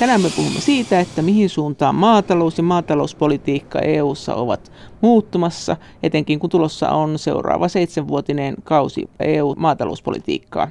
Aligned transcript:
Tänään 0.00 0.20
me 0.20 0.30
puhumme 0.36 0.60
siitä, 0.60 1.00
että 1.00 1.22
mihin 1.22 1.50
suuntaan 1.50 1.94
maatalous 1.94 2.58
ja 2.58 2.64
maatalouspolitiikka 2.64 3.78
EU:ssa 3.78 4.34
ovat 4.34 4.72
muuttumassa, 5.00 5.76
etenkin 6.02 6.38
kun 6.38 6.50
tulossa 6.50 6.90
on 6.90 7.18
seuraava 7.18 7.68
seitsemänvuotinen 7.68 8.54
kausi 8.64 9.08
EU-maatalouspolitiikkaa. 9.20 10.68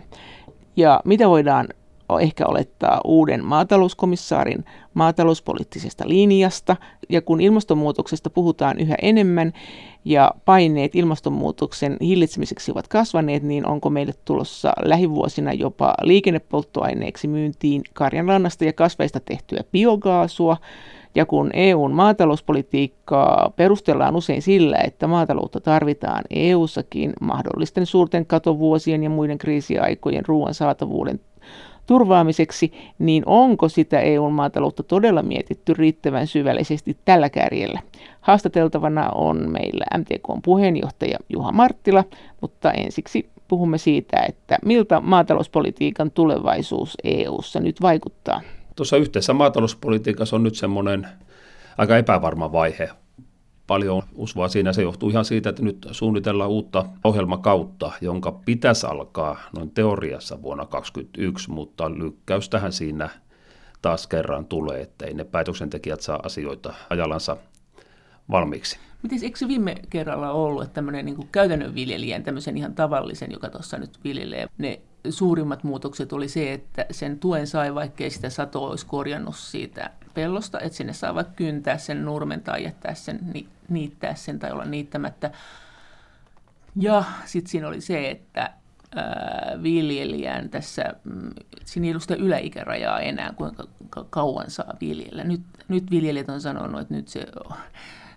Ja 0.75 1.01
mitä 1.05 1.29
voidaan 1.29 1.67
ehkä 2.17 2.45
olettaa 2.45 3.01
uuden 3.05 3.45
maatalouskomissaarin 3.45 4.65
maatalouspoliittisesta 4.93 6.03
linjasta. 6.07 6.75
Ja 7.09 7.21
kun 7.21 7.41
ilmastonmuutoksesta 7.41 8.29
puhutaan 8.29 8.79
yhä 8.79 8.95
enemmän 9.01 9.53
ja 10.05 10.31
paineet 10.45 10.95
ilmastonmuutoksen 10.95 11.97
hillitsemiseksi 12.01 12.71
ovat 12.71 12.87
kasvaneet, 12.87 13.43
niin 13.43 13.65
onko 13.65 13.89
meille 13.89 14.13
tulossa 14.25 14.73
lähivuosina 14.83 15.53
jopa 15.53 15.93
liikennepolttoaineeksi 16.01 17.27
myyntiin 17.27 17.81
karjanlannasta 17.93 18.65
ja 18.65 18.73
kasveista 18.73 19.19
tehtyä 19.19 19.63
biokaasua, 19.71 20.57
ja 21.15 21.25
kun 21.25 21.49
EUn 21.53 21.91
maatalouspolitiikkaa 21.91 23.53
perustellaan 23.55 24.15
usein 24.15 24.41
sillä, 24.41 24.77
että 24.77 25.07
maataloutta 25.07 25.59
tarvitaan 25.59 26.23
EUssakin 26.29 27.13
mahdollisten 27.21 27.85
suurten 27.85 28.25
katovuosien 28.25 29.03
ja 29.03 29.09
muiden 29.09 29.37
kriisiaikojen 29.37 30.25
ruoan 30.27 30.53
saatavuuden 30.53 31.19
turvaamiseksi, 31.89 32.73
niin 32.99 33.23
onko 33.25 33.69
sitä 33.69 33.99
EUn 33.99 34.33
maataloutta 34.33 34.83
todella 34.83 35.23
mietitty 35.23 35.73
riittävän 35.73 36.27
syvällisesti 36.27 36.97
tällä 37.05 37.29
kärjellä? 37.29 37.79
Haastateltavana 38.21 39.09
on 39.09 39.51
meillä 39.51 39.85
MTKn 39.97 40.41
puheenjohtaja 40.41 41.17
Juha 41.29 41.51
Marttila, 41.51 42.03
mutta 42.41 42.71
ensiksi 42.71 43.29
puhumme 43.47 43.77
siitä, 43.77 44.25
että 44.29 44.57
miltä 44.65 44.99
maatalouspolitiikan 44.99 46.11
tulevaisuus 46.11 46.97
EUssa 47.03 47.59
nyt 47.59 47.81
vaikuttaa. 47.81 48.41
Tuossa 48.75 48.97
yhteisessä 48.97 49.33
maatalouspolitiikassa 49.33 50.35
on 50.35 50.43
nyt 50.43 50.55
semmoinen 50.55 51.07
aika 51.77 51.97
epävarma 51.97 52.51
vaihe 52.51 52.89
paljon 53.69 54.03
usvaa 54.15 54.47
siinä. 54.47 54.73
Se 54.73 54.81
johtuu 54.81 55.09
ihan 55.09 55.25
siitä, 55.25 55.49
että 55.49 55.63
nyt 55.63 55.87
suunnitellaan 55.91 56.49
uutta 56.49 56.85
ohjelmakautta, 57.03 57.91
jonka 58.01 58.31
pitäisi 58.31 58.87
alkaa 58.87 59.37
noin 59.55 59.71
teoriassa 59.71 60.41
vuonna 60.41 60.65
2021, 60.65 61.51
mutta 61.51 61.91
lykkäys 61.91 62.49
tähän 62.49 62.71
siinä 62.71 63.09
taas 63.81 64.07
kerran 64.07 64.45
tulee, 64.45 64.81
ettei 64.81 65.13
ne 65.13 65.23
päätöksentekijät 65.23 66.01
saa 66.01 66.19
asioita 66.23 66.73
ajallansa 66.89 67.37
valmiiksi. 68.31 68.77
Miten 69.03 69.23
eikö 69.23 69.47
viime 69.47 69.75
kerralla 69.89 70.31
ollut, 70.31 70.63
että 70.63 70.73
tämmöinen 70.73 71.05
niin 71.05 71.29
käytännön 71.31 71.75
viljelijän, 71.75 72.23
tämmöisen 72.23 72.57
ihan 72.57 72.75
tavallisen, 72.75 73.31
joka 73.31 73.49
tuossa 73.49 73.77
nyt 73.77 73.99
viljelee, 74.03 74.47
ne 74.57 74.81
suurimmat 75.09 75.63
muutokset 75.63 76.13
oli 76.13 76.27
se, 76.27 76.53
että 76.53 76.85
sen 76.91 77.19
tuen 77.19 77.47
sai, 77.47 77.75
vaikkei 77.75 78.09
sitä 78.09 78.29
satoa 78.29 78.69
olisi 78.69 78.85
korjannut 78.85 79.35
siitä 79.35 79.91
pellosta, 80.13 80.59
että 80.59 80.77
sinne 80.77 80.93
saa 80.93 81.15
vaikka 81.15 81.33
kyntää 81.33 81.77
sen 81.77 82.05
nurmen 82.05 82.41
tai 82.41 82.63
jättää 82.63 82.93
sen, 82.93 83.19
ni, 83.33 83.47
niittää 83.69 84.15
sen 84.15 84.39
tai 84.39 84.51
olla 84.51 84.65
niittämättä. 84.65 85.31
Ja 86.75 87.03
sitten 87.25 87.51
siinä 87.51 87.67
oli 87.67 87.81
se, 87.81 88.09
että 88.09 88.53
ää, 88.95 89.59
viljelijän 89.63 90.49
tässä, 90.49 90.83
mm, 91.03 91.29
siinä 91.65 91.85
ei 91.85 91.91
ollut 91.91 92.01
sitä 92.01 92.15
yläikärajaa 92.15 92.99
enää, 92.99 93.33
kuinka 93.35 93.67
kauan 94.09 94.49
saa 94.51 94.73
viljellä. 94.81 95.23
Nyt, 95.23 95.41
nyt 95.67 95.91
viljelijät 95.91 96.29
on 96.29 96.41
sanonut, 96.41 96.81
että 96.81 96.93
nyt 96.93 97.07
se 97.07 97.25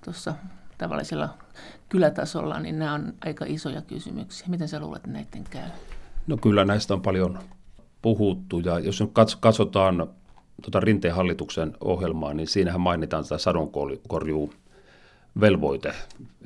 tuossa 0.04 0.34
tavallisella 0.78 1.28
kylätasolla, 1.88 2.60
niin 2.60 2.78
nämä 2.78 2.94
on 2.94 3.14
aika 3.24 3.44
isoja 3.48 3.82
kysymyksiä. 3.82 4.46
Miten 4.50 4.68
sä 4.68 4.80
luulet, 4.80 4.96
että 4.96 5.10
näiden 5.10 5.44
käy? 5.50 5.68
No 6.26 6.36
kyllä 6.36 6.64
näistä 6.64 6.94
on 6.94 7.02
paljon 7.02 7.38
puhuttu 8.02 8.58
ja 8.58 8.78
jos 8.78 9.02
katsotaan 9.40 10.08
tuota 10.62 10.80
Rinteen 10.80 11.14
hallituksen 11.14 11.72
ohjelmaa, 11.80 12.34
niin 12.34 12.48
siinähän 12.48 12.80
mainitaan 12.80 13.24
tätä 13.24 13.38
sadonkorjuu 13.38 14.52
velvoite, 15.40 15.94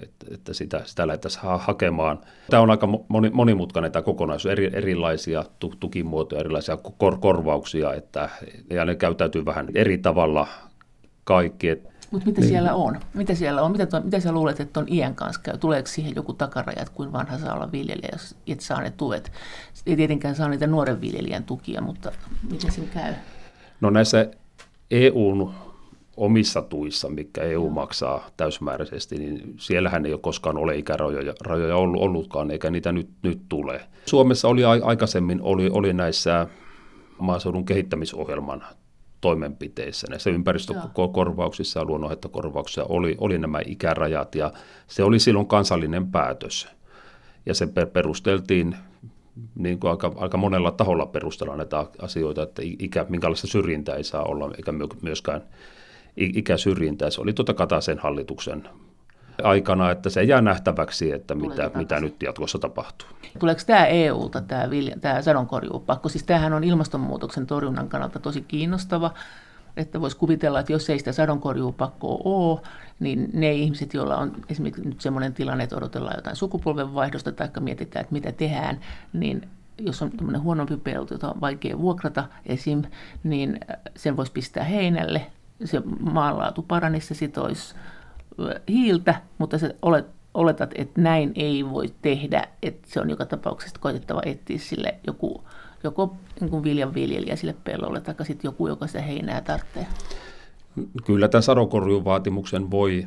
että, 0.02 0.26
että 0.34 0.54
sitä, 0.54 0.82
sitä 0.84 1.06
lähdettäisiin 1.06 1.42
ha- 1.42 1.58
hakemaan. 1.58 2.20
Tämä 2.50 2.62
on 2.62 2.70
aika 2.70 2.88
moni, 3.08 3.30
monimutkainen 3.30 3.92
tämä 3.92 4.02
kokonaisuus, 4.02 4.52
eri, 4.52 4.70
erilaisia 4.72 5.44
tukimuotoja, 5.80 6.40
erilaisia 6.40 6.76
kor- 6.76 7.18
korvauksia, 7.18 7.94
että, 7.94 8.28
ja 8.70 8.84
ne 8.84 8.94
käytäytyy 8.94 9.44
vähän 9.44 9.68
eri 9.74 9.98
tavalla 9.98 10.46
kaikki. 11.24 11.82
Mutta 12.10 12.26
mitä 12.26 12.40
niin. 12.40 12.48
siellä 12.50 12.74
on? 12.74 13.00
Mitä 13.14 13.34
siellä 13.34 13.62
on? 13.62 13.72
Mitä, 13.72 13.86
tuo, 13.86 14.00
mitä 14.00 14.20
sä 14.20 14.32
luulet, 14.32 14.60
että 14.60 14.80
on 14.80 14.86
iän 14.88 15.14
kanssa 15.14 15.42
käy? 15.42 15.58
Tuleeko 15.58 15.88
siihen 15.88 16.12
joku 16.16 16.32
takaraja, 16.32 16.82
että 16.82 16.94
kuin 16.94 17.12
vanha 17.12 17.38
saa 17.38 17.54
olla 17.54 17.72
viljelijä, 17.72 18.08
jos 18.12 18.36
et 18.46 18.60
saa 18.60 18.80
ne 18.80 18.90
tuet? 18.90 19.32
Ei 19.86 19.96
tietenkään 19.96 20.34
saa 20.34 20.48
niitä 20.48 20.66
nuoren 20.66 21.00
viljelijän 21.00 21.44
tukia, 21.44 21.80
mutta 21.80 22.12
miten 22.50 22.72
se 22.72 22.80
käy? 22.80 23.14
No 23.80 23.90
näissä 23.90 24.30
EUn 24.90 25.52
omissa 26.16 26.62
tuissa, 26.62 27.08
mikä 27.08 27.42
EU 27.42 27.70
maksaa 27.70 28.30
täysmääräisesti, 28.36 29.18
niin 29.18 29.54
siellähän 29.58 30.06
ei 30.06 30.12
ole 30.12 30.20
koskaan 30.20 30.58
ole 30.58 30.76
ikärajoja 30.76 31.34
rajoja 31.40 31.76
ollut, 31.76 32.02
ollutkaan, 32.02 32.50
eikä 32.50 32.70
niitä 32.70 32.92
nyt, 32.92 33.08
nyt 33.22 33.40
tule. 33.48 33.80
Suomessa 34.06 34.48
oli 34.48 34.64
aikaisemmin 34.64 35.42
oli, 35.42 35.70
oli 35.72 35.92
näissä 35.92 36.46
maaseudun 37.18 37.64
kehittämisohjelman 37.64 38.64
toimenpiteissä, 39.20 40.06
näissä 40.10 40.30
ympäristökorvauksissa 40.30 41.80
ja 41.80 41.84
luonnonhaittakorvauksissa 41.84 42.84
oli, 42.84 43.16
oli 43.18 43.38
nämä 43.38 43.60
ikärajat 43.66 44.34
ja 44.34 44.52
se 44.86 45.04
oli 45.04 45.18
silloin 45.18 45.46
kansallinen 45.46 46.10
päätös. 46.10 46.68
Ja 47.46 47.54
se 47.54 47.68
perusteltiin, 47.92 48.76
niin 49.54 49.80
kuin 49.80 49.90
aika, 49.90 50.12
aika 50.16 50.36
monella 50.36 50.70
taholla 50.70 51.06
perustellaan 51.06 51.58
näitä 51.58 51.86
asioita, 51.98 52.42
että 52.42 52.62
ikä, 52.64 53.06
minkälaista 53.08 53.46
syrjintää 53.46 53.94
ei 53.94 54.04
saa 54.04 54.22
olla, 54.22 54.50
eikä 54.56 54.72
myöskään 55.02 55.42
ikäsyrjintää. 56.16 57.10
Se 57.10 57.20
oli 57.20 57.32
tuota 57.32 57.54
Kataisen 57.54 57.98
hallituksen 57.98 58.68
aikana, 59.42 59.90
että 59.90 60.10
se 60.10 60.22
jää 60.22 60.40
nähtäväksi, 60.40 61.12
että 61.12 61.34
mitä, 61.34 61.70
mitä 61.74 62.00
nyt 62.00 62.22
jatkossa 62.22 62.58
tapahtuu. 62.58 63.08
Tuleeko 63.38 63.60
tämä 63.66 63.86
EUlta, 63.86 64.40
tämä, 64.40 64.70
vilja, 64.70 64.96
tämä 65.00 65.22
sadonkorjuupakko? 65.22 66.08
Siis 66.08 66.24
tämähän 66.24 66.52
on 66.52 66.64
ilmastonmuutoksen 66.64 67.46
torjunnan 67.46 67.88
kannalta 67.88 68.18
tosi 68.18 68.40
kiinnostava, 68.40 69.10
että 69.76 70.00
voisi 70.00 70.16
kuvitella, 70.16 70.60
että 70.60 70.72
jos 70.72 70.90
ei 70.90 70.98
sitä 70.98 71.12
sadonkorjuupakkoa 71.12 72.20
ole, 72.24 72.60
niin 73.00 73.30
ne 73.32 73.52
ihmiset, 73.52 73.94
joilla 73.94 74.16
on 74.16 74.32
esimerkiksi 74.48 74.88
nyt 74.88 75.00
sellainen 75.00 75.34
tilanne, 75.34 75.64
että 75.64 75.76
odotellaan 75.76 76.16
jotain 76.16 76.36
sukupolvenvaihdosta 76.36 77.32
tai 77.32 77.48
mietitään, 77.60 78.00
että 78.00 78.12
mitä 78.12 78.32
tehdään, 78.32 78.80
niin 79.12 79.48
jos 79.78 80.02
on 80.02 80.10
tämmöinen 80.10 80.42
huonompi 80.42 80.76
pelto, 80.76 81.14
jota 81.14 81.30
on 81.30 81.40
vaikea 81.40 81.78
vuokrata 81.78 82.24
esim., 82.46 82.82
niin 83.24 83.60
sen 83.96 84.16
voisi 84.16 84.32
pistää 84.32 84.64
heinälle. 84.64 85.26
Se 85.64 85.82
maanlaatu 86.00 86.62
paranisi, 86.62 87.06
se 87.06 87.14
sitoisi 87.14 87.74
hiiltä, 88.68 89.14
mutta 89.38 89.58
sä 89.58 89.74
olet, 89.82 90.06
oletat, 90.34 90.70
että 90.74 91.00
näin 91.00 91.32
ei 91.34 91.70
voi 91.70 91.94
tehdä, 92.02 92.48
että 92.62 92.90
se 92.90 93.00
on 93.00 93.10
joka 93.10 93.26
tapauksessa 93.26 93.80
koitettava 93.80 94.20
etsiä 94.24 94.58
sille 94.58 94.94
joku, 95.06 95.44
joko 95.86 96.16
niin 96.40 96.62
viljan 96.62 96.94
viljelijä 96.94 97.36
sille 97.36 97.54
pellolle, 97.64 98.00
tai 98.00 98.14
sitten 98.22 98.48
joku, 98.48 98.68
joka 98.68 98.86
sitä 98.86 99.02
heinää 99.02 99.40
tarvitsee. 99.40 99.86
Kyllä 101.04 101.28
tämän 101.28 101.42
sadokorjuvaatimuksen 101.42 102.70
voi 102.70 103.06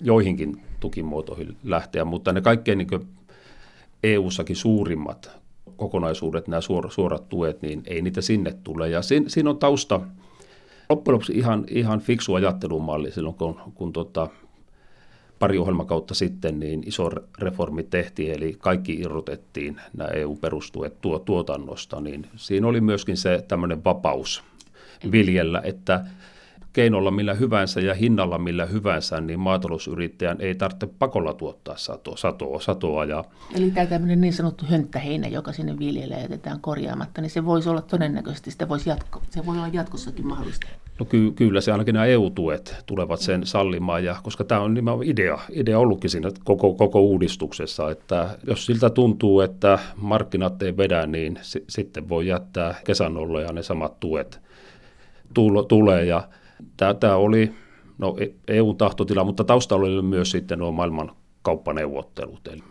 joihinkin 0.00 0.62
tukimuotoihin 0.80 1.56
lähteä, 1.64 2.04
mutta 2.04 2.32
ne 2.32 2.40
kaikkein 2.40 2.78
niin 2.78 3.08
EU-sakin 4.02 4.56
suurimmat 4.56 5.30
kokonaisuudet, 5.76 6.48
nämä 6.48 6.60
suorat 6.88 7.28
tuet, 7.28 7.62
niin 7.62 7.82
ei 7.86 8.02
niitä 8.02 8.20
sinne 8.20 8.54
tule. 8.64 8.88
Ja 8.88 9.02
siinä, 9.02 9.28
siinä 9.28 9.50
on 9.50 9.58
tausta 9.58 10.00
loppujen 10.90 11.14
lopuksi 11.14 11.32
ihan, 11.32 11.64
ihan 11.68 12.00
fiksu 12.00 12.34
ajattelumalli 12.34 13.10
silloin, 13.10 13.34
kun, 13.34 13.60
kun 13.74 13.92
tota, 13.92 14.28
pari 15.42 15.58
ohjelmakautta 15.58 16.14
sitten 16.14 16.60
niin 16.60 16.82
iso 16.86 17.10
reformi 17.38 17.82
tehtiin, 17.82 18.32
eli 18.32 18.56
kaikki 18.58 18.94
irrotettiin 18.94 19.80
nämä 19.96 20.10
EU-perustuet 20.10 21.00
tuo, 21.00 21.18
tuotannosta, 21.18 22.00
niin 22.00 22.26
siinä 22.36 22.66
oli 22.66 22.80
myöskin 22.80 23.16
se 23.16 23.44
tämmöinen 23.48 23.84
vapaus 23.84 24.42
viljellä, 25.12 25.60
että 25.64 26.04
keinolla 26.72 27.10
millä 27.10 27.34
hyvänsä 27.34 27.80
ja 27.80 27.94
hinnalla 27.94 28.38
millä 28.38 28.66
hyvänsä, 28.66 29.20
niin 29.20 29.40
maatalousyrittäjän 29.40 30.40
ei 30.40 30.54
tarvitse 30.54 30.86
pakolla 30.98 31.34
tuottaa 31.34 31.76
satoa. 31.76 32.16
satoa, 32.16 32.60
satoa 32.60 33.04
ja... 33.04 33.24
Eli 33.54 33.70
tämä 33.70 33.86
tämmöinen 33.86 34.20
niin 34.20 34.32
sanottu 34.32 34.64
hönttäheinä, 34.66 35.28
joka 35.28 35.52
sinne 35.52 35.78
viljellä 35.78 36.16
jätetään 36.16 36.60
korjaamatta, 36.60 37.20
niin 37.20 37.30
se 37.30 37.44
voisi 37.44 37.68
olla 37.68 37.82
todennäköisesti, 37.82 38.50
sitä 38.50 38.68
voisi 38.68 38.90
jatko, 38.90 39.22
se 39.30 39.46
voi 39.46 39.56
olla 39.56 39.68
jatkossakin 39.72 40.26
mahdollista. 40.26 40.66
No 40.98 41.06
ky- 41.06 41.32
kyllä 41.32 41.60
se 41.60 41.72
ainakin 41.72 41.92
nämä 41.94 42.06
EU-tuet 42.06 42.76
tulevat 42.86 43.20
sen 43.20 43.46
sallimaan, 43.46 44.04
ja 44.04 44.16
koska 44.22 44.44
tämä 44.44 44.60
on 44.60 44.74
nimenomaan 44.74 45.06
idea, 45.08 45.38
idea 45.50 45.78
ollutkin 45.78 46.10
siinä 46.10 46.30
koko, 46.44 46.74
koko 46.74 47.00
uudistuksessa, 47.00 47.90
että 47.90 48.38
jos 48.46 48.66
siltä 48.66 48.90
tuntuu, 48.90 49.40
että 49.40 49.78
markkinat 49.96 50.62
ei 50.62 50.76
vedä, 50.76 51.06
niin 51.06 51.38
s- 51.42 51.58
sitten 51.68 52.08
voi 52.08 52.26
jättää 52.26 52.74
kesän 52.84 53.12
ja 53.46 53.52
ne 53.52 53.62
samat 53.62 54.00
tuet 54.00 54.40
tulee, 55.68 56.04
ja 56.04 56.28
Tämä 57.00 57.16
oli 57.16 57.52
no, 57.98 58.16
EU-tahtotila, 58.48 59.24
mutta 59.24 59.44
taustalla 59.44 59.86
oli 59.86 60.02
myös 60.02 60.30
sitten 60.30 60.58
nuo 60.58 60.72
maailman 60.72 61.12
kauppaneuvottelut. 61.42 62.48
Eli 62.48 62.62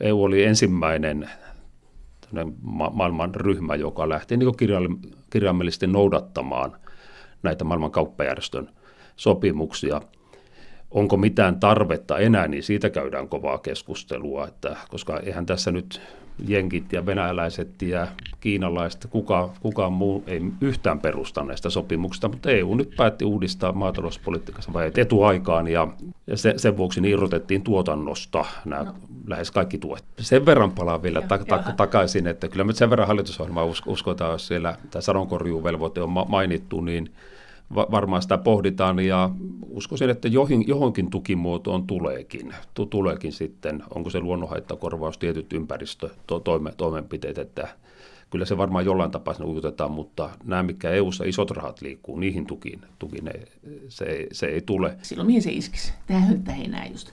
EU 0.00 0.22
oli 0.22 0.44
ensimmäinen 0.44 1.30
ma- 2.62 2.90
maailman 2.90 3.34
ryhmä, 3.34 3.74
joka 3.74 4.08
lähti 4.08 4.36
niin 4.36 4.52
kirjaimellisesti 5.30 5.86
noudattamaan 5.86 6.76
näitä 7.42 7.64
maailman 7.64 7.90
kauppajärjestön 7.90 8.68
sopimuksia. 9.16 10.00
Onko 10.90 11.16
mitään 11.16 11.60
tarvetta 11.60 12.18
enää, 12.18 12.48
niin 12.48 12.62
siitä 12.62 12.90
käydään 12.90 13.28
kovaa 13.28 13.58
keskustelua, 13.58 14.46
että, 14.46 14.76
koska 14.88 15.20
eihän 15.20 15.46
tässä 15.46 15.72
nyt 15.72 16.00
jenkit 16.46 16.92
ja 16.92 17.06
venäläiset 17.06 17.82
ja 17.82 18.06
kiinalaiset, 18.40 19.06
kukaan, 19.10 19.50
kukaan 19.60 19.92
muu 19.92 20.24
ei 20.26 20.42
yhtään 20.60 21.00
perusta 21.00 21.44
näistä 21.44 21.70
sopimuksista, 21.70 22.28
mutta 22.28 22.50
EU 22.50 22.74
nyt 22.74 22.94
päätti 22.96 23.24
uudistaa 23.24 23.72
maatalouspolitiikassa 23.72 24.72
vai 24.72 24.90
etuaikaan 24.96 25.68
ja, 25.68 25.88
ja 26.26 26.36
se, 26.36 26.54
sen 26.56 26.76
vuoksi 26.76 27.00
niin 27.00 27.12
irrotettiin 27.12 27.62
tuotannosta 27.62 28.44
nämä 28.64 28.84
no. 28.84 28.94
lähes 29.26 29.50
kaikki 29.50 29.78
tuet. 29.78 30.04
Sen 30.20 30.46
verran 30.46 30.72
palaan 30.72 31.02
vielä 31.02 31.22
ta- 31.22 31.38
ta- 31.38 31.74
takaisin, 31.76 32.26
että 32.26 32.48
kyllä 32.48 32.64
me 32.64 32.72
sen 32.72 32.90
verran 32.90 33.08
hallitusohjelmaa 33.08 33.66
uskotaan, 33.86 34.32
jos 34.32 34.46
siellä 34.46 34.76
tämä 34.90 35.02
sadonkorjuuvelvoite 35.02 36.00
on 36.00 36.10
ma- 36.10 36.26
mainittu, 36.28 36.80
niin 36.80 37.10
varmaan 37.74 38.22
sitä 38.22 38.38
pohditaan 38.38 38.98
ja 38.98 39.30
uskoisin, 39.68 40.10
että 40.10 40.28
johonkin 40.66 41.10
tukimuotoon 41.10 41.86
tuleekin. 41.86 42.54
Tuleekin 42.90 43.32
sitten, 43.32 43.82
onko 43.94 44.10
se 44.10 44.20
luonnonhaittakorvaus, 44.20 45.18
tietyt 45.18 45.52
ympäristötoimenpiteet, 45.52 47.38
että 47.38 47.68
kyllä 48.30 48.44
se 48.44 48.56
varmaan 48.56 48.84
jollain 48.84 49.10
tapaa 49.10 49.34
sinne 49.34 49.50
ujutetaan, 49.50 49.90
mutta 49.90 50.30
nämä, 50.44 50.62
mikä 50.62 50.90
EU-ssa 50.90 51.24
isot 51.24 51.50
rahat 51.50 51.82
liikkuu, 51.82 52.18
niihin 52.18 52.46
tukiin, 52.46 52.80
tukiin 52.98 53.28
ei, 53.28 53.44
se, 53.88 54.26
se 54.32 54.46
ei 54.46 54.60
tule. 54.60 54.96
Silloin 55.02 55.26
mihin 55.26 55.42
se 55.42 55.50
iskisi? 55.52 55.92
Tähän 56.06 56.28
hynttäheinää 56.28 56.86
just. 56.86 57.12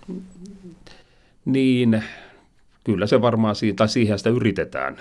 Niin, 1.45 2.03
kyllä 2.83 3.07
se 3.07 3.21
varmaan, 3.21 3.55
tai 3.75 3.89
siihen 3.89 4.17
sitä 4.17 4.29
yritetään 4.29 4.97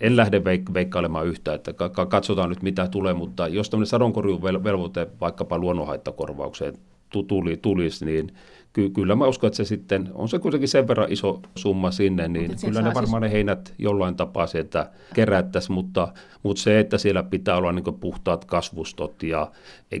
en 0.00 0.16
lähde 0.16 0.38
veik- 0.38 0.74
veikkailemaan 0.74 1.26
yhtä, 1.26 1.54
että 1.54 1.74
katsotaan 2.08 2.48
nyt 2.48 2.62
mitä 2.62 2.88
tulee, 2.88 3.14
mutta 3.14 3.48
jos 3.48 3.70
tämmöinen 3.70 3.86
sadonkorjun 3.86 4.42
velvoite 4.42 5.06
vaikkapa 5.20 5.58
luonnonhaittakorvaukseen 5.58 6.74
tuli, 7.28 7.56
tulisi, 7.56 8.04
niin 8.04 8.32
ky- 8.72 8.90
kyllä 8.90 9.16
mä 9.16 9.26
uskon, 9.26 9.48
että 9.48 9.56
se 9.56 9.64
sitten, 9.64 10.10
on 10.14 10.28
se 10.28 10.38
kuitenkin 10.38 10.68
sen 10.68 10.88
verran 10.88 11.12
iso 11.12 11.40
summa 11.56 11.90
sinne, 11.90 12.28
niin 12.28 12.56
kyllä 12.64 12.82
ne 12.82 12.94
varmaan 12.94 13.22
siis... 13.22 13.30
ne 13.30 13.32
heinät 13.32 13.74
jollain 13.78 14.16
tapaa 14.16 14.46
sieltä 14.46 14.90
kerättäisiin, 15.14 15.74
mutta, 15.74 16.08
mutta 16.42 16.62
se, 16.62 16.80
että 16.80 16.98
siellä 16.98 17.22
pitää 17.22 17.56
olla 17.56 17.72
niin 17.72 17.94
puhtaat 18.00 18.44
kasvustot 18.44 19.22
ja 19.22 19.50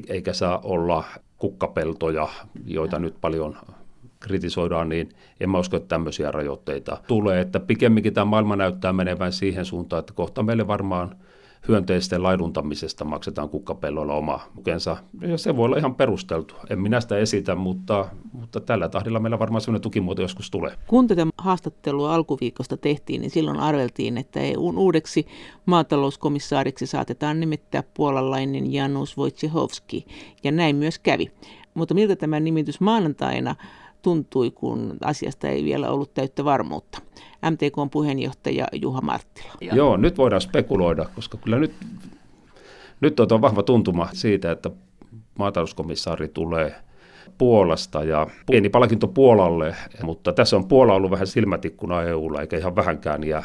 eikä 0.08 0.32
saa 0.32 0.58
olla 0.58 1.04
kukkapeltoja, 1.38 2.28
joita 2.66 2.96
ja. 2.96 3.00
nyt 3.00 3.14
paljon 3.20 3.56
kritisoidaan, 4.20 4.88
niin 4.88 5.08
en 5.40 5.50
mä 5.50 5.58
usko, 5.58 5.76
että 5.76 5.88
tämmöisiä 5.88 6.30
rajoitteita 6.30 6.98
tulee. 7.06 7.40
Että 7.40 7.60
pikemminkin 7.60 8.14
tämä 8.14 8.24
maailma 8.24 8.56
näyttää 8.56 8.92
menevän 8.92 9.32
siihen 9.32 9.64
suuntaan, 9.64 10.00
että 10.00 10.12
kohta 10.12 10.42
meille 10.42 10.66
varmaan 10.66 11.16
hyönteisten 11.68 12.22
laiduntamisesta 12.22 13.04
maksetaan 13.04 13.48
kukkapelloilla 13.48 14.14
oma 14.14 14.40
tukensa. 14.54 14.96
Ja 15.20 15.38
se 15.38 15.56
voi 15.56 15.64
olla 15.64 15.76
ihan 15.76 15.94
perusteltu. 15.94 16.54
En 16.70 16.80
minä 16.80 17.00
sitä 17.00 17.18
esitä, 17.18 17.54
mutta, 17.54 18.08
mutta 18.32 18.60
tällä 18.60 18.88
tahdilla 18.88 19.20
meillä 19.20 19.38
varmaan 19.38 19.60
sellainen 19.60 19.82
tukimuoto 19.82 20.22
joskus 20.22 20.50
tulee. 20.50 20.74
Kun 20.86 21.06
tätä 21.06 21.26
haastattelua 21.38 22.14
alkuviikosta 22.14 22.76
tehtiin, 22.76 23.20
niin 23.20 23.30
silloin 23.30 23.60
arveltiin, 23.60 24.18
että 24.18 24.40
EUn 24.40 24.78
uudeksi 24.78 25.26
maatalouskomissaariksi 25.66 26.86
saatetaan 26.86 27.40
nimittää 27.40 27.82
puolalainen 27.94 28.72
Janus 28.72 29.16
Wojciechowski. 29.18 30.06
Ja 30.44 30.52
näin 30.52 30.76
myös 30.76 30.98
kävi. 30.98 31.30
Mutta 31.74 31.94
miltä 31.94 32.16
tämä 32.16 32.40
nimitys 32.40 32.80
maanantaina 32.80 33.54
tuntui, 34.02 34.50
kun 34.50 34.96
asiasta 35.04 35.48
ei 35.48 35.64
vielä 35.64 35.90
ollut 35.90 36.14
täyttä 36.14 36.44
varmuutta. 36.44 36.98
MTK 37.50 37.90
puheenjohtaja 37.90 38.66
Juha 38.72 39.00
Marttila. 39.00 39.52
Joo, 39.60 39.96
nyt 39.96 40.18
voidaan 40.18 40.40
spekuloida, 40.40 41.06
koska 41.14 41.38
kyllä 41.38 41.58
nyt, 41.58 41.72
nyt 43.00 43.20
on 43.20 43.40
vahva 43.40 43.62
tuntuma 43.62 44.08
siitä, 44.12 44.50
että 44.50 44.70
maatalouskomissaari 45.38 46.28
tulee 46.28 46.74
Puolasta 47.38 48.04
ja 48.04 48.26
pieni 48.50 48.68
palkinto 48.68 49.08
Puolalle, 49.08 49.74
mutta 50.02 50.32
tässä 50.32 50.56
on 50.56 50.68
Puola 50.68 50.94
ollut 50.94 51.10
vähän 51.10 51.26
silmätikkuna 51.26 52.02
EUlla 52.02 52.40
eikä 52.40 52.58
ihan 52.58 52.76
vähänkään 52.76 53.24
ja 53.24 53.42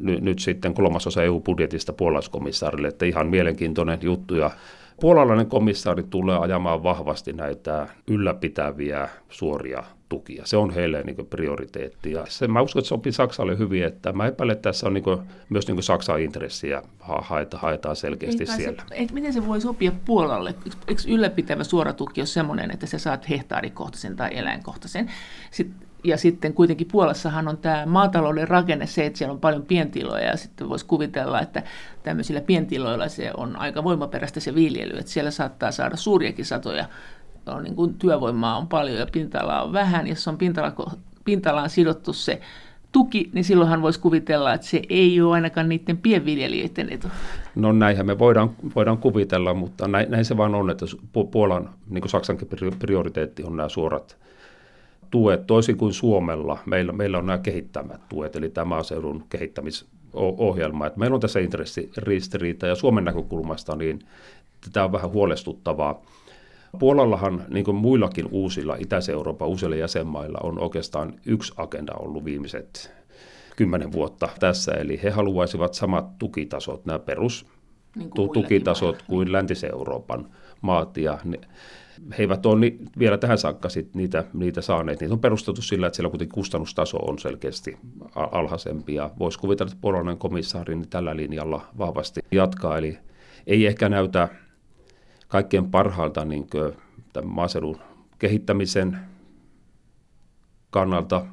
nyt, 0.00 0.20
nyt 0.20 0.38
sitten 0.38 0.74
kolmasosa 0.74 1.22
EU-budjetista 1.22 1.92
puolaiskomissaarille, 1.92 2.88
että 2.88 3.04
ihan 3.04 3.26
mielenkiintoinen 3.26 3.98
juttu 4.02 4.34
ja 4.34 4.50
Puolalainen 5.00 5.46
komissaari 5.46 6.02
tulee 6.02 6.38
ajamaan 6.38 6.82
vahvasti 6.82 7.32
näitä 7.32 7.88
ylläpitäviä 8.06 9.08
suoria 9.28 9.84
tukia. 10.08 10.46
Se 10.46 10.56
on 10.56 10.70
heille 10.70 11.02
niin 11.02 11.26
prioriteetti. 11.30 12.12
Ja 12.12 12.24
se, 12.28 12.48
mä 12.48 12.60
uskon, 12.60 12.80
että 12.80 12.88
sopii 12.88 13.12
Saksalle 13.12 13.58
hyvin, 13.58 13.84
että 13.84 14.12
mä 14.12 14.26
epäilen, 14.26 14.52
että 14.52 14.68
tässä 14.68 14.86
on 14.86 14.94
niin 14.94 15.04
kuin, 15.04 15.20
myös 15.48 15.68
niin 15.68 15.82
Saksan 15.82 16.20
intressiä 16.20 16.82
haeta, 16.98 17.58
haetaan 17.58 17.96
selkeästi 17.96 18.42
Eikä 18.42 18.56
siellä. 18.56 18.82
Se, 18.88 18.94
et 18.94 19.12
miten 19.12 19.32
se 19.32 19.46
voi 19.46 19.60
sopia 19.60 19.92
Puolalle? 20.04 20.54
Eikö 20.88 21.02
ylläpitävä 21.08 21.64
suora 21.64 21.92
tuki 21.92 22.20
ole 22.20 22.26
sellainen, 22.26 22.70
että 22.70 22.86
sä 22.86 22.98
saat 22.98 23.28
hehtaarikohtaisen 23.28 24.16
tai 24.16 24.30
eläinkohtaisen? 24.32 25.10
Sitten 25.50 25.83
ja 26.04 26.16
sitten 26.16 26.54
kuitenkin 26.54 26.88
Puolassahan 26.92 27.48
on 27.48 27.58
tämä 27.58 27.86
maatalouden 27.86 28.48
rakenne 28.48 28.86
se, 28.86 29.06
että 29.06 29.18
siellä 29.18 29.32
on 29.32 29.40
paljon 29.40 29.62
pientiloja 29.62 30.24
ja 30.24 30.36
sitten 30.36 30.68
voisi 30.68 30.86
kuvitella, 30.86 31.40
että 31.40 31.62
tämmöisillä 32.02 32.40
pientiloilla 32.40 33.08
se 33.08 33.30
on 33.36 33.56
aika 33.56 33.84
voimaperäistä 33.84 34.40
se 34.40 34.54
viljely, 34.54 34.98
että 34.98 35.12
siellä 35.12 35.30
saattaa 35.30 35.70
saada 35.70 35.96
suuriakin 35.96 36.44
satoja. 36.44 36.84
On 37.46 37.64
niin 37.64 37.76
kuin 37.76 37.94
työvoimaa 37.94 38.56
on 38.56 38.68
paljon 38.68 38.98
ja 38.98 39.06
pinta-alaa 39.12 39.62
on 39.62 39.72
vähän, 39.72 40.06
jos 40.06 40.28
on 40.28 40.38
pintala, 40.38 40.72
pinta-alaan 41.24 41.70
sidottu 41.70 42.12
se 42.12 42.40
tuki, 42.92 43.30
niin 43.32 43.44
silloinhan 43.44 43.82
voisi 43.82 44.00
kuvitella, 44.00 44.54
että 44.54 44.66
se 44.66 44.82
ei 44.88 45.20
ole 45.20 45.34
ainakaan 45.34 45.68
niiden 45.68 45.98
pienviljelijöiden 45.98 46.92
etu. 46.92 47.08
No 47.54 47.72
näinhän 47.72 48.06
me 48.06 48.18
voidaan, 48.18 48.50
voidaan 48.76 48.98
kuvitella, 48.98 49.54
mutta 49.54 49.88
näin, 49.88 50.10
näin 50.10 50.24
se 50.24 50.36
vaan 50.36 50.54
on, 50.54 50.70
että 50.70 50.86
Puolan, 51.30 51.70
niin 51.90 52.02
kuin 52.02 52.10
Saksankin 52.10 52.48
prioriteetti 52.78 53.44
on 53.44 53.56
nämä 53.56 53.68
suorat 53.68 54.16
tuet, 55.14 55.46
toisin 55.46 55.76
kuin 55.76 55.92
Suomella, 55.92 56.58
meillä, 56.66 56.92
meillä 56.92 57.18
on 57.18 57.26
nämä 57.26 57.38
kehittämät 57.38 58.00
tuet, 58.08 58.36
eli 58.36 58.48
tämä 58.48 58.64
maaseudun 58.64 59.24
kehittämisohjelma. 59.28 60.86
Että 60.86 60.98
meillä 60.98 61.14
on 61.14 61.20
tässä 61.20 61.40
intressiristiriita 61.40 62.66
ja 62.66 62.74
Suomen 62.74 63.04
näkökulmasta 63.04 63.76
niin 63.76 63.98
tämä 64.72 64.84
on 64.84 64.92
vähän 64.92 65.10
huolestuttavaa. 65.10 66.02
Puolallahan, 66.78 67.44
niin 67.48 67.64
kuin 67.64 67.76
muillakin 67.76 68.28
uusilla 68.30 68.76
Itä-Euroopan 68.78 69.48
uusilla 69.48 69.76
jäsenmailla, 69.76 70.38
on 70.42 70.58
oikeastaan 70.58 71.14
yksi 71.26 71.52
agenda 71.56 71.92
ollut 71.98 72.24
viimeiset 72.24 72.92
kymmenen 73.56 73.92
vuotta 73.92 74.28
tässä, 74.40 74.72
eli 74.72 75.00
he 75.02 75.10
haluaisivat 75.10 75.74
samat 75.74 76.18
tukitasot, 76.18 76.86
nämä 76.86 76.98
perus 76.98 77.46
niin 77.96 78.10
kuin 78.10 78.30
tukitasot 78.30 79.02
kuin 79.02 79.32
Läntis-Euroopan 79.32 80.28
maat, 80.64 80.96
ja 80.96 81.18
he 82.10 82.22
eivät 82.22 82.46
ole 82.46 82.60
ni, 82.60 82.78
vielä 82.98 83.18
tähän 83.18 83.38
saakka 83.38 83.68
sit 83.68 83.94
niitä, 83.94 84.24
niitä 84.32 84.60
saaneet. 84.60 85.00
Niitä 85.00 85.14
on 85.14 85.20
perustettu 85.20 85.62
sillä, 85.62 85.86
että 85.86 85.96
siellä 85.96 86.10
kuitenkin 86.10 86.34
kustannustaso 86.34 86.96
on 86.96 87.18
selkeästi 87.18 87.78
alhaisempi. 88.14 88.94
Ja 88.94 89.10
voisi 89.18 89.38
kuvitella, 89.38 89.70
että 89.70 89.80
puolalainen 89.80 90.18
komissaari 90.18 90.74
niin 90.74 90.88
tällä 90.88 91.16
linjalla 91.16 91.66
vahvasti 91.78 92.20
jatkaa. 92.30 92.78
Eli 92.78 92.98
ei 93.46 93.66
ehkä 93.66 93.88
näytä 93.88 94.28
kaikkein 95.28 95.70
parhaalta 95.70 96.24
niin 96.24 96.46
maaseudun 97.24 97.78
kehittämisen 98.18 98.98
kannalta 100.70 101.26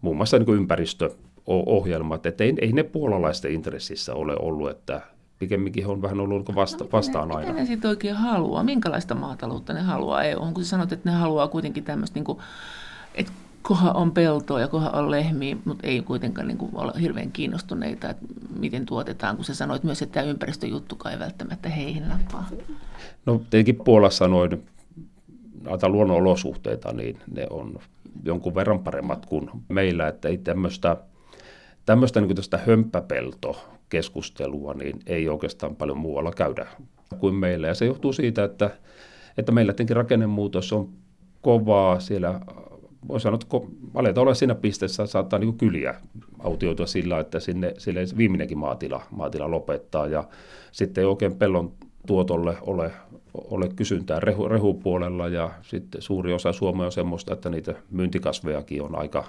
muun 0.00 0.16
muassa 0.16 0.38
niin 0.38 0.54
ympäristöohjelmat, 0.54 2.26
että 2.26 2.44
ei, 2.44 2.54
ei 2.60 2.72
ne 2.72 2.82
puolalaisten 2.82 3.52
intressissä 3.52 4.14
ole 4.14 4.36
ollut, 4.38 4.70
että 4.70 5.00
pikemminkin 5.38 5.86
on 5.86 6.02
vähän 6.02 6.20
ollut 6.20 6.54
vasta, 6.54 6.84
no, 6.84 6.90
vastaan 6.92 7.36
aina. 7.36 7.48
Mitä 7.48 7.60
ne 7.60 7.66
sitten 7.66 7.88
oikein 7.88 8.16
haluaa? 8.16 8.62
Minkälaista 8.62 9.14
maataloutta 9.14 9.72
ne 9.72 9.80
haluaa 9.80 10.24
EU? 10.24 10.40
Kun 10.54 10.64
sä 10.64 10.70
sanot, 10.70 10.92
että 10.92 11.10
ne 11.10 11.16
haluaa 11.16 11.48
kuitenkin 11.48 11.84
tämmöistä, 11.84 12.14
niin 12.14 12.24
kuin, 12.24 12.38
että 13.14 13.32
koha 13.62 13.90
on 13.92 14.12
peltoa 14.12 14.60
ja 14.60 14.68
koha 14.68 14.90
on 14.90 15.10
lehmiä, 15.10 15.56
mutta 15.64 15.86
ei 15.86 16.02
kuitenkaan 16.02 16.48
niin 16.48 16.58
kuin, 16.58 16.70
olla 16.74 16.92
hirveän 17.00 17.32
kiinnostuneita, 17.32 18.10
että 18.10 18.26
miten 18.58 18.86
tuotetaan, 18.86 19.36
kun 19.36 19.44
sä 19.44 19.54
sanoit 19.54 19.84
myös, 19.84 20.02
että 20.02 20.12
tämä 20.12 20.30
ympäristöjuttukaan 20.30 21.12
ei 21.12 21.18
välttämättä 21.18 21.68
heihin 21.68 22.08
nappaa. 22.08 22.48
No 23.26 23.40
tietenkin 23.50 23.84
Puolassa 23.84 24.28
noin 24.28 24.62
näitä 25.62 25.88
luonnonolosuhteita, 25.88 26.92
niin 26.92 27.18
ne 27.34 27.46
on 27.50 27.78
jonkun 28.24 28.54
verran 28.54 28.78
paremmat 28.78 29.26
kuin 29.26 29.50
meillä, 29.68 30.08
että 30.08 30.28
ei 30.28 30.38
tämmöistä, 30.38 30.96
tämmöistä 31.86 32.20
niin 32.20 32.36
tästä 32.36 32.58
hömppäpelto 32.66 33.75
keskustelua, 33.88 34.74
niin 34.74 35.00
ei 35.06 35.28
oikeastaan 35.28 35.76
paljon 35.76 35.98
muualla 35.98 36.32
käydä 36.32 36.66
kuin 37.18 37.34
meillä. 37.34 37.66
Ja 37.66 37.74
se 37.74 37.86
johtuu 37.86 38.12
siitä, 38.12 38.44
että, 38.44 38.70
että 39.38 39.52
meillä 39.52 39.72
tietenkin 39.72 39.96
rakennemuutos 39.96 40.72
on 40.72 40.88
kovaa. 41.40 42.00
Siellä 42.00 42.40
voi 43.08 43.20
sanoa, 43.20 43.38
että 43.42 43.56
aletaan 43.94 44.22
olla 44.22 44.34
siinä 44.34 44.54
pisteessä, 44.54 45.06
saattaa 45.06 45.38
niin 45.38 45.58
kyliä 45.58 45.94
autioitua 46.38 46.86
sillä, 46.86 47.20
että 47.20 47.40
sinne, 47.40 47.74
sille 47.78 48.00
viimeinenkin 48.16 48.58
maatila, 48.58 49.02
maatila 49.10 49.50
lopettaa. 49.50 50.06
Ja 50.06 50.24
sitten 50.72 51.02
ei 51.02 51.06
oikein 51.06 51.36
pellon 51.36 51.72
tuotolle 52.06 52.56
ole, 52.60 52.92
ole 53.34 53.68
kysyntää 53.76 54.20
rehu, 54.20 54.48
rehupuolella. 54.48 55.28
Ja 55.28 55.50
sitten 55.62 56.02
suuri 56.02 56.32
osa 56.32 56.52
Suomea 56.52 56.86
on 56.86 56.92
semmoista, 56.92 57.32
että 57.32 57.50
niitä 57.50 57.74
myyntikasvejakin 57.90 58.82
on 58.82 58.98
aika, 58.98 59.24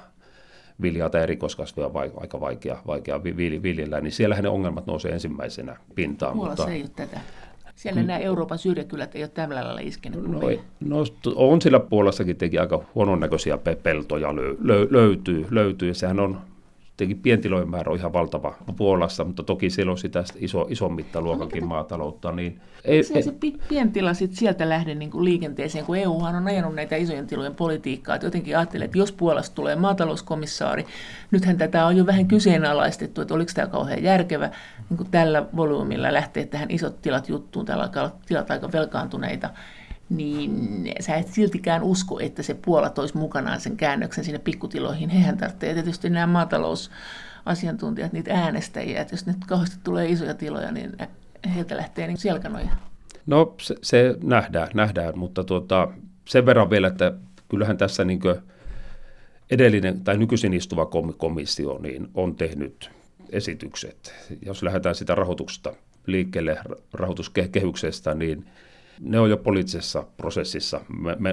viljaa 0.81 1.09
tai 1.09 1.23
erikoiskasveja 1.23 1.93
vai, 1.93 2.11
aika 2.17 2.39
vaikea, 2.39 2.77
vaikea 2.87 3.23
viljellä, 3.63 4.01
niin 4.01 4.11
siellähän 4.11 4.43
ne 4.43 4.49
ongelmat 4.49 4.85
nousee 4.85 5.11
ensimmäisenä 5.11 5.77
pintaan. 5.95 6.33
Puolassa 6.33 6.63
mutta, 6.63 6.73
ei 6.73 6.81
ole 6.81 6.89
tätä. 6.95 7.19
Siellä 7.75 8.03
nämä 8.03 8.19
Euroopan 8.19 8.57
syrjäkylät 8.57 9.15
ei 9.15 9.23
ole 9.23 9.29
tällä 9.33 9.55
lailla 9.55 9.79
iskenyt. 9.79 10.21
No, 10.21 10.39
no, 10.79 11.03
on 11.35 11.61
sillä 11.61 11.79
puolessakin 11.79 12.35
teki 12.35 12.59
aika 12.59 12.83
huonon 12.95 13.19
näköisiä 13.19 13.57
peltoja 13.83 14.35
lö, 14.35 14.87
löytyy, 14.89 15.47
löytyy. 15.49 15.93
Sehän 15.93 16.19
on 16.19 16.41
tietenkin 16.97 17.21
pientilojen 17.21 17.69
määrä 17.69 17.91
on 17.91 17.97
ihan 17.97 18.13
valtava 18.13 18.53
Puolassa, 18.75 19.23
mutta 19.23 19.43
toki 19.43 19.69
siellä 19.69 19.91
on 19.91 19.97
sitä 19.97 20.23
iso, 20.35 20.65
ison 20.69 20.93
mittaluokakin 20.93 21.61
no, 21.61 21.67
maataloutta. 21.67 22.31
Niin 22.31 22.61
ei, 22.85 23.03
se, 23.03 23.13
ei, 23.13 23.23
se 23.23 23.33
pientila 23.69 24.13
sit 24.13 24.33
sieltä 24.33 24.69
lähde 24.69 24.95
niin 24.95 25.11
kuin 25.11 25.23
liikenteeseen, 25.23 25.85
kun 25.85 25.97
EUhan 25.97 26.35
on 26.35 26.47
ajanut 26.47 26.75
näitä 26.75 26.95
isojen 26.95 27.27
tilojen 27.27 27.55
politiikkaa. 27.55 28.15
Että 28.15 28.27
jotenkin 28.27 28.57
ajattelee, 28.57 28.85
että 28.85 28.97
jos 28.97 29.11
Puolasta 29.11 29.55
tulee 29.55 29.75
maatalouskomissaari, 29.75 30.85
nythän 31.31 31.57
tätä 31.57 31.85
on 31.85 31.97
jo 31.97 32.05
vähän 32.05 32.27
kyseenalaistettu, 32.27 33.21
että 33.21 33.33
oliko 33.33 33.51
tämä 33.55 33.67
kauhean 33.67 34.03
järkevä 34.03 34.49
niin 34.89 34.97
kuin 34.97 35.11
tällä 35.11 35.45
volyymilla 35.55 36.13
lähteä 36.13 36.45
tähän 36.45 36.71
isot 36.71 37.01
tilat 37.01 37.29
juttuun. 37.29 37.65
Täällä 37.65 37.83
alkaa 37.83 38.19
tilat 38.25 38.51
aika 38.51 38.71
velkaantuneita 38.71 39.49
niin 40.09 40.91
sä 40.99 41.15
et 41.15 41.27
siltikään 41.27 41.83
usko, 41.83 42.19
että 42.19 42.43
se 42.43 42.53
Puola 42.53 42.89
toisi 42.89 43.17
mukanaan 43.17 43.59
sen 43.61 43.77
käännöksen 43.77 44.23
sinne 44.23 44.39
pikkutiloihin. 44.39 45.09
Hehän 45.09 45.37
tarvitsee 45.37 45.73
tietysti 45.73 46.09
nämä 46.09 46.27
maatalousasiantuntijat, 46.27 48.13
niitä 48.13 48.33
äänestäjiä, 48.33 49.01
että 49.01 49.13
jos 49.13 49.25
nyt 49.25 49.37
kauheasti 49.47 49.77
tulee 49.83 50.09
isoja 50.09 50.33
tiloja, 50.33 50.71
niin 50.71 50.97
heiltä 51.55 51.77
lähtee 51.77 52.07
niin 52.07 52.17
selkänoja. 52.17 52.69
No 53.25 53.55
se, 53.61 53.75
se 53.81 54.15
nähdään, 54.23 54.69
nähdään, 54.73 55.17
mutta 55.17 55.43
tuota, 55.43 55.87
sen 56.25 56.45
verran 56.45 56.69
vielä, 56.69 56.87
että 56.87 57.13
kyllähän 57.49 57.77
tässä 57.77 58.03
niin 58.03 58.21
edellinen 59.51 60.01
tai 60.01 60.17
nykyisin 60.17 60.53
istuva 60.53 60.85
komissio 61.17 61.77
niin 61.81 62.07
on 62.13 62.35
tehnyt 62.35 62.89
esitykset. 63.29 64.13
Jos 64.45 64.63
lähdetään 64.63 64.95
sitä 64.95 65.15
rahoituksesta 65.15 65.73
liikkeelle 66.05 66.57
rahoituskehyksestä, 66.93 68.13
niin– 68.13 68.45
ne 68.99 69.19
on 69.19 69.29
jo 69.29 69.37
poliittisessa 69.37 70.03
prosessissa 70.17 70.81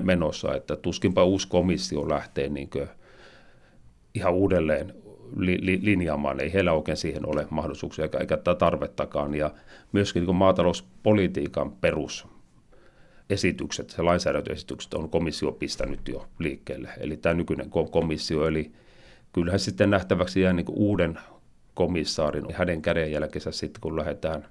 menossa, 0.02 0.54
että 0.54 0.76
tuskinpa 0.76 1.24
uusi 1.24 1.48
komissio 1.48 2.08
lähtee 2.08 2.48
niin 2.48 2.70
ihan 4.14 4.32
uudelleen 4.32 4.94
li, 5.36 5.58
li, 5.60 5.78
linjaamaan. 5.82 6.40
Ei 6.40 6.52
heillä 6.52 6.72
oikein 6.72 6.96
siihen 6.96 7.28
ole 7.28 7.46
mahdollisuuksia 7.50 8.04
eikä, 8.04 8.18
eikä 8.18 8.36
tarvettakaan. 8.58 9.34
Ja 9.34 9.50
myöskin 9.92 10.24
niin 10.24 10.36
maatalouspolitiikan 10.36 11.72
perus 11.72 12.26
esitykset, 13.30 13.90
se 13.90 14.02
lainsäädäntöesitykset 14.02 14.94
on 14.94 15.10
komissio 15.10 15.52
pistänyt 15.52 16.08
jo 16.08 16.26
liikkeelle. 16.38 16.88
Eli 16.98 17.16
tämä 17.16 17.34
nykyinen 17.34 17.70
komissio, 17.90 18.46
eli 18.46 18.72
kyllähän 19.32 19.60
sitten 19.60 19.90
nähtäväksi 19.90 20.40
jää 20.40 20.52
niin 20.52 20.66
uuden 20.68 21.18
komissaarin 21.74 22.44
hänen 22.52 22.82
kädenjälkensä 22.82 23.52
sitten, 23.52 23.80
kun 23.80 23.96
lähdetään 23.96 24.46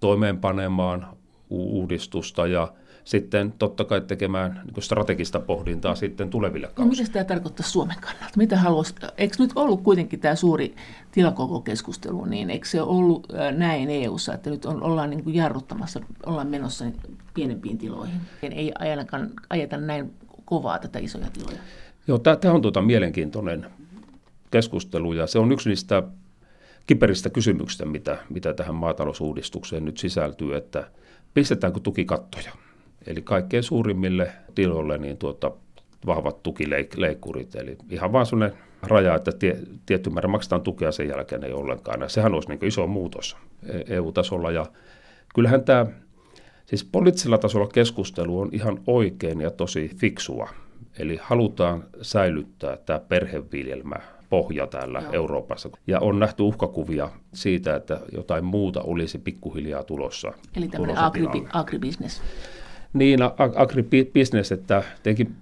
toimeenpanemaan 0.00 1.17
uudistusta 1.50 2.46
ja 2.46 2.72
sitten 3.04 3.54
totta 3.58 3.84
kai 3.84 4.00
tekemään 4.00 4.62
niin 4.64 4.82
strategista 4.82 5.40
pohdintaa 5.40 5.94
sitten 5.94 6.30
tuleville 6.30 6.66
kausille. 6.66 6.96
No, 6.96 7.00
mitä 7.00 7.12
tämä 7.12 7.24
tarkoittaa 7.24 7.66
Suomen 7.66 7.96
kannalta? 8.00 8.36
Mitä 8.36 8.56
haluaisi, 8.56 8.94
eikö 9.18 9.34
nyt 9.38 9.50
ollut 9.54 9.82
kuitenkin 9.82 10.20
tämä 10.20 10.34
suuri 10.34 10.74
tilakokokeskustelu, 11.12 12.24
niin 12.24 12.50
eikö 12.50 12.68
se 12.68 12.82
ollut 12.82 13.26
näin 13.56 13.90
EU-ssa, 13.90 14.34
että 14.34 14.50
nyt 14.50 14.64
on, 14.64 14.82
ollaan 14.82 15.10
niin 15.10 15.34
jarruttamassa, 15.34 16.00
ollaan 16.26 16.48
menossa 16.48 16.84
pienempiin 17.34 17.78
tiloihin? 17.78 18.20
Ei 18.42 18.72
ainakaan 18.78 19.30
ajeta 19.50 19.76
näin 19.76 20.12
kovaa 20.44 20.78
tätä 20.78 20.98
isoja 20.98 21.30
tiloja. 21.30 21.58
Joo, 22.06 22.18
tämä 22.18 22.54
on 22.54 22.62
tuota 22.62 22.82
mielenkiintoinen 22.82 23.66
keskustelu 24.50 25.12
ja 25.12 25.26
se 25.26 25.38
on 25.38 25.52
yksi 25.52 25.68
niistä 25.68 26.02
kiperistä 26.88 27.30
kysymyksistä, 27.30 27.84
mitä, 27.84 28.18
mitä 28.28 28.54
tähän 28.54 28.74
maatalousuudistukseen 28.74 29.84
nyt 29.84 29.98
sisältyy, 29.98 30.56
että 30.56 30.90
pistetäänkö 31.34 31.80
tukikattoja. 31.80 32.52
Eli 33.06 33.22
kaikkein 33.22 33.62
suurimmille 33.62 34.32
tiloille 34.54 34.98
niin 34.98 35.16
tuota, 35.16 35.50
vahvat 36.06 36.42
tukileikkurit, 36.42 37.54
eli 37.54 37.76
ihan 37.90 38.12
vaan 38.12 38.26
sellainen 38.26 38.58
raja, 38.82 39.14
että 39.14 39.32
tie, 39.32 39.58
tietty 39.86 40.10
määrä 40.10 40.28
maksetaan 40.28 40.62
tukea 40.62 40.92
sen 40.92 41.08
jälkeen 41.08 41.44
ei 41.44 41.52
ollenkaan. 41.52 42.00
Ja 42.00 42.08
sehän 42.08 42.34
olisi 42.34 42.48
niin 42.48 42.64
iso 42.64 42.86
muutos 42.86 43.36
EU-tasolla 43.88 44.50
ja 44.50 44.66
kyllähän 45.34 45.64
tämä, 45.64 45.86
siis 46.66 46.84
poliittisella 46.84 47.38
tasolla 47.38 47.66
keskustelu 47.66 48.40
on 48.40 48.48
ihan 48.52 48.80
oikein 48.86 49.40
ja 49.40 49.50
tosi 49.50 49.90
fiksua. 49.96 50.48
Eli 50.98 51.18
halutaan 51.22 51.84
säilyttää 52.02 52.76
tämä 52.76 52.98
perheviljelmä 52.98 53.96
pohja 54.30 54.66
täällä 54.66 55.00
Joo. 55.00 55.12
Euroopassa. 55.12 55.70
Ja 55.86 56.00
on 56.00 56.18
nähty 56.18 56.42
uhkakuvia 56.42 57.08
siitä, 57.34 57.76
että 57.76 58.00
jotain 58.12 58.44
muuta 58.44 58.82
olisi 58.82 59.18
pikkuhiljaa 59.18 59.84
tulossa. 59.84 60.32
Eli 60.56 60.68
tämmöinen 60.68 60.96
agribi- 60.96 61.48
agribisnes. 61.52 62.22
Niin, 62.92 63.18
agribisnes, 63.56 64.52
että 64.52 64.82
tietenkin 65.02 65.36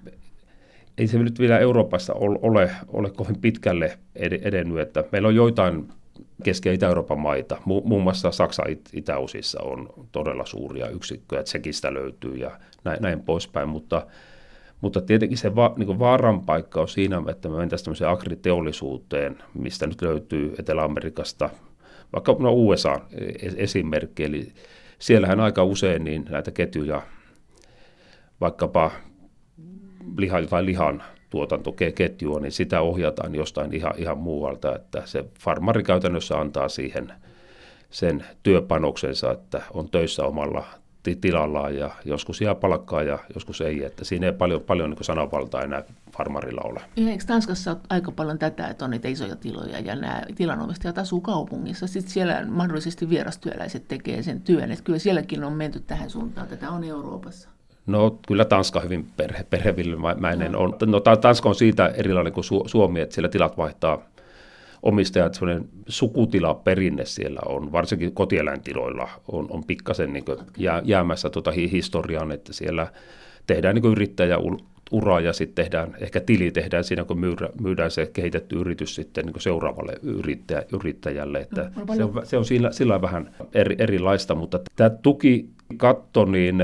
ei 0.99 1.07
se 1.07 1.19
nyt 1.19 1.39
vielä 1.39 1.59
Euroopassa 1.59 2.15
ole, 2.15 2.71
ole 2.89 3.11
kovin 3.11 3.41
pitkälle 3.41 3.99
edennyt, 4.17 4.79
että 4.79 5.05
meillä 5.13 5.29
on 5.29 5.35
joitain 5.35 5.89
Keski- 6.45 6.69
ja 6.69 6.73
Itä-Euroopan 6.73 7.21
maita, 7.21 7.57
muun 7.65 8.03
muassa 8.03 8.31
Saksa 8.31 8.63
itäosissa 8.93 9.63
on 9.63 9.89
todella 10.13 10.47
suuria 10.47 10.89
yksikköjä, 10.89 11.43
Tsekistä 11.43 11.95
löytyy 11.95 12.37
ja 12.37 12.51
näin, 12.85 13.03
näin 13.03 13.23
poispäin, 13.23 13.69
mutta 13.69 14.07
mutta 14.81 15.01
tietenkin 15.01 15.39
se 15.39 15.57
va, 15.57 15.75
niin 15.77 15.99
vaaran 15.99 16.41
paikka 16.41 16.81
on 16.81 16.89
siinä, 16.89 17.23
että 17.29 17.49
me 17.49 17.57
mentäisiin 17.57 17.85
tämmöiseen 17.85 18.11
agriteollisuuteen, 18.11 19.39
mistä 19.55 19.87
nyt 19.87 20.03
löytyy 20.03 20.55
Etelä-Amerikasta, 20.59 21.51
vaikka 22.13 22.37
no 22.39 22.53
USA 22.53 23.01
esimerkki, 23.57 24.25
eli 24.25 24.53
siellähän 24.99 25.41
aika 25.41 25.65
usein 25.65 26.05
niin 26.05 26.25
näitä 26.31 26.51
ketjuja, 26.51 27.03
vaikkapa 28.41 28.91
liha, 30.17 30.43
tai 30.43 30.65
lihan 30.65 31.03
tuotantoketjua, 31.31 32.41
niin 32.41 32.53
sitä 32.53 32.81
ohjataan 32.81 33.35
jostain 33.35 33.75
ihan, 33.75 33.93
ihan 33.97 34.19
muualta, 34.19 34.77
että 34.77 35.03
se 35.05 35.25
farmari 35.41 35.83
käytännössä 35.83 36.39
antaa 36.39 36.69
siihen 36.69 37.13
sen 37.91 38.25
työpanoksensa, 38.43 39.33
että 39.33 39.63
on 39.75 39.91
töissä 39.91 40.25
omalla 40.25 40.65
tilallaan 41.15 41.77
ja 41.77 41.91
joskus 42.05 42.41
jää 42.41 42.55
palkkaa 42.55 43.03
ja 43.03 43.19
joskus 43.35 43.61
ei. 43.61 43.85
Että 43.85 44.05
siinä 44.05 44.27
ei 44.27 44.33
paljon, 44.33 44.61
paljon 44.61 44.91
niin 44.91 45.05
sananvaltaa 45.05 45.63
enää 45.63 45.83
farmarilla 46.17 46.61
ole. 46.65 46.81
Eikö 46.97 47.25
Tanskassa 47.27 47.71
ole 47.71 47.79
aika 47.91 48.13
paljon 48.13 48.39
tätä, 48.39 48.69
että 48.69 48.85
on 48.85 48.91
niitä 48.91 49.09
isoja 49.09 49.37
tiloja 49.37 49.81
ja 49.81 49.97
nämä 49.97 50.23
tilanomistajat 50.35 50.99
asuu 50.99 51.21
kaupungissa. 51.21 51.87
Sitten 51.87 52.13
siellä 52.13 52.47
mahdollisesti 52.49 53.11
vierastyöläiset 53.11 53.89
tekee 53.89 54.23
sen 54.23 54.41
työn. 54.41 54.71
Että 54.73 54.85
kyllä 54.85 54.99
sielläkin 54.99 55.45
on 55.45 55.53
menty 55.53 55.81
tähän 55.81 56.11
suuntaan. 56.11 56.49
Tätä 56.49 56.71
on 56.71 56.85
Euroopassa. 56.85 57.49
No 57.87 58.19
kyllä 58.29 58.45
Tanska 58.45 58.81
hyvin 58.81 59.07
perhe, 59.17 59.45
perhevilmäinen 59.45 60.57
on. 60.57 60.75
No 60.87 61.01
Tanska 61.01 61.49
on 61.49 61.55
siitä 61.55 61.87
erilainen 61.87 62.33
kuin 62.33 62.45
Suomi, 62.67 63.01
että 63.01 63.15
siellä 63.15 63.29
tilat 63.29 63.57
vaihtaa 63.57 64.03
omistajat, 64.87 65.35
sellainen 65.35 65.69
sukutilaperinne 65.89 67.05
siellä 67.05 67.41
on, 67.47 67.73
varsinkin 67.73 68.13
kotieläintiloilla 68.13 69.09
on, 69.33 69.47
on 69.51 69.65
pikkasen 69.65 70.13
niin 70.13 70.25
jää, 70.59 70.83
jäämässä 70.85 71.31
tuota 71.31 71.51
historiaan, 71.51 72.33
että 72.33 72.53
siellä 72.53 72.87
tehdään 73.47 73.75
niin 73.75 73.93
yrittäjä 73.93 74.39
uraa 74.91 75.21
ja 75.21 75.33
sitten 75.33 75.65
tehdään, 75.65 75.97
ehkä 76.01 76.21
tili 76.21 76.51
tehdään 76.51 76.85
siinä, 76.85 77.05
kun 77.05 77.21
myydään, 77.21 77.51
myydään 77.61 77.91
se 77.91 78.11
kehitetty 78.13 78.57
yritys 78.57 78.95
sitten 78.95 79.27
niin 79.27 79.41
seuraavalle 79.41 79.93
yrittäjä, 80.03 80.63
yrittäjälle. 80.73 81.39
Että 81.39 81.71
no, 81.77 81.95
se, 81.97 82.05
on, 82.05 82.27
se 82.27 82.37
on 82.37 82.45
sillä, 82.45 82.73
sillä 82.73 83.03
vähän 83.03 83.35
eri, 83.55 83.77
erilaista, 83.79 84.35
mutta 84.35 84.61
tämä 84.77 84.91
tukikatto, 84.91 86.25
niin 86.25 86.57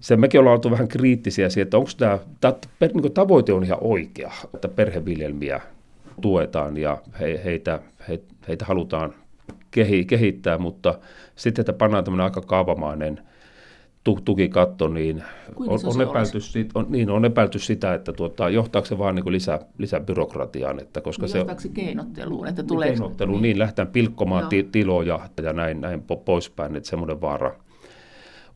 se 0.00 0.16
mekin 0.16 0.40
ollaan 0.40 0.54
oltu 0.54 0.70
vähän 0.70 0.88
kriittisiä 0.88 1.48
siihen, 1.48 1.62
että 1.66 1.76
onko 1.76 1.90
tämä, 1.96 2.18
tämä 2.40 2.54
niin 2.80 3.12
tavoite 3.12 3.52
on 3.52 3.64
ihan 3.64 3.78
oikea, 3.80 4.32
että 4.54 4.68
perheviljelmiä 4.68 5.60
tuetaan 6.20 6.76
ja 6.76 6.98
he, 7.20 7.40
heitä, 7.44 7.80
he, 8.08 8.20
heitä 8.48 8.64
halutaan 8.64 9.14
kehi, 9.70 10.04
kehittää, 10.04 10.58
mutta 10.58 10.98
sitten, 11.36 11.62
että 11.62 11.72
pannaan 11.72 12.04
tämmöinen 12.04 12.24
aika 12.24 12.40
kaavamainen 12.40 13.20
tukikatto, 14.24 14.88
niin 14.88 15.22
on, 15.56 15.78
on, 15.84 16.02
epäilty, 16.02 16.40
sit, 16.40 16.70
on, 16.74 16.86
niin 16.88 17.10
on 17.10 17.24
epäilty 17.24 17.58
sitä, 17.58 17.94
että 17.94 18.12
tuota, 18.12 18.48
johtaako 18.48 18.86
se 18.86 18.98
vaan 18.98 19.14
niin 19.14 19.32
lisää, 19.32 19.58
lisää 19.78 20.00
byrokratiaan. 20.00 20.80
Että 20.80 21.00
koska 21.00 21.26
niin 21.26 21.32
se, 21.32 21.44
se 21.58 21.68
keinotteluun? 21.68 22.46
Että 22.46 22.62
tulee... 22.62 22.88
Keinotteluun, 22.88 23.36
niin, 23.36 23.42
niin 23.42 23.58
lähdetään 23.58 23.88
pilkkomaan 23.88 24.46
ti, 24.46 24.68
tiloja 24.72 25.20
ja 25.42 25.52
näin, 25.52 25.80
näin 25.80 26.02
poispäin, 26.24 26.76
että 26.76 26.88
semmoinen 26.88 27.20
vaara 27.20 27.54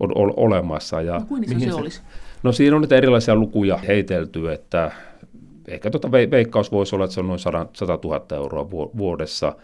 on 0.01 0.13
olemassa. 0.37 1.03
Ja 1.03 1.19
no, 1.19 1.37
mihin 1.39 1.61
se, 1.61 1.67
se 1.67 1.75
olisi? 1.75 2.03
No 2.43 2.53
siinä 2.53 2.77
on 2.77 2.83
niitä 2.83 2.97
erilaisia 2.97 3.37
lukuja 3.37 3.77
heitelty, 3.77 4.53
että 4.53 4.91
ehkä 5.69 5.91
tuota 5.91 6.13
veikkaus 6.13 6.73
voisi 6.73 6.95
olla, 6.95 7.05
että 7.05 7.15
se 7.15 7.21
on 7.21 7.27
noin 7.27 7.39
100, 7.39 7.67
100 7.73 7.99
000 8.05 8.37
euroa 8.37 8.71
vuodessa. 8.71 9.57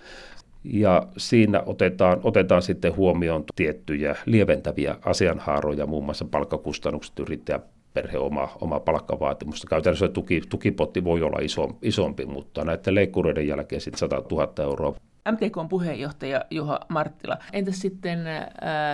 Ja 0.65 1.07
siinä 1.17 1.63
otetaan, 1.67 2.21
otetaan 2.23 2.63
sitten 2.63 2.97
huomioon 2.97 3.45
tiettyjä 3.57 4.17
lieventäviä 4.27 4.97
asianhaaroja, 5.05 5.87
muun 5.87 6.05
muassa 6.05 6.25
palkkakustannukset, 6.25 7.19
yrittäjä 7.19 7.61
perhe 7.95 8.19
oma, 8.19 8.49
oma 8.61 8.81
palkkavaatimusta. 8.81 9.67
Käytännössä 9.69 10.09
tuki, 10.09 10.43
tukipotti 10.49 11.05
voi 11.05 11.23
olla 11.23 11.39
iso, 11.43 11.69
isompi, 11.83 12.27
mutta 12.27 12.65
näiden 12.65 12.95
leikkureiden 12.95 13.49
jälkeen 13.49 13.81
sitten 13.81 13.99
100 13.99 14.23
000 14.31 14.53
euroa 14.63 14.95
MTK 15.33 15.69
puheenjohtaja 15.69 16.45
Juha 16.51 16.81
Marttila. 16.89 17.37
Entäs 17.53 17.81
sitten 17.81 18.19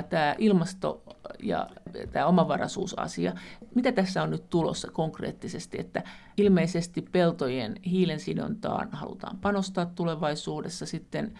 tämä 0.08 0.34
ilmasto 0.38 1.02
ja 1.42 1.68
tämä 2.12 2.26
omavaraisuusasia? 2.26 3.32
Mitä 3.74 3.92
tässä 3.92 4.22
on 4.22 4.30
nyt 4.30 4.50
tulossa 4.50 4.90
konkreettisesti? 4.90 5.80
Että 5.80 6.02
ilmeisesti 6.36 7.02
peltojen 7.02 7.76
hiilensidontaan 7.86 8.88
halutaan 8.92 9.38
panostaa 9.38 9.86
tulevaisuudessa 9.86 10.86
sitten 10.86 11.32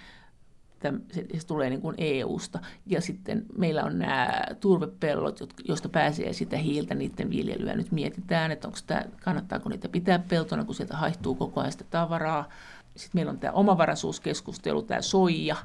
se, 1.13 1.47
tulee 1.47 1.71
niin 1.71 1.81
kuin 1.81 1.95
EU-sta. 1.99 2.59
Ja 2.87 3.01
sitten 3.01 3.47
meillä 3.59 3.85
on 3.85 3.99
nämä 3.99 4.41
turvepellot, 4.61 5.41
joista 5.69 5.89
pääsee 5.89 6.33
sitä 6.33 6.57
hiiltä, 6.57 6.95
niiden 6.95 7.31
viljelyä 7.31 7.75
nyt 7.75 7.93
mietitään, 7.93 8.51
että 8.51 8.69
onko 8.69 8.79
tämä, 8.87 9.05
kannattaako 9.25 9.69
niitä 9.69 9.89
pitää 9.89 10.19
peltona, 10.19 10.65
kun 10.65 10.75
sieltä 10.75 10.97
haihtuu 10.97 11.35
koko 11.35 11.61
ajan 11.61 11.73
sitä 11.73 11.85
tavaraa. 11.91 12.49
Sitten 12.97 13.19
meillä 13.19 13.31
on 13.31 13.39
tämä 13.39 13.53
omavaraisuuskeskustelu, 13.53 14.83
tämä 14.83 15.03
soija, 15.03 15.57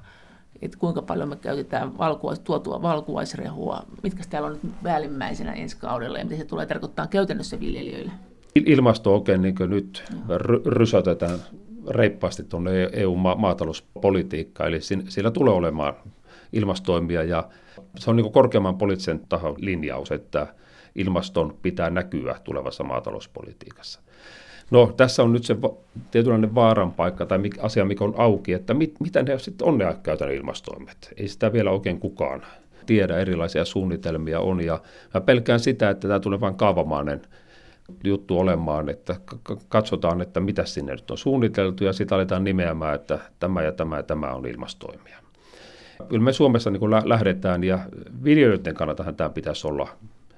että 0.62 0.78
kuinka 0.78 1.02
paljon 1.02 1.30
me 1.30 1.36
käytetään 1.36 1.98
valkuais, 1.98 2.40
tuotua 2.40 2.82
valkuaisrehua, 2.82 3.84
mitkä 4.04 4.24
täällä 4.30 4.48
on 4.48 4.60
nyt 4.64 4.74
päällimmäisenä 4.84 5.54
ensi 5.54 5.78
kaudella 5.78 6.18
ja 6.18 6.24
mitä 6.24 6.38
se 6.38 6.46
tulee 6.46 6.66
tarkoittaa 6.66 7.08
käytännössä 7.08 7.60
viljelijöille. 7.60 8.12
Ilmasto 8.56 9.14
oikein 9.14 9.42
niin 9.42 9.56
nyt 9.68 10.04
ry- 10.38 10.62
rysätetään 10.66 11.40
reippaasti 11.90 12.44
tuonne 12.44 12.90
EU-maatalouspolitiikkaan, 12.94 14.70
eli 14.70 14.80
siinä 15.10 15.32
tulee 15.32 15.54
olemaan 15.54 15.94
ilmastoimia 16.54 17.24
ja 17.24 17.50
se 17.98 18.10
on 18.10 18.16
niin 18.16 18.32
korkeamman 18.32 18.78
poliittisen 18.78 19.22
tahon 19.30 19.56
linjaus, 19.58 20.12
että 20.12 20.48
ilmaston 20.96 21.58
pitää 21.62 21.90
näkyä 21.90 22.36
tulevassa 22.44 22.84
maatalouspolitiikassa. 22.84 24.00
No 24.72 24.94
tässä 24.98 25.24
on 25.24 25.34
nyt 25.34 25.44
se 25.44 25.56
tietynlainen 26.12 26.56
vaaran 26.56 26.92
paikka 26.92 27.26
tai 27.26 27.40
asia, 27.62 27.86
mikä 27.86 28.04
on 28.04 28.14
auki, 28.18 28.54
että 28.54 28.74
mit, 28.74 28.96
mitä 29.00 29.24
ne 29.24 29.40
sitten 29.40 29.68
on 29.68 29.78
ne 29.78 29.96
käytännön 30.04 30.38
ilmastoimet. 30.38 31.14
Ei 31.18 31.28
sitä 31.28 31.54
vielä 31.54 31.72
oikein 31.72 32.00
kukaan 32.00 32.44
tiedä, 32.86 33.18
erilaisia 33.18 33.66
suunnitelmia 33.66 34.40
on 34.40 34.64
ja 34.64 34.82
mä 35.14 35.22
pelkään 35.22 35.60
sitä, 35.60 35.90
että 35.90 36.08
tämä 36.08 36.20
tulee 36.20 36.40
vain 36.40 36.56
kaavamainen 36.56 37.22
juttu 38.04 38.40
olemaan, 38.40 38.90
että 38.90 39.16
katsotaan, 39.70 40.22
että 40.22 40.40
mitä 40.40 40.66
sinne 40.66 40.92
nyt 40.92 41.12
on 41.12 41.18
suunniteltu 41.18 41.84
ja 41.84 41.94
sitten 41.94 42.16
aletaan 42.16 42.44
nimeämään, 42.44 42.96
että 42.96 43.20
tämä 43.40 43.62
ja 43.62 43.72
tämä 43.72 43.98
ja 43.98 44.04
tämä 44.04 44.34
on 44.34 44.46
ilmastoimia. 44.46 45.18
Kyllä 46.10 46.24
me 46.24 46.34
Suomessa 46.34 46.70
niin 46.70 46.80
kun 46.80 46.92
lähdetään 46.92 47.64
ja 47.64 47.80
viljelijöiden 48.24 48.76
kannalta 48.76 49.14
tämä 49.14 49.30
pitäisi 49.30 49.68
olla 49.68 49.88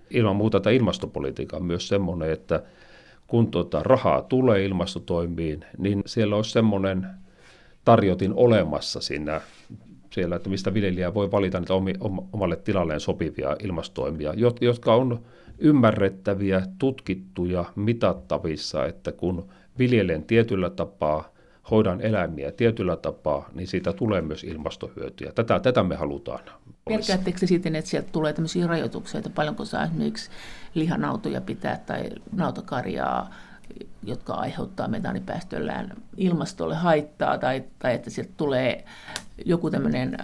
ilman 0.09 0.35
muuta 0.35 0.59
tämä 0.59 0.73
ilmastopolitiikka 0.73 1.57
on 1.57 1.65
myös 1.65 1.87
semmoinen, 1.87 2.31
että 2.31 2.63
kun 3.27 3.51
tuota 3.51 3.83
rahaa 3.83 4.21
tulee 4.21 4.65
ilmastotoimiin, 4.65 5.65
niin 5.77 6.01
siellä 6.05 6.35
olisi 6.35 6.51
semmoinen 6.51 7.07
tarjotin 7.85 8.33
olemassa 8.35 9.01
siinä 9.01 9.41
siellä, 10.13 10.35
että 10.35 10.49
mistä 10.49 10.73
viljelijä 10.73 11.13
voi 11.13 11.31
valita 11.31 11.59
niitä 11.59 11.73
omalle 12.33 12.55
tilalleen 12.55 12.99
sopivia 12.99 13.55
ilmastoimia, 13.63 14.33
jotka 14.61 14.95
on 14.95 15.21
ymmärrettäviä, 15.59 16.61
tutkittuja, 16.79 17.65
mitattavissa, 17.75 18.85
että 18.85 19.11
kun 19.11 19.47
viljelen 19.79 20.23
tietyllä 20.23 20.69
tapaa, 20.69 21.33
hoidan 21.71 22.01
eläimiä 22.01 22.51
tietyllä 22.51 22.95
tapaa, 22.95 23.49
niin 23.53 23.67
siitä 23.67 23.93
tulee 23.93 24.21
myös 24.21 24.43
ilmastohyötyjä. 24.43 25.31
Tätä, 25.31 25.59
tätä 25.59 25.83
me 25.83 25.95
halutaan. 25.95 26.39
Pelkäättekö 26.89 27.47
sitten, 27.47 27.75
että 27.75 27.91
sieltä 27.91 28.09
tulee 28.11 28.33
tämmöisiä 28.33 28.67
rajoituksia, 28.67 29.17
että 29.17 29.29
paljonko 29.29 29.65
saa 29.65 29.83
esimerkiksi 29.83 30.29
lihanautoja 30.73 31.41
pitää 31.41 31.77
tai 31.85 32.09
nautakarjaa, 32.31 33.29
jotka 34.03 34.33
aiheuttaa 34.33 34.87
metaanipäästöllään 34.87 35.93
ilmastolle 36.17 36.75
haittaa, 36.75 37.37
tai, 37.37 37.63
tai 37.79 37.93
että 37.93 38.09
sieltä 38.09 38.31
tulee 38.37 38.85
joku 39.45 39.69
tämmöinen 39.69 40.17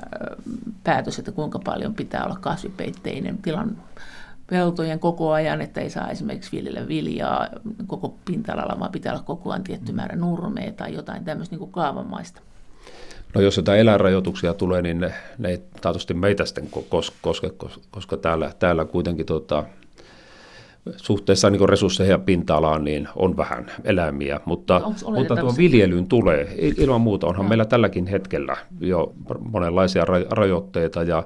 päätös, 0.83 1.19
että 1.19 1.31
kuinka 1.31 1.59
paljon 1.59 1.93
pitää 1.93 2.25
olla 2.25 2.37
kasvipeitteinen 2.41 3.37
tilan 3.37 3.77
peltojen 4.49 4.99
koko 4.99 5.31
ajan, 5.31 5.61
että 5.61 5.81
ei 5.81 5.89
saa 5.89 6.09
esimerkiksi 6.09 6.57
viljellä 6.57 6.87
viljaa 6.87 7.47
koko 7.87 8.15
pinta-alalla, 8.25 8.79
vaan 8.79 8.91
pitää 8.91 9.13
olla 9.13 9.23
koko 9.23 9.51
ajan 9.51 9.63
tietty 9.63 9.91
määrä 9.91 10.15
nurmea 10.15 10.71
tai 10.71 10.93
jotain 10.93 11.25
tämmöistä 11.25 11.53
niin 11.53 11.59
kuin 11.59 11.71
kaavamaista. 11.71 12.41
No 13.35 13.41
jos 13.41 13.57
jotain 13.57 13.79
eläinrajoituksia 13.79 14.53
tulee, 14.53 14.81
niin 14.81 14.99
ne, 14.99 15.13
ne 15.37 15.49
ei 15.49 15.63
taatusti 15.81 16.13
meitä 16.13 16.45
sitten 16.45 16.69
koske, 17.21 17.51
koska 17.91 18.17
täällä, 18.17 18.51
täällä 18.59 18.85
kuitenkin 18.85 19.25
tota, 19.25 19.63
suhteessa 20.95 21.49
niin 21.49 21.69
resursseihin 21.69 22.11
ja 22.11 22.19
pinta-alaan 22.19 22.83
niin 22.83 23.07
on 23.15 23.37
vähän 23.37 23.71
eläimiä, 23.83 24.39
mutta, 24.45 24.81
mutta 25.15 25.35
tuo 25.35 25.53
viljelyyn 25.57 26.07
tulee. 26.07 26.55
Ilman 26.77 27.01
muuta 27.01 27.27
onhan 27.27 27.45
no. 27.45 27.49
meillä 27.49 27.65
tälläkin 27.65 28.07
hetkellä 28.07 28.57
jo 28.79 29.13
monenlaisia 29.51 30.05
rajoitteita 30.29 31.03
ja 31.03 31.23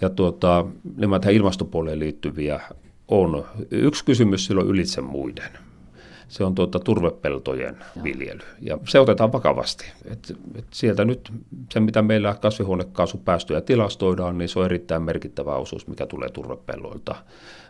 ja 0.00 0.10
tuota, 0.10 0.66
nämä 0.96 1.20
tähän 1.20 1.34
ilmastopuoleen 1.34 1.98
liittyviä 1.98 2.60
on. 3.08 3.44
Yksi 3.70 4.04
kysymys 4.04 4.46
silloin 4.46 4.66
ylitse 4.66 5.00
muiden. 5.00 5.52
Se 6.32 6.44
on 6.44 6.54
tuota 6.54 6.78
turvepeltojen 6.78 7.76
viljely. 8.04 8.40
Ja 8.60 8.78
se 8.88 9.00
otetaan 9.00 9.32
vakavasti. 9.32 9.84
Et, 10.04 10.36
et 10.54 10.64
sieltä 10.70 11.04
nyt 11.04 11.32
se, 11.70 11.80
mitä 11.80 12.02
meillä 12.02 12.34
kasvihuonekaasupäästöjä 12.40 13.60
tilastoidaan, 13.60 14.38
niin 14.38 14.48
se 14.48 14.58
on 14.58 14.64
erittäin 14.64 15.02
merkittävä 15.02 15.54
osuus, 15.54 15.86
mikä 15.86 16.06
tulee 16.06 16.28
turvepelloilta. 16.28 17.14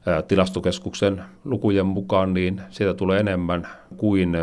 Ää, 0.07 0.23
tilastokeskuksen 0.23 1.23
lukujen 1.45 1.87
mukaan 1.87 2.35
niin 2.35 2.61
sieltä 2.71 2.95
tulee 2.95 3.21
enemmän 3.21 3.69
kuin 3.97 4.37